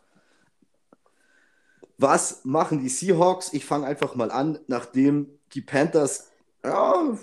Was 1.97 2.45
machen 2.45 2.79
die 2.79 2.89
Seahawks? 2.89 3.53
Ich 3.53 3.65
fange 3.65 3.87
einfach 3.87 4.13
mal 4.13 4.29
an, 4.29 4.59
nachdem 4.67 5.39
die 5.53 5.61
Panthers 5.61 6.29
ja, 6.63 6.99
ein 7.01 7.17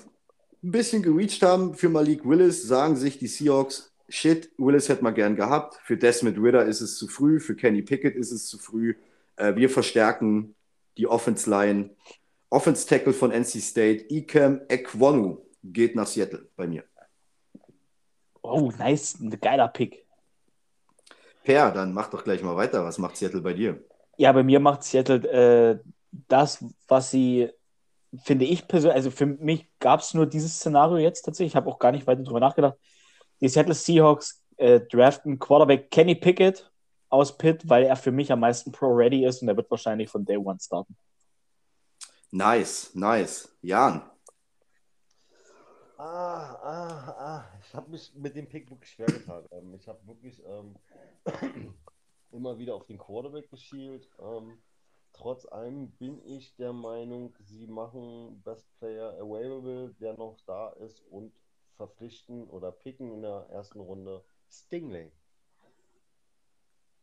bisschen 0.63 1.05
gereached 1.05 1.43
haben 1.45 1.75
für 1.75 1.89
Malik 1.89 2.25
Willis, 2.29 2.65
sagen 2.65 2.97
sich 2.97 3.21
die 3.21 3.29
Seahawks, 3.29 3.93
shit, 4.09 4.51
Willis 4.59 4.89
hätte 4.89 5.05
man 5.05 5.15
gern 5.15 5.37
gehabt. 5.37 5.79
Für 5.85 5.97
Desmond 5.97 6.39
Ritter 6.39 6.65
ist 6.65 6.81
es 6.81 6.97
zu 6.97 7.07
früh, 7.07 7.39
für 7.39 7.55
Kenny 7.55 7.83
Pickett 7.83 8.17
ist 8.17 8.33
es 8.33 8.47
zu 8.49 8.59
früh. 8.59 8.97
Äh, 9.37 9.55
wir 9.55 9.71
verstärken 9.71 10.57
die 10.99 11.07
Offense 11.07 11.49
Line 11.49 11.91
Offense 12.51 12.87
Tackle 12.87 13.13
von 13.13 13.31
NC 13.31 13.61
State, 13.61 14.05
Ikem 14.09 14.63
Ekwonu, 14.69 15.39
geht 15.63 15.95
nach 15.95 16.07
Seattle 16.07 16.49
bei 16.57 16.67
mir. 16.67 16.85
Oh, 18.43 18.73
nice, 18.79 19.19
ein 19.21 19.31
geiler 19.41 19.69
Pick. 19.69 20.07
Per, 21.45 21.71
dann 21.73 21.93
mach 21.93 22.09
doch 22.09 22.25
gleich 22.25 22.43
mal 22.43 22.57
weiter. 22.57 22.85
Was 22.85 22.99
macht 22.99 23.17
Seattle 23.17 23.43
bei 23.43 23.53
dir? 23.53 23.83
Ja, 24.17 24.33
bei 24.33 24.43
mir 24.43 24.61
macht 24.61 24.83
Seattle 24.83 25.29
äh, 25.29 25.79
das, 26.29 26.65
was 26.89 27.11
sie, 27.11 27.51
finde 28.25 28.47
ich 28.47 28.67
persönlich, 28.67 28.97
also 28.97 29.11
für 29.11 29.27
mich 29.27 29.69
gab 29.79 30.01
es 30.01 30.15
nur 30.15 30.27
dieses 30.27 30.57
Szenario 30.57 30.97
jetzt 30.97 31.23
tatsächlich. 31.23 31.53
Ich 31.53 31.57
habe 31.57 31.69
auch 31.69 31.79
gar 31.79 31.93
nicht 31.93 32.07
weiter 32.07 32.23
drüber 32.23 32.41
nachgedacht. 32.41 32.79
Die 33.41 33.49
Seattle 33.49 33.75
Seahawks 33.75 34.43
äh, 34.57 34.81
draften 34.81 35.39
Quarterback 35.39 35.91
Kenny 35.91 36.15
Pickett 36.15 36.71
aus 37.09 37.37
Pitt, 37.37 37.69
weil 37.69 37.85
er 37.85 37.97
für 37.97 38.13
mich 38.13 38.31
am 38.33 38.41
meisten 38.41 38.73
Pro-Ready 38.73 39.25
ist 39.25 39.43
und 39.43 39.49
er 39.49 39.57
wird 39.57 39.71
wahrscheinlich 39.71 40.11
von 40.11 40.25
Day 40.25 40.37
One 40.37 40.59
starten. 40.61 40.97
Nice, 42.31 42.95
nice. 42.95 43.49
Jan. 43.63 44.03
Ah, 45.97 46.55
ah, 46.63 47.15
ah. 47.19 47.45
Ich 47.61 47.75
habe 47.75 47.91
mich 47.91 48.15
mit 48.15 48.37
dem 48.37 48.47
Pick 48.47 48.71
wirklich 48.71 48.91
schwer 48.93 49.07
getan. 49.07 49.45
Ähm, 49.51 49.75
ich 49.75 49.89
habe 49.89 49.99
wirklich 50.07 50.43
ähm, 50.47 50.77
immer 52.33 52.59
wieder 52.59 52.75
auf 52.75 52.87
den 52.87 52.99
Quarterback 52.99 53.51
geschielt. 53.51 54.09
Ähm, 54.21 54.59
trotz 55.13 55.47
allem 55.47 55.91
bin 55.93 56.25
ich 56.25 56.55
der 56.57 56.73
Meinung, 56.73 57.35
sie 57.41 57.67
machen 57.67 58.41
Best 58.45 58.67
Player 58.79 59.15
Available, 59.15 59.95
der 60.01 60.17
noch 60.17 60.37
da 60.47 60.69
ist 60.71 61.03
und 61.11 61.33
verpflichten 61.77 62.49
oder 62.49 62.71
picken 62.71 63.13
in 63.13 63.23
der 63.23 63.47
ersten 63.51 63.81
Runde 63.81 64.23
Stingley. 64.51 65.11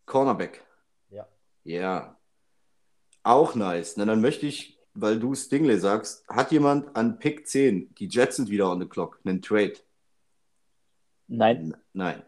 Cornerback. 0.06 0.64
Ja. 1.10 1.28
Ja. 1.64 2.18
Auch 3.24 3.56
nice. 3.56 3.98
Na, 3.98 4.06
dann 4.06 4.22
möchte 4.22 4.46
ich, 4.46 4.78
weil 4.94 5.20
du 5.20 5.34
Stingley 5.34 5.80
sagst, 5.80 6.28
hat 6.28 6.52
jemand 6.52 6.96
an 6.96 7.20
Pick 7.20 7.48
10, 7.48 7.96
die 7.96 8.08
Jets 8.08 8.36
sind 8.36 8.50
wieder 8.50 8.72
on 8.72 8.80
the 8.80 8.88
clock, 8.88 9.20
einen 9.26 9.42
Trade? 9.42 9.74
Nein. 11.28 11.76
Nein. 11.94 12.22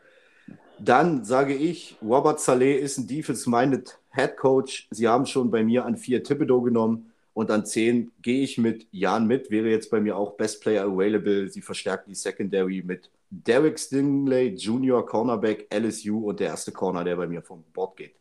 Dann 0.80 1.23
sage 1.23 1.55
ich, 1.55 1.97
Robert 2.01 2.39
Saleh 2.39 2.78
ist 2.78 2.97
ein 2.97 3.07
Defense-Minded 3.07 3.99
Head 4.11 4.38
Coach. 4.38 4.88
Sie 4.91 5.07
haben 5.07 5.25
schon 5.25 5.49
bei 5.51 5.63
mir 5.63 5.86
an 5.86 5.97
4 5.97 6.23
Thibodeau 6.23 6.61
genommen 6.61 7.11
und 7.34 7.51
an 7.51 7.65
10 7.65 8.11
gehe 8.21 8.43
ich 8.43 8.57
mit 8.57 8.88
Jan 8.91 9.28
mit. 9.28 9.49
Wäre 9.51 9.69
jetzt 9.69 9.89
bei 9.89 9.99
mir 9.99 10.17
auch 10.17 10.38
Best 10.38 10.61
Player 10.61 10.86
Available. 10.86 11.49
Sie 11.49 11.61
verstärken 11.61 12.09
die 12.09 12.15
Secondary 12.15 12.84
mit 12.84 13.11
Derek 13.30 13.78
Stingley, 13.78 14.55
Junior 14.55 15.05
Cornerback, 15.05 15.67
LSU 15.73 16.30
und 16.30 16.39
der 16.39 16.47
erste 16.47 16.71
Corner, 16.71 17.03
der 17.03 17.17
bei 17.17 17.28
mir 17.28 17.41
vom 17.41 17.63
Board 17.73 17.97
geht. 17.97 18.15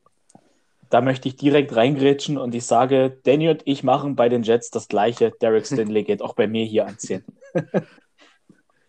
Da 0.91 1.01
möchte 1.01 1.29
ich 1.29 1.37
direkt 1.37 1.75
reingrätschen 1.75 2.39
und 2.39 2.55
ich 2.55 2.65
sage, 2.65 3.19
Danny 3.25 3.49
und 3.49 3.63
ich 3.65 3.83
machen 3.83 4.17
bei 4.17 4.29
den 4.29 4.43
Jets 4.43 4.71
das 4.71 4.89
gleiche. 4.89 5.33
Derek 5.41 5.67
Stingley 5.67 6.05
geht 6.05 6.23
auch 6.23 6.35
bei 6.35 6.47
mir 6.47 6.65
hier 6.65 6.87
an 6.87 6.99
10. 6.99 7.25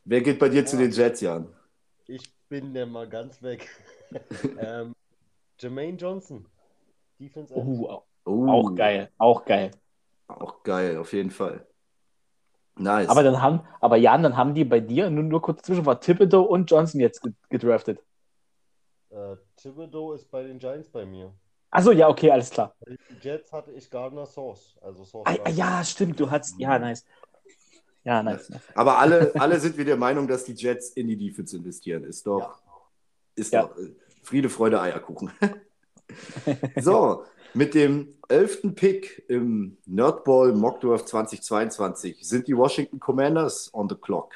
Wer 0.05 0.22
geht 0.22 0.39
bei 0.39 0.49
dir 0.49 0.61
ja. 0.61 0.65
zu 0.65 0.78
den 0.78 0.91
Jets, 0.91 1.22
Jan? 1.22 1.47
Ich 2.07 2.32
bin 2.49 2.74
der 2.74 2.86
mal 2.86 3.09
ganz 3.09 3.41
weg. 3.43 3.68
ähm, 4.59 4.95
Jermaine 5.59 5.97
Johnson. 5.97 6.45
Defense 7.20 7.53
uh, 7.53 8.01
uh, 8.26 8.49
auch 8.49 8.76
geil, 8.76 9.11
auch 9.18 9.43
geil. 9.43 9.72
Auch 10.28 10.63
geil, 10.63 10.97
auf 10.97 11.13
jeden 11.13 11.32
Fall. 11.32 11.66
Nice. 12.80 13.09
Aber 13.09 13.23
dann 13.23 13.41
haben, 13.41 13.61
aber 13.80 13.97
Jan, 13.97 14.23
dann 14.23 14.38
haben 14.38 14.53
die 14.53 14.63
bei 14.63 14.80
dir, 14.80 15.09
nur, 15.09 15.23
nur 15.23 15.41
kurz 15.41 15.63
zwischen, 15.63 15.86
war 15.86 15.99
Thibodeau 15.99 16.43
und 16.43 16.69
Johnson 16.69 17.01
jetzt 17.01 17.21
gedraftet. 17.49 17.99
Äh, 19.09 19.36
Thibodeau 19.55 20.13
ist 20.13 20.30
bei 20.30 20.43
den 20.43 20.59
Giants 20.59 20.89
bei 20.89 21.05
mir. 21.05 21.34
Achso, 21.69 21.91
ja, 21.91 22.07
okay, 22.07 22.32
alles 22.32 22.49
klar. 22.49 22.75
Jets 23.21 23.51
hatte 23.51 23.71
ich 23.71 23.89
Gardner 23.89 24.25
Source. 24.25 24.78
Also 24.82 25.03
Source 25.03 25.28
ah, 25.28 25.49
ja, 25.49 25.84
stimmt, 25.84 26.19
du 26.19 26.30
hast, 26.30 26.57
ja, 26.59 26.80
nice. 26.80 27.05
Ja, 28.03 28.23
nice. 28.23 28.49
Aber 28.73 28.99
alle, 28.99 29.32
alle 29.36 29.59
sind 29.59 29.78
wir 29.78 29.84
der 29.84 29.97
Meinung, 29.97 30.28
dass 30.28 30.45
die 30.45 30.53
Jets 30.53 30.91
in 30.91 31.07
die 31.07 31.17
Defense 31.17 31.57
investieren. 31.57 32.05
Ist 32.05 32.25
doch, 32.25 32.39
ja. 32.39 32.59
ist 33.36 33.53
ja. 33.53 33.63
doch 33.63 33.78
äh, 33.78 33.93
Friede, 34.23 34.49
Freude, 34.49 34.80
Eierkuchen. 34.80 35.32
so, 36.80 37.25
mit 37.54 37.74
dem 37.74 38.14
elften 38.30 38.76
Pick 38.76 39.26
im 39.28 39.78
Nerdball 39.86 40.54
Mockdorf 40.54 41.06
2022 41.06 42.28
sind 42.28 42.48
die 42.48 42.58
Washington 42.58 43.00
Commanders 43.00 43.74
on 43.74 43.89
the 43.89 43.95
clock. 43.95 44.34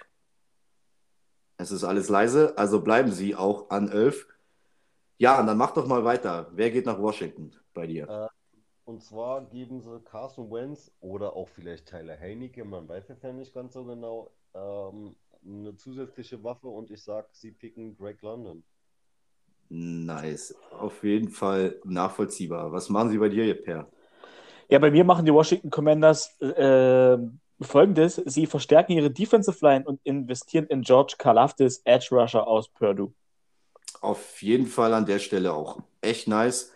Es 1.57 1.72
ist 1.72 1.84
alles 1.84 2.09
leise, 2.09 2.57
also 2.57 2.82
bleiben 2.82 3.12
sie 3.12 3.36
auch 3.36 3.70
an 3.70 3.89
elf. 3.89 4.28
Ja, 5.18 5.39
und 5.39 5.45
dann 5.45 5.57
mach 5.57 5.72
doch 5.72 5.86
mal 5.86 6.03
weiter. 6.03 6.49
Wer 6.53 6.72
geht 6.72 6.88
nach 6.88 6.99
Washington 6.99 7.55
bei 7.74 7.86
dir? 7.86 8.09
Äh, 8.09 8.28
und 8.86 9.03
zwar 9.03 9.45
geben 9.45 9.80
sie 9.80 9.99
Carson 10.01 10.49
Wentz 10.51 10.91
oder 10.99 11.36
auch 11.36 11.47
vielleicht 11.47 11.88
Tyler 11.88 12.20
Heinecke, 12.20 12.66
man 12.66 12.89
weiß 12.89 13.09
es 13.12 13.22
ja 13.22 13.32
nicht 13.32 13.53
ganz 13.53 13.74
so 13.74 13.86
genau, 13.86 14.32
ähm, 14.55 15.16
eine 15.45 15.76
zusätzliche 15.76 16.43
Waffe 16.43 16.68
und 16.68 16.91
ich 16.91 17.03
sag, 17.03 17.30
sie 17.32 17.51
picken 17.51 17.95
Greg 17.95 18.22
London. 18.22 18.64
Nice. 19.74 20.53
Auf 20.78 21.01
jeden 21.01 21.30
Fall 21.30 21.80
nachvollziehbar. 21.86 22.74
Was 22.74 22.89
machen 22.89 23.09
sie 23.09 23.17
bei 23.17 23.30
dir, 23.30 23.53
Per? 23.53 23.88
Ja, 24.67 24.80
bei 24.80 24.91
mir 24.91 25.05
machen 25.05 25.26
die 25.26 25.34
Washington 25.34 25.69
Commanders 25.69 26.38
äh, 26.41 27.17
folgendes: 27.61 28.15
Sie 28.26 28.47
verstärken 28.47 28.91
ihre 28.91 29.09
Defensive 29.09 29.65
Line 29.65 29.86
und 29.86 30.01
investieren 30.03 30.65
in 30.67 30.82
George 30.82 31.15
Kalafdis, 31.17 31.82
Edge 31.86 32.09
Rusher 32.11 32.45
aus 32.45 32.67
Purdue. 32.67 33.13
Auf 34.01 34.41
jeden 34.41 34.67
Fall 34.67 34.93
an 34.93 35.05
der 35.05 35.19
Stelle 35.19 35.53
auch. 35.53 35.80
Echt 36.01 36.28
nice. 36.28 36.74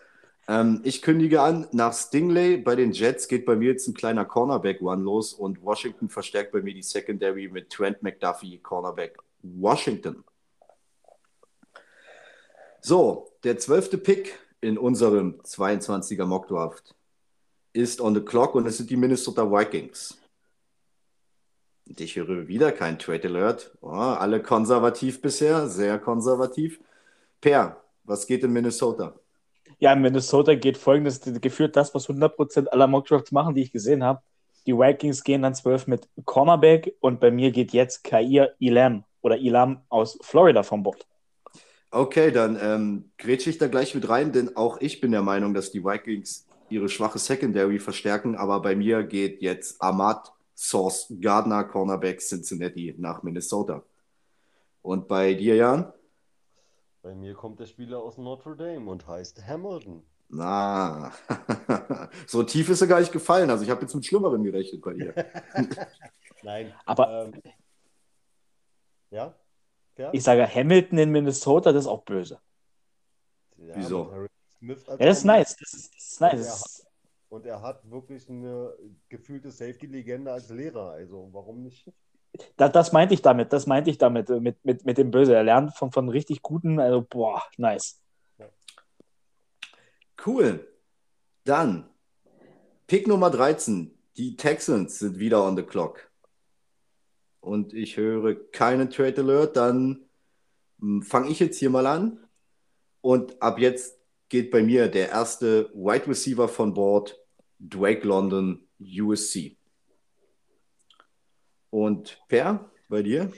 Ähm, 0.48 0.80
ich 0.82 1.02
kündige 1.02 1.42
an, 1.42 1.66
nach 1.72 1.92
Stingley 1.92 2.56
bei 2.56 2.76
den 2.76 2.92
Jets 2.92 3.28
geht 3.28 3.44
bei 3.44 3.56
mir 3.56 3.72
jetzt 3.72 3.88
ein 3.88 3.94
kleiner 3.94 4.24
Cornerback-One 4.24 5.02
los 5.02 5.34
und 5.34 5.62
Washington 5.62 6.08
verstärkt 6.08 6.50
bei 6.52 6.62
mir 6.62 6.72
die 6.72 6.82
Secondary 6.82 7.48
mit 7.48 7.68
Trent 7.68 8.02
McDuffie, 8.02 8.58
Cornerback 8.58 9.18
Washington. 9.42 10.24
So, 12.80 13.32
der 13.44 13.58
zwölfte 13.58 13.98
Pick 13.98 14.38
in 14.60 14.78
unserem 14.78 15.40
22er 15.42 16.24
Mockdraft 16.24 16.94
ist 17.72 18.00
on 18.00 18.14
the 18.14 18.20
clock 18.20 18.54
und 18.54 18.66
es 18.66 18.78
sind 18.78 18.90
die 18.90 18.96
Minnesota 18.96 19.50
Vikings. 19.50 20.18
Und 21.88 22.00
ich 22.00 22.16
höre 22.16 22.48
wieder 22.48 22.72
kein 22.72 22.98
Trade 22.98 23.28
Alert. 23.28 23.76
Oh, 23.80 23.90
alle 23.90 24.42
konservativ 24.42 25.20
bisher, 25.20 25.68
sehr 25.68 25.98
konservativ. 25.98 26.80
Per, 27.40 27.76
was 28.04 28.26
geht 28.26 28.42
in 28.42 28.52
Minnesota? 28.52 29.14
Ja, 29.78 29.92
in 29.92 30.00
Minnesota 30.00 30.54
geht 30.54 30.78
folgendes: 30.78 31.20
geführt 31.40 31.76
das, 31.76 31.94
was 31.94 32.08
100% 32.08 32.68
aller 32.68 32.86
Mockdrafts 32.86 33.30
machen, 33.30 33.54
die 33.54 33.62
ich 33.62 33.72
gesehen 33.72 34.02
habe. 34.02 34.20
Die 34.66 34.76
Vikings 34.76 35.22
gehen 35.22 35.42
dann 35.42 35.54
12 35.54 35.86
mit 35.86 36.08
Cornerback 36.24 36.96
und 37.00 37.20
bei 37.20 37.30
mir 37.30 37.52
geht 37.52 37.72
jetzt 37.72 38.02
Kair 38.02 38.54
Ilam 38.58 39.04
oder 39.20 39.36
Ilam 39.38 39.82
aus 39.88 40.18
Florida 40.22 40.64
vom 40.64 40.82
Bord. 40.82 41.06
Okay, 41.90 42.30
dann 42.30 42.58
ähm, 42.60 43.10
grätsche 43.16 43.50
ich 43.50 43.58
da 43.58 43.68
gleich 43.68 43.94
mit 43.94 44.08
rein, 44.08 44.32
denn 44.32 44.56
auch 44.56 44.80
ich 44.80 45.00
bin 45.00 45.12
der 45.12 45.22
Meinung, 45.22 45.54
dass 45.54 45.70
die 45.70 45.84
Vikings 45.84 46.46
ihre 46.68 46.88
schwache 46.88 47.18
Secondary 47.18 47.78
verstärken, 47.78 48.34
aber 48.34 48.60
bei 48.60 48.74
mir 48.74 49.02
geht 49.04 49.40
jetzt 49.40 49.80
Ahmad 49.80 50.32
Source 50.54 51.12
Gardner 51.20 51.64
Cornerback 51.64 52.20
Cincinnati 52.20 52.94
nach 52.98 53.22
Minnesota. 53.22 53.82
Und 54.82 55.06
bei 55.06 55.34
dir, 55.34 55.56
Jan? 55.56 55.92
Bei 57.02 57.14
mir 57.14 57.34
kommt 57.34 57.60
der 57.60 57.66
Spieler 57.66 57.98
aus 57.98 58.18
Notre 58.18 58.56
Dame 58.56 58.90
und 58.90 59.06
heißt 59.06 59.46
Hamilton. 59.46 60.02
Na, 60.28 61.12
so 62.26 62.42
tief 62.42 62.68
ist 62.68 62.80
er 62.80 62.88
gar 62.88 62.98
nicht 62.98 63.12
gefallen. 63.12 63.48
Also 63.48 63.62
ich 63.62 63.70
habe 63.70 63.82
jetzt 63.82 63.94
mit 63.94 64.04
Schlimmeren 64.04 64.42
gerechnet 64.42 64.82
bei 64.82 64.92
ihr. 64.94 65.14
Nein, 66.42 66.74
aber 66.84 67.26
ähm, 67.26 67.42
ja? 69.10 69.34
Ja? 69.98 70.10
Ich 70.12 70.22
sage 70.22 70.46
Hamilton 70.46 70.98
in 70.98 71.10
Minnesota, 71.10 71.72
das 71.72 71.84
ist 71.84 71.90
auch 71.90 72.04
böse. 72.04 72.40
Ja, 73.56 73.74
Wieso? 73.76 74.28
Ja, 74.60 74.96
das 74.98 75.18
ist 75.18 75.24
nice. 75.24 75.56
Das 75.56 75.72
ist, 75.74 75.94
das 75.94 76.04
ist 76.04 76.20
nice. 76.20 76.86
Und 77.28 77.46
er, 77.46 77.60
hat, 77.60 77.82
und 77.82 77.86
er 77.86 77.86
hat 77.86 77.90
wirklich 77.90 78.28
eine 78.28 78.74
gefühlte 79.08 79.50
Safety-Legende 79.50 80.32
als 80.32 80.48
Lehrer. 80.50 80.90
Also 80.90 81.28
warum 81.32 81.62
nicht? 81.62 81.90
Das, 82.56 82.72
das 82.72 82.92
meinte 82.92 83.14
ich 83.14 83.22
damit, 83.22 83.52
das 83.52 83.66
meinte 83.66 83.88
ich 83.90 83.98
damit, 83.98 84.28
äh, 84.28 84.40
mit, 84.40 84.62
mit, 84.64 84.84
mit 84.84 84.98
dem 84.98 85.10
Böse. 85.10 85.34
Er 85.34 85.44
lernt 85.44 85.74
von, 85.74 85.90
von 85.90 86.08
richtig 86.08 86.42
guten, 86.42 86.78
also 86.78 87.02
boah, 87.02 87.42
nice. 87.56 88.02
Cool. 90.24 90.66
Dann, 91.44 91.88
Pick 92.86 93.06
Nummer 93.06 93.30
13. 93.30 93.92
Die 94.16 94.36
Texans 94.36 94.98
sind 94.98 95.18
wieder 95.18 95.44
on 95.44 95.56
the 95.56 95.62
clock 95.62 96.05
und 97.46 97.72
ich 97.72 97.96
höre 97.96 98.34
keinen 98.50 98.90
Trade 98.90 99.22
Alert, 99.22 99.56
dann 99.56 100.04
hm, 100.80 101.02
fange 101.02 101.30
ich 101.30 101.38
jetzt 101.38 101.58
hier 101.58 101.70
mal 101.70 101.86
an. 101.86 102.18
Und 103.00 103.40
ab 103.40 103.60
jetzt 103.60 104.00
geht 104.28 104.50
bei 104.50 104.62
mir 104.64 104.88
der 104.88 105.10
erste 105.10 105.70
Wide 105.72 106.08
Receiver 106.08 106.48
von 106.48 106.74
Bord, 106.74 107.16
Drake 107.60 108.04
London, 108.04 108.66
USC. 108.80 109.56
Und 111.70 112.20
Per, 112.26 112.68
bei 112.88 113.02
dir? 113.02 113.32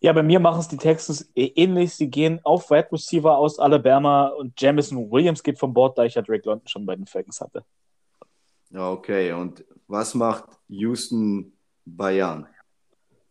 Ja, 0.00 0.14
bei 0.14 0.22
mir 0.22 0.40
machen 0.40 0.60
es 0.60 0.68
die 0.68 0.78
Texans 0.78 1.30
ähnlich. 1.34 1.94
Sie 1.94 2.08
gehen 2.08 2.40
auf 2.44 2.70
Wide 2.70 2.92
Receiver 2.92 3.36
aus 3.36 3.58
Alabama 3.58 4.28
und 4.28 4.58
Jamison 4.58 5.10
Williams 5.10 5.42
geht 5.42 5.58
von 5.58 5.74
Bord, 5.74 5.98
da 5.98 6.04
ich 6.04 6.14
ja 6.14 6.22
Drake 6.22 6.48
London 6.48 6.66
schon 6.66 6.86
bei 6.86 6.96
den 6.96 7.06
Falcons 7.06 7.42
hatte. 7.42 7.62
Ja, 8.70 8.90
okay. 8.90 9.32
Und 9.32 9.66
was 9.86 10.14
macht 10.14 10.44
Houston 10.68 11.52
Bayern? 11.84 12.48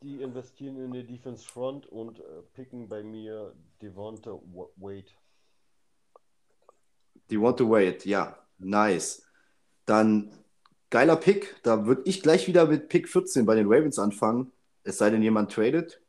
Die 0.04 0.22
investieren 0.22 0.78
in 0.84 0.92
die 0.92 1.08
Defense 1.08 1.48
Front 1.48 1.86
und 1.86 2.20
äh, 2.20 2.24
picken 2.54 2.90
bei 2.90 3.04
mir 3.04 3.56
Devonta 3.82 4.38
Wade. 4.76 5.06
Devonta 7.32 7.64
Wade, 7.64 8.00
ja, 8.04 8.38
nice. 8.58 9.26
Dann 9.86 10.32
geiler 10.90 11.16
Pick. 11.16 11.56
Da 11.64 11.86
würde 11.86 12.02
ich 12.04 12.22
gleich 12.22 12.48
wieder 12.50 12.68
mit 12.68 12.90
Pick 12.90 13.08
14 13.08 13.46
bei 13.46 13.56
den 13.56 13.68
Ravens 13.68 13.98
anfangen. 13.98 14.52
Es 14.84 14.98
sei 14.98 15.10
denn, 15.10 15.24
jemand 15.24 15.54
tradet. 15.54 16.02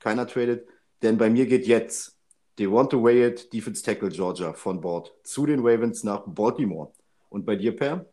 Keiner 0.00 0.26
tradet. 0.26 0.68
Denn 1.02 1.16
bei 1.16 1.30
mir 1.30 1.46
geht 1.46 1.64
jetzt 1.68 2.18
Devonta 2.58 2.96
Wade, 2.96 3.36
Defense 3.52 3.84
Tackle 3.84 4.08
Georgia 4.08 4.52
von 4.52 4.80
Bord 4.80 5.14
zu 5.22 5.46
den 5.46 5.60
Ravens 5.60 6.02
nach 6.02 6.24
Baltimore. 6.26 6.92
Und 7.28 7.46
bei 7.46 7.54
dir, 7.54 7.76
Per? 7.76 8.04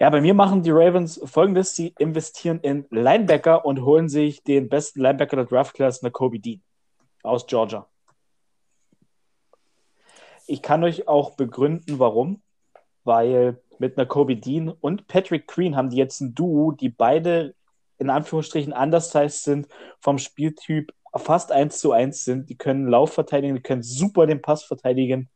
Ja, 0.00 0.10
bei 0.10 0.20
mir 0.20 0.32
machen 0.32 0.62
die 0.62 0.70
Ravens 0.70 1.20
folgendes: 1.24 1.74
Sie 1.74 1.92
investieren 1.98 2.60
in 2.60 2.86
Linebacker 2.90 3.64
und 3.64 3.82
holen 3.82 4.08
sich 4.08 4.44
den 4.44 4.68
besten 4.68 5.00
Linebacker 5.00 5.36
der 5.36 5.46
Draft 5.46 5.74
Class, 5.74 6.00
Kobe 6.12 6.38
Dean 6.38 6.62
aus 7.24 7.46
Georgia. 7.46 7.86
Ich 10.46 10.62
kann 10.62 10.84
euch 10.84 11.08
auch 11.08 11.34
begründen, 11.36 11.98
warum. 11.98 12.42
Weil 13.04 13.60
mit 13.78 13.96
Kobe 14.08 14.36
Dean 14.36 14.68
und 14.68 15.08
Patrick 15.08 15.48
Green 15.48 15.76
haben 15.76 15.90
die 15.90 15.96
jetzt 15.96 16.20
ein 16.20 16.34
Duo, 16.34 16.72
die 16.72 16.90
beide 16.90 17.54
in 17.98 18.10
Anführungsstrichen 18.10 18.72
anders 18.72 19.12
heißt 19.14 19.44
sind, 19.44 19.66
vom 20.00 20.18
Spieltyp 20.18 20.92
fast 21.16 21.50
eins 21.50 21.80
zu 21.80 21.90
eins 21.92 22.24
sind. 22.24 22.48
Die 22.50 22.56
können 22.56 22.86
Lauf 22.86 23.12
verteidigen, 23.12 23.56
die 23.56 23.62
können 23.62 23.82
super 23.82 24.26
den 24.26 24.42
Pass 24.42 24.62
verteidigen. 24.62 25.28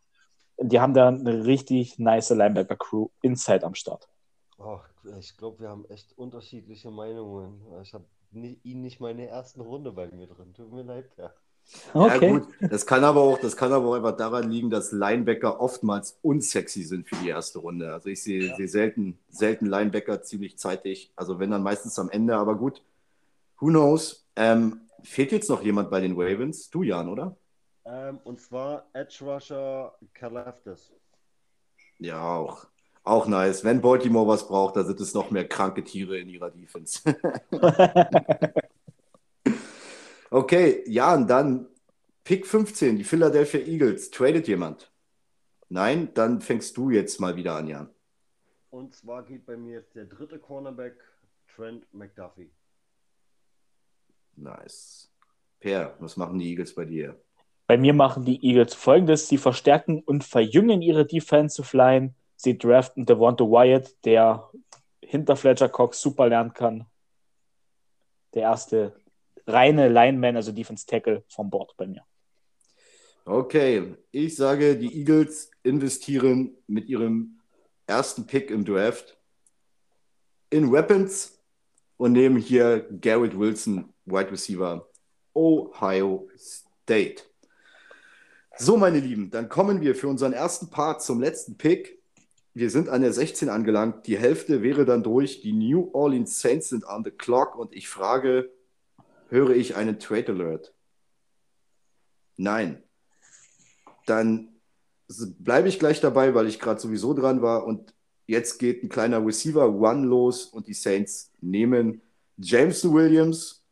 Die 0.59 0.79
haben 0.79 0.95
da 0.95 1.09
eine 1.09 1.47
richtig 1.47 1.99
nice 1.99 2.31
Linebacker-Crew 2.31 3.09
inside 3.23 3.65
am 3.65 3.75
Start. 3.75 4.12
Oh, 4.59 4.80
ich 5.18 5.36
glaube, 5.36 5.61
wir 5.61 5.68
haben 5.68 5.84
echt 5.86 6.16
unterschiedliche 6.16 6.90
Meinungen. 6.90 7.61
Ich 7.82 7.94
habe 7.94 8.05
ihn 8.32 8.82
nicht 8.82 9.00
mal 9.00 9.11
in 9.11 9.18
der 9.18 9.30
ersten 9.30 9.61
Runde 9.61 9.92
bei 9.92 10.09
mir 10.09 10.26
drin. 10.26 10.55
Tut 10.55 10.72
mir 10.72 10.82
leid, 10.82 11.11
ja. 11.16 11.32
Okay. 11.94 12.26
Ja, 12.26 12.38
gut, 12.38 12.48
das 12.61 12.86
kann 12.86 13.05
aber 13.05 13.20
auch, 13.20 13.38
das 13.38 13.57
kann 13.57 13.72
aber 13.72 13.86
auch 13.86 13.94
einfach 13.94 14.16
daran 14.16 14.50
liegen, 14.50 14.68
dass 14.68 14.92
Linebacker 14.92 15.61
oftmals 15.61 16.18
unsexy 16.22 16.82
sind 16.82 17.09
für 17.09 17.16
die 17.16 17.28
erste 17.28 17.61
Runde. 17.61 17.92
Also 17.92 18.09
ich 18.09 18.22
sehe 18.22 18.48
ja. 18.48 18.57
seh 18.57 18.66
selten, 18.66 19.18
selten 19.28 19.66
Linebacker 19.66 20.22
ziemlich 20.22 20.59
zeitig. 20.59 21.12
Also 21.16 21.38
wenn 21.38 21.50
dann 21.50 21.62
meistens 21.62 21.98
am 21.98 22.11
Ende, 22.11 22.36
aber 22.36 22.57
gut. 22.57 22.82
Who 23.59 23.68
knows? 23.68 24.26
Ähm, 24.34 24.80
fehlt 25.05 25.30
jetzt 25.30 25.48
noch 25.48 25.62
jemand 25.62 25.90
bei 25.90 26.00
den 26.00 26.14
Ravens? 26.20 26.68
Du, 26.68 26.82
Jan, 26.82 27.09
oder? 27.09 27.36
Ähm, 27.84 28.18
und 28.24 28.40
zwar 28.40 28.86
Edge 28.92 29.18
Rusher 29.22 29.94
Kalafdis. 30.14 30.92
Ja, 31.98 32.36
auch. 32.36 32.66
Auch 33.05 33.26
nice. 33.26 33.64
Wenn 33.64 33.80
Baltimore 33.80 34.28
was 34.28 34.46
braucht, 34.46 34.76
da 34.76 34.84
sind 34.84 35.00
es 35.00 35.12
noch 35.14 35.30
mehr 35.30 35.48
kranke 35.48 35.82
Tiere 35.82 36.18
in 36.18 36.28
ihrer 36.28 36.50
Defense. 36.50 37.00
okay, 40.30 40.84
Jan, 40.86 41.26
dann 41.26 41.66
Pick 42.24 42.46
15, 42.46 42.96
die 42.96 43.05
Philadelphia 43.05 43.61
Eagles. 43.61 44.11
Tradet 44.11 44.46
jemand? 44.46 44.92
Nein, 45.68 46.11
dann 46.14 46.40
fängst 46.40 46.76
du 46.76 46.90
jetzt 46.90 47.20
mal 47.20 47.34
wieder 47.34 47.57
an, 47.57 47.66
Jan. 47.66 47.90
Und 48.70 48.94
zwar 48.94 49.24
geht 49.24 49.44
bei 49.46 49.57
mir 49.57 49.78
jetzt 49.78 49.96
der 49.96 50.05
dritte 50.05 50.38
Cornerback, 50.38 50.94
Trent 51.57 51.84
McDuffie. 51.92 52.50
Nice. 54.36 55.11
Per, 55.59 55.94
was 55.98 56.16
machen 56.16 56.38
die 56.38 56.50
Eagles 56.50 56.74
bei 56.74 56.84
dir? 56.84 57.20
Bei 57.66 57.76
mir 57.76 57.94
machen 57.94 58.24
die 58.24 58.44
Eagles 58.44 58.74
folgendes: 58.74 59.28
Sie 59.28 59.38
verstärken 59.38 60.00
und 60.00 60.24
verjüngen 60.24 60.82
ihre 60.82 61.05
Defensive 61.05 61.76
Line 61.76 62.14
Sie 62.43 62.59
draften 62.59 63.07
Devonta 63.07 63.45
Wyatt, 63.45 63.95
der 64.05 64.51
hinter 65.01 65.36
Fletcher 65.36 65.68
Cox 65.68 66.01
super 66.01 66.28
lernen 66.28 66.53
kann. 66.53 66.86
Der 68.34 68.43
erste 68.43 68.97
reine 69.47 69.88
Lineman, 69.88 70.34
also 70.34 70.51
Defense 70.51 70.84
Tackle 70.84 71.22
vom 71.28 71.49
Board 71.49 71.72
bei 71.76 71.86
mir. 71.86 72.05
Okay, 73.24 73.95
ich 74.11 74.34
sage, 74.34 74.76
die 74.76 74.93
Eagles 74.93 75.53
investieren 75.62 76.57
mit 76.66 76.88
ihrem 76.88 77.38
ersten 77.86 78.26
Pick 78.26 78.51
im 78.51 78.64
Draft 78.64 79.16
in 80.51 80.72
Weapons 80.72 81.40
und 81.97 82.11
nehmen 82.11 82.38
hier 82.38 82.88
Garrett 83.01 83.38
Wilson, 83.38 83.95
Wide 84.05 84.32
Receiver, 84.32 84.88
Ohio 85.32 86.28
State. 86.36 87.22
So, 88.59 88.76
meine 88.76 88.99
Lieben, 88.99 89.30
dann 89.30 89.49
kommen 89.49 89.80
wir 89.80 89.95
für 89.95 90.09
unseren 90.09 90.32
ersten 90.32 90.70
Part 90.70 91.05
zum 91.05 91.20
letzten 91.20 91.57
Pick 91.57 92.01
wir 92.55 92.70
sind 92.70 92.88
an 92.88 93.03
der 93.03 93.12
16 93.12 93.48
angelangt. 93.48 94.07
Die 94.07 94.18
Hälfte 94.18 94.62
wäre 94.62 94.84
dann 94.84 95.03
durch. 95.03 95.40
Die 95.40 95.53
New 95.53 95.90
Orleans 95.92 96.40
Saints 96.40 96.68
sind 96.68 96.84
on 96.84 97.03
the 97.05 97.11
clock 97.11 97.57
und 97.57 97.72
ich 97.74 97.88
frage, 97.88 98.50
höre 99.28 99.50
ich 99.50 99.76
einen 99.76 99.98
Trade 99.98 100.32
Alert? 100.32 100.74
Nein. 102.36 102.82
Dann 104.07 104.48
bleibe 105.38 105.68
ich 105.68 105.78
gleich 105.78 106.00
dabei, 106.00 106.34
weil 106.34 106.46
ich 106.46 106.59
gerade 106.59 106.80
sowieso 106.80 107.14
dran 107.14 107.40
war 107.40 107.66
und 107.66 107.94
jetzt 108.26 108.59
geht 108.59 108.82
ein 108.82 108.88
kleiner 108.88 109.24
Receiver 109.24 109.68
One 109.68 110.07
los 110.07 110.46
und 110.46 110.66
die 110.66 110.74
Saints 110.74 111.30
nehmen 111.40 112.03
Jameson 112.36 112.94
Williams, 112.94 113.62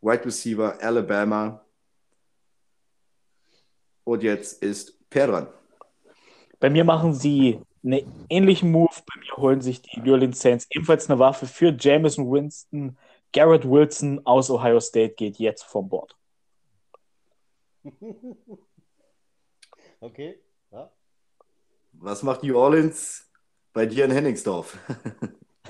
Wide 0.00 0.24
Receiver 0.24 0.78
Alabama. 0.82 1.64
Und 4.04 4.22
jetzt 4.22 4.62
ist 4.62 5.08
Per 5.10 5.26
dran. 5.26 5.48
Bei 6.60 6.70
mir 6.70 6.84
machen 6.84 7.12
sie 7.12 7.60
einen 7.86 8.26
ähnlichen 8.28 8.70
Move. 8.70 8.90
Bei 9.06 9.20
mir 9.20 9.36
holen 9.36 9.60
sich 9.60 9.82
die 9.82 10.00
New 10.00 10.12
Orleans 10.12 10.40
Saints 10.40 10.66
ebenfalls 10.70 11.08
eine 11.08 11.18
Waffe 11.18 11.46
für 11.46 11.74
Jameson 11.78 12.30
Winston. 12.30 12.98
Garrett 13.32 13.68
Wilson 13.68 14.20
aus 14.24 14.50
Ohio 14.50 14.80
State 14.80 15.14
geht 15.14 15.38
jetzt 15.38 15.64
vom 15.64 15.88
Bord. 15.88 16.16
Okay, 20.00 20.38
ja. 20.70 20.92
Was 21.92 22.22
macht 22.22 22.42
New 22.42 22.56
Orleans 22.56 23.30
bei 23.72 23.86
dir 23.86 24.04
in 24.04 24.10
Henningsdorf? 24.10 24.78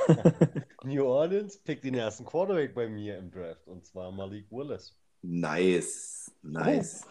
New 0.85 1.05
Orleans 1.05 1.59
pickt 1.59 1.85
den 1.85 1.95
ersten 1.95 2.25
Quarterback 2.25 2.75
bei 2.75 2.89
mir 2.89 3.19
im 3.19 3.31
Draft 3.31 3.67
und 3.69 3.87
zwar 3.87 4.11
Malik 4.11 4.51
Willis. 4.51 4.99
Nice, 5.23 6.31
nice. 6.43 7.07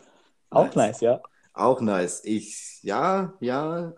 Oh. 0.52 0.58
Auch 0.58 0.66
nice. 0.66 0.76
nice, 0.76 1.02
ja. 1.02 1.22
Auch 1.54 1.82
nice. 1.82 2.22
Ich, 2.26 2.84
ja, 2.84 3.34
ja, 3.40 3.94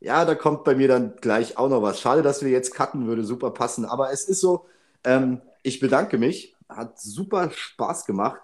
ja, 0.00 0.24
da 0.24 0.34
kommt 0.34 0.64
bei 0.64 0.74
mir 0.74 0.88
dann 0.88 1.16
gleich 1.16 1.58
auch 1.58 1.68
noch 1.68 1.82
was. 1.82 2.00
Schade, 2.00 2.22
dass 2.22 2.42
wir 2.42 2.50
jetzt 2.50 2.74
cutten, 2.74 3.06
würde 3.06 3.22
super 3.22 3.50
passen. 3.50 3.84
Aber 3.84 4.12
es 4.12 4.24
ist 4.24 4.40
so, 4.40 4.66
ähm, 5.04 5.42
ich 5.62 5.78
bedanke 5.78 6.18
mich. 6.18 6.54
Hat 6.68 6.98
super 6.98 7.50
Spaß 7.50 8.06
gemacht. 8.06 8.40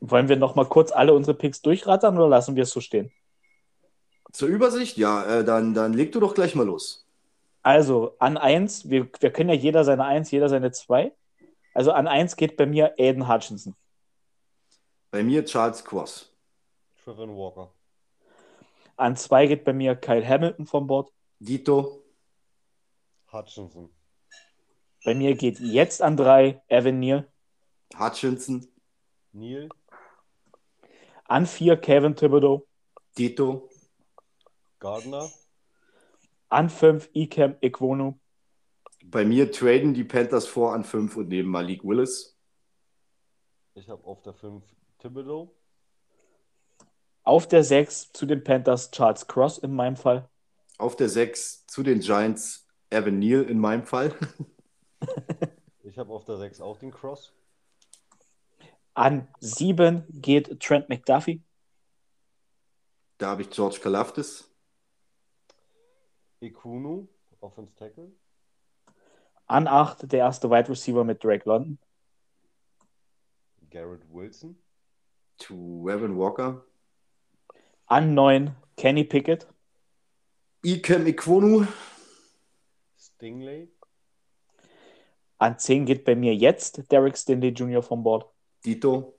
Wollen 0.00 0.28
wir 0.28 0.36
noch 0.36 0.54
mal 0.54 0.66
kurz 0.66 0.92
alle 0.92 1.14
unsere 1.14 1.36
Picks 1.36 1.62
durchrattern 1.62 2.16
oder 2.16 2.28
lassen 2.28 2.56
wir 2.56 2.64
es 2.64 2.70
so 2.70 2.80
stehen? 2.80 3.12
Zur 4.32 4.48
Übersicht? 4.48 4.96
Ja, 4.96 5.24
äh, 5.24 5.44
dann, 5.44 5.74
dann 5.74 5.92
leg 5.92 6.10
du 6.12 6.20
doch 6.20 6.34
gleich 6.34 6.54
mal 6.54 6.66
los. 6.66 7.06
Also 7.62 8.16
an 8.18 8.36
1, 8.36 8.90
wir, 8.90 9.08
wir 9.20 9.30
können 9.30 9.50
ja 9.50 9.54
jeder 9.54 9.84
seine 9.84 10.04
1, 10.04 10.30
jeder 10.30 10.48
seine 10.48 10.72
2. 10.72 11.12
Also 11.72 11.92
an 11.92 12.08
1 12.08 12.36
geht 12.36 12.56
bei 12.56 12.66
mir 12.66 12.94
Aiden 12.98 13.28
Hutchinson. 13.28 13.74
Bei 15.10 15.22
mir 15.22 15.44
Charles 15.44 15.84
Cross. 15.84 16.30
Trevor 17.04 17.28
Walker. 17.28 17.73
An 18.96 19.16
zwei 19.16 19.46
geht 19.46 19.64
bei 19.64 19.72
mir 19.72 19.96
Kyle 19.96 20.26
Hamilton 20.26 20.66
vom 20.66 20.86
Bord. 20.86 21.12
Dito. 21.40 22.04
Hutchinson. 23.32 23.90
Bei 25.04 25.14
mir 25.14 25.34
geht 25.34 25.58
jetzt 25.58 26.00
an 26.00 26.16
drei 26.16 26.62
Evan 26.68 27.00
Neal. 27.00 27.30
Hutchinson. 27.98 28.66
Neal. 29.32 29.68
An 31.24 31.46
vier 31.46 31.76
Kevin 31.76 32.14
Thibodeau. 32.14 32.66
Dito. 33.18 33.68
Gardner. 34.78 35.28
An 36.48 36.70
fünf 36.70 37.10
Ikem 37.12 37.56
Ikwonu. 37.60 38.18
Bei 39.04 39.24
mir 39.24 39.50
traden 39.50 39.92
die 39.92 40.04
Panthers 40.04 40.46
vor 40.46 40.72
an 40.72 40.84
fünf 40.84 41.16
und 41.16 41.28
nehmen 41.28 41.48
Malik 41.48 41.84
Willis. 41.84 42.38
Ich 43.74 43.88
habe 43.88 44.04
auf 44.04 44.22
der 44.22 44.34
fünf 44.34 44.64
Thibodeau. 44.98 45.54
Auf 47.24 47.48
der 47.48 47.64
6 47.64 48.12
zu 48.12 48.26
den 48.26 48.44
Panthers 48.44 48.90
Charles 48.90 49.26
Cross 49.26 49.58
in 49.58 49.74
meinem 49.74 49.96
Fall. 49.96 50.28
Auf 50.76 50.94
der 50.94 51.08
6 51.08 51.66
zu 51.66 51.82
den 51.82 52.00
Giants 52.00 52.66
Evan 52.90 53.18
Neal 53.18 53.42
in 53.44 53.58
meinem 53.58 53.84
Fall. 53.84 54.14
ich 55.82 55.96
habe 55.98 56.12
auf 56.12 56.26
der 56.26 56.36
6 56.36 56.60
auch 56.60 56.78
den 56.78 56.90
Cross. 56.90 57.32
An 58.92 59.26
7 59.40 60.04
geht 60.10 60.60
Trent 60.60 60.90
McDuffie. 60.90 61.42
Da 63.16 63.30
habe 63.30 63.42
ich 63.42 63.50
George 63.50 63.78
Kalafdis. 63.82 64.50
Ikunu, 66.40 67.08
Offense 67.40 67.74
Tackle. 67.74 68.12
An 69.46 69.66
8 69.66 70.12
der 70.12 70.20
erste 70.20 70.50
Wide 70.50 70.68
Receiver 70.68 71.04
mit 71.04 71.24
Drake 71.24 71.48
London. 71.48 71.78
Garrett 73.70 74.02
Wilson. 74.12 74.58
To 75.38 75.88
Evan 75.88 76.18
Walker. 76.18 76.64
An 77.86 78.14
9 78.14 78.54
Kenny 78.76 79.04
Pickett. 79.04 79.46
Ikem 80.64 81.06
Ikwonu. 81.06 81.66
Stingley. 82.96 83.68
An 85.38 85.58
10 85.58 85.84
geht 85.84 86.04
bei 86.04 86.14
mir 86.14 86.34
jetzt 86.34 86.90
Derek 86.90 87.18
Stinley 87.18 87.50
Jr. 87.50 87.82
vom 87.82 88.02
Board. 88.02 88.26
Dito. 88.64 89.14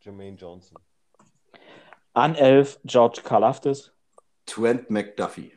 Jermaine 0.00 0.36
Johnson. 0.36 0.78
An 2.14 2.34
11 2.34 2.80
George 2.84 3.20
Karlaftis. 3.22 3.92
Trent 4.46 4.90
McDuffie. 4.90 5.52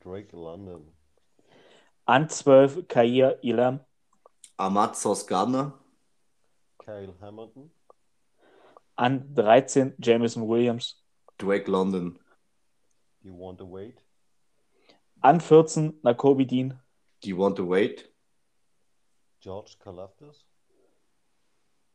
Drake 0.00 0.34
London. 0.34 0.92
An 2.06 2.28
12 2.28 2.88
Kair 2.88 3.38
Elam. 3.44 3.80
Ahmad 4.56 4.96
Sauce 4.96 5.26
Gardner. 5.26 5.72
Kyle 6.78 7.14
Hamilton. 7.20 7.70
An 9.00 9.32
13 9.34 9.94
Jameson 9.98 10.46
Williams. 10.46 10.96
Drake 11.38 11.68
London. 11.68 12.18
You 13.22 13.32
want 13.32 13.56
to 13.58 13.64
wait? 13.64 13.94
An 15.22 15.40
14 15.40 15.94
Nakobe 16.04 16.46
Dean. 16.46 16.78
Do 17.22 17.30
you 17.30 17.36
want 17.36 17.56
to 17.56 17.64
wait? 17.64 18.08
George 19.40 19.78
Kalafdis. 19.82 20.44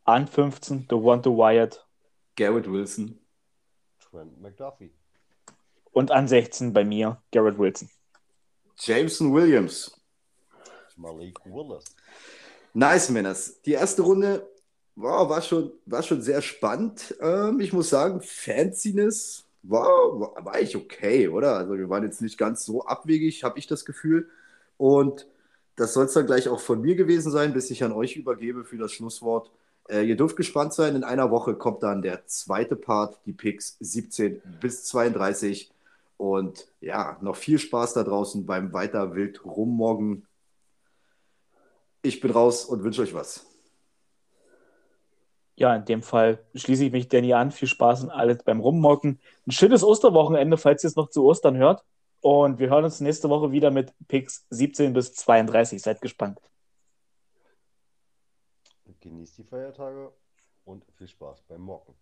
An 0.08 0.26
15 0.26 0.88
Devonta 0.88 1.30
Wyatt. 1.32 1.80
Garrett 2.36 2.68
Wilson. 2.68 3.20
Trent 4.00 4.42
McDuffie. 4.42 4.90
Und 5.92 6.10
an 6.10 6.28
16 6.28 6.74
bei 6.74 6.84
mir 6.84 7.22
Garrett 7.32 7.60
Wilson. 7.60 7.88
Jameson 8.80 9.32
Williams. 9.32 9.92
Malik 10.98 11.38
Willis. 11.46 11.86
Nice, 12.74 13.12
Männers. 13.12 13.62
Die 13.62 13.74
erste 13.74 14.02
Runde 14.02 14.50
wow, 14.96 15.30
war, 15.30 15.42
schon, 15.42 15.72
war 15.86 16.04
schon 16.04 16.22
sehr 16.22 16.42
spannend. 16.42 17.16
Ähm, 17.20 17.60
ich 17.60 17.74
muss 17.74 17.90
sagen, 17.90 18.22
Fanciness 18.22 19.46
war, 19.64 19.86
war, 20.20 20.46
war 20.46 20.62
ich 20.62 20.76
okay, 20.76 21.28
oder? 21.28 21.58
Also 21.58 21.78
wir 21.78 21.90
waren 21.90 22.04
jetzt 22.04 22.22
nicht 22.22 22.38
ganz 22.38 22.66
so 22.66 22.86
abwegig, 22.86 23.44
habe 23.44 23.60
ich 23.60 23.68
das 23.68 23.86
Gefühl. 23.86 24.30
Und 24.78 25.28
das 25.76 25.94
soll 25.94 26.06
es 26.06 26.14
dann 26.14 26.26
gleich 26.26 26.48
auch 26.50 26.60
von 26.60 26.82
mir 26.82 26.96
gewesen 26.96 27.32
sein, 27.32 27.54
bis 27.54 27.70
ich 27.72 27.84
an 27.84 27.92
euch 27.92 28.16
übergebe 28.16 28.64
für 28.64 28.78
das 28.78 28.94
Schlusswort. 28.94 29.52
Äh, 29.90 30.04
ihr 30.04 30.16
dürft 30.16 30.38
gespannt 30.38 30.74
sein. 30.74 30.96
In 30.96 31.04
einer 31.04 31.32
Woche 31.32 31.56
kommt 31.56 31.84
dann 31.84 32.02
der 32.02 32.26
zweite 32.28 32.76
Part, 32.76 33.20
die 33.26 33.34
Picks 33.34 33.78
17 33.80 34.42
bis 34.62 34.86
32. 34.86 35.72
Und 36.18 36.68
ja, 36.80 37.18
noch 37.22 37.36
viel 37.36 37.60
Spaß 37.60 37.94
da 37.94 38.04
draußen 38.04 38.46
beim 38.46 38.72
weiter 38.74 39.16
wild 39.16 39.44
rummoggen. 39.46 40.26
Ich 42.02 42.22
bin 42.22 42.32
raus 42.32 42.66
und 42.66 42.84
wünsche 42.84 43.02
euch 43.02 43.14
was. 43.14 43.46
Ja, 45.58 45.76
in 45.76 45.86
dem 45.86 46.04
Fall 46.04 46.40
schließe 46.54 46.86
ich 46.86 46.92
mich 46.92 47.08
Danny 47.08 47.34
an. 47.34 47.52
Viel 47.52 47.68
Spaß 47.68 48.04
und 48.04 48.10
alles 48.10 48.44
beim 48.44 48.60
Rummocken. 48.60 49.20
Ein 49.48 49.52
schönes 49.52 49.84
Osterwochenende, 49.84 50.58
falls 50.58 50.84
ihr 50.84 50.90
es 50.90 50.96
noch 50.96 51.10
zu 51.10 51.24
Ostern 51.26 51.56
hört. 51.58 51.84
Und 52.22 52.60
wir 52.60 52.70
hören 52.70 52.84
uns 52.84 53.00
nächste 53.00 53.30
Woche 53.30 53.52
wieder 53.52 53.72
mit 53.72 53.94
Picks 54.08 54.46
17 54.50 54.94
bis 54.94 55.14
32. 55.14 55.82
Seid 55.82 56.02
gespannt. 56.02 56.40
Genießt 59.00 59.38
die 59.38 59.44
Feiertage 59.44 60.12
und 60.66 60.84
viel 60.98 61.08
Spaß 61.08 61.44
beim 61.44 61.62
Mocken. 61.62 61.94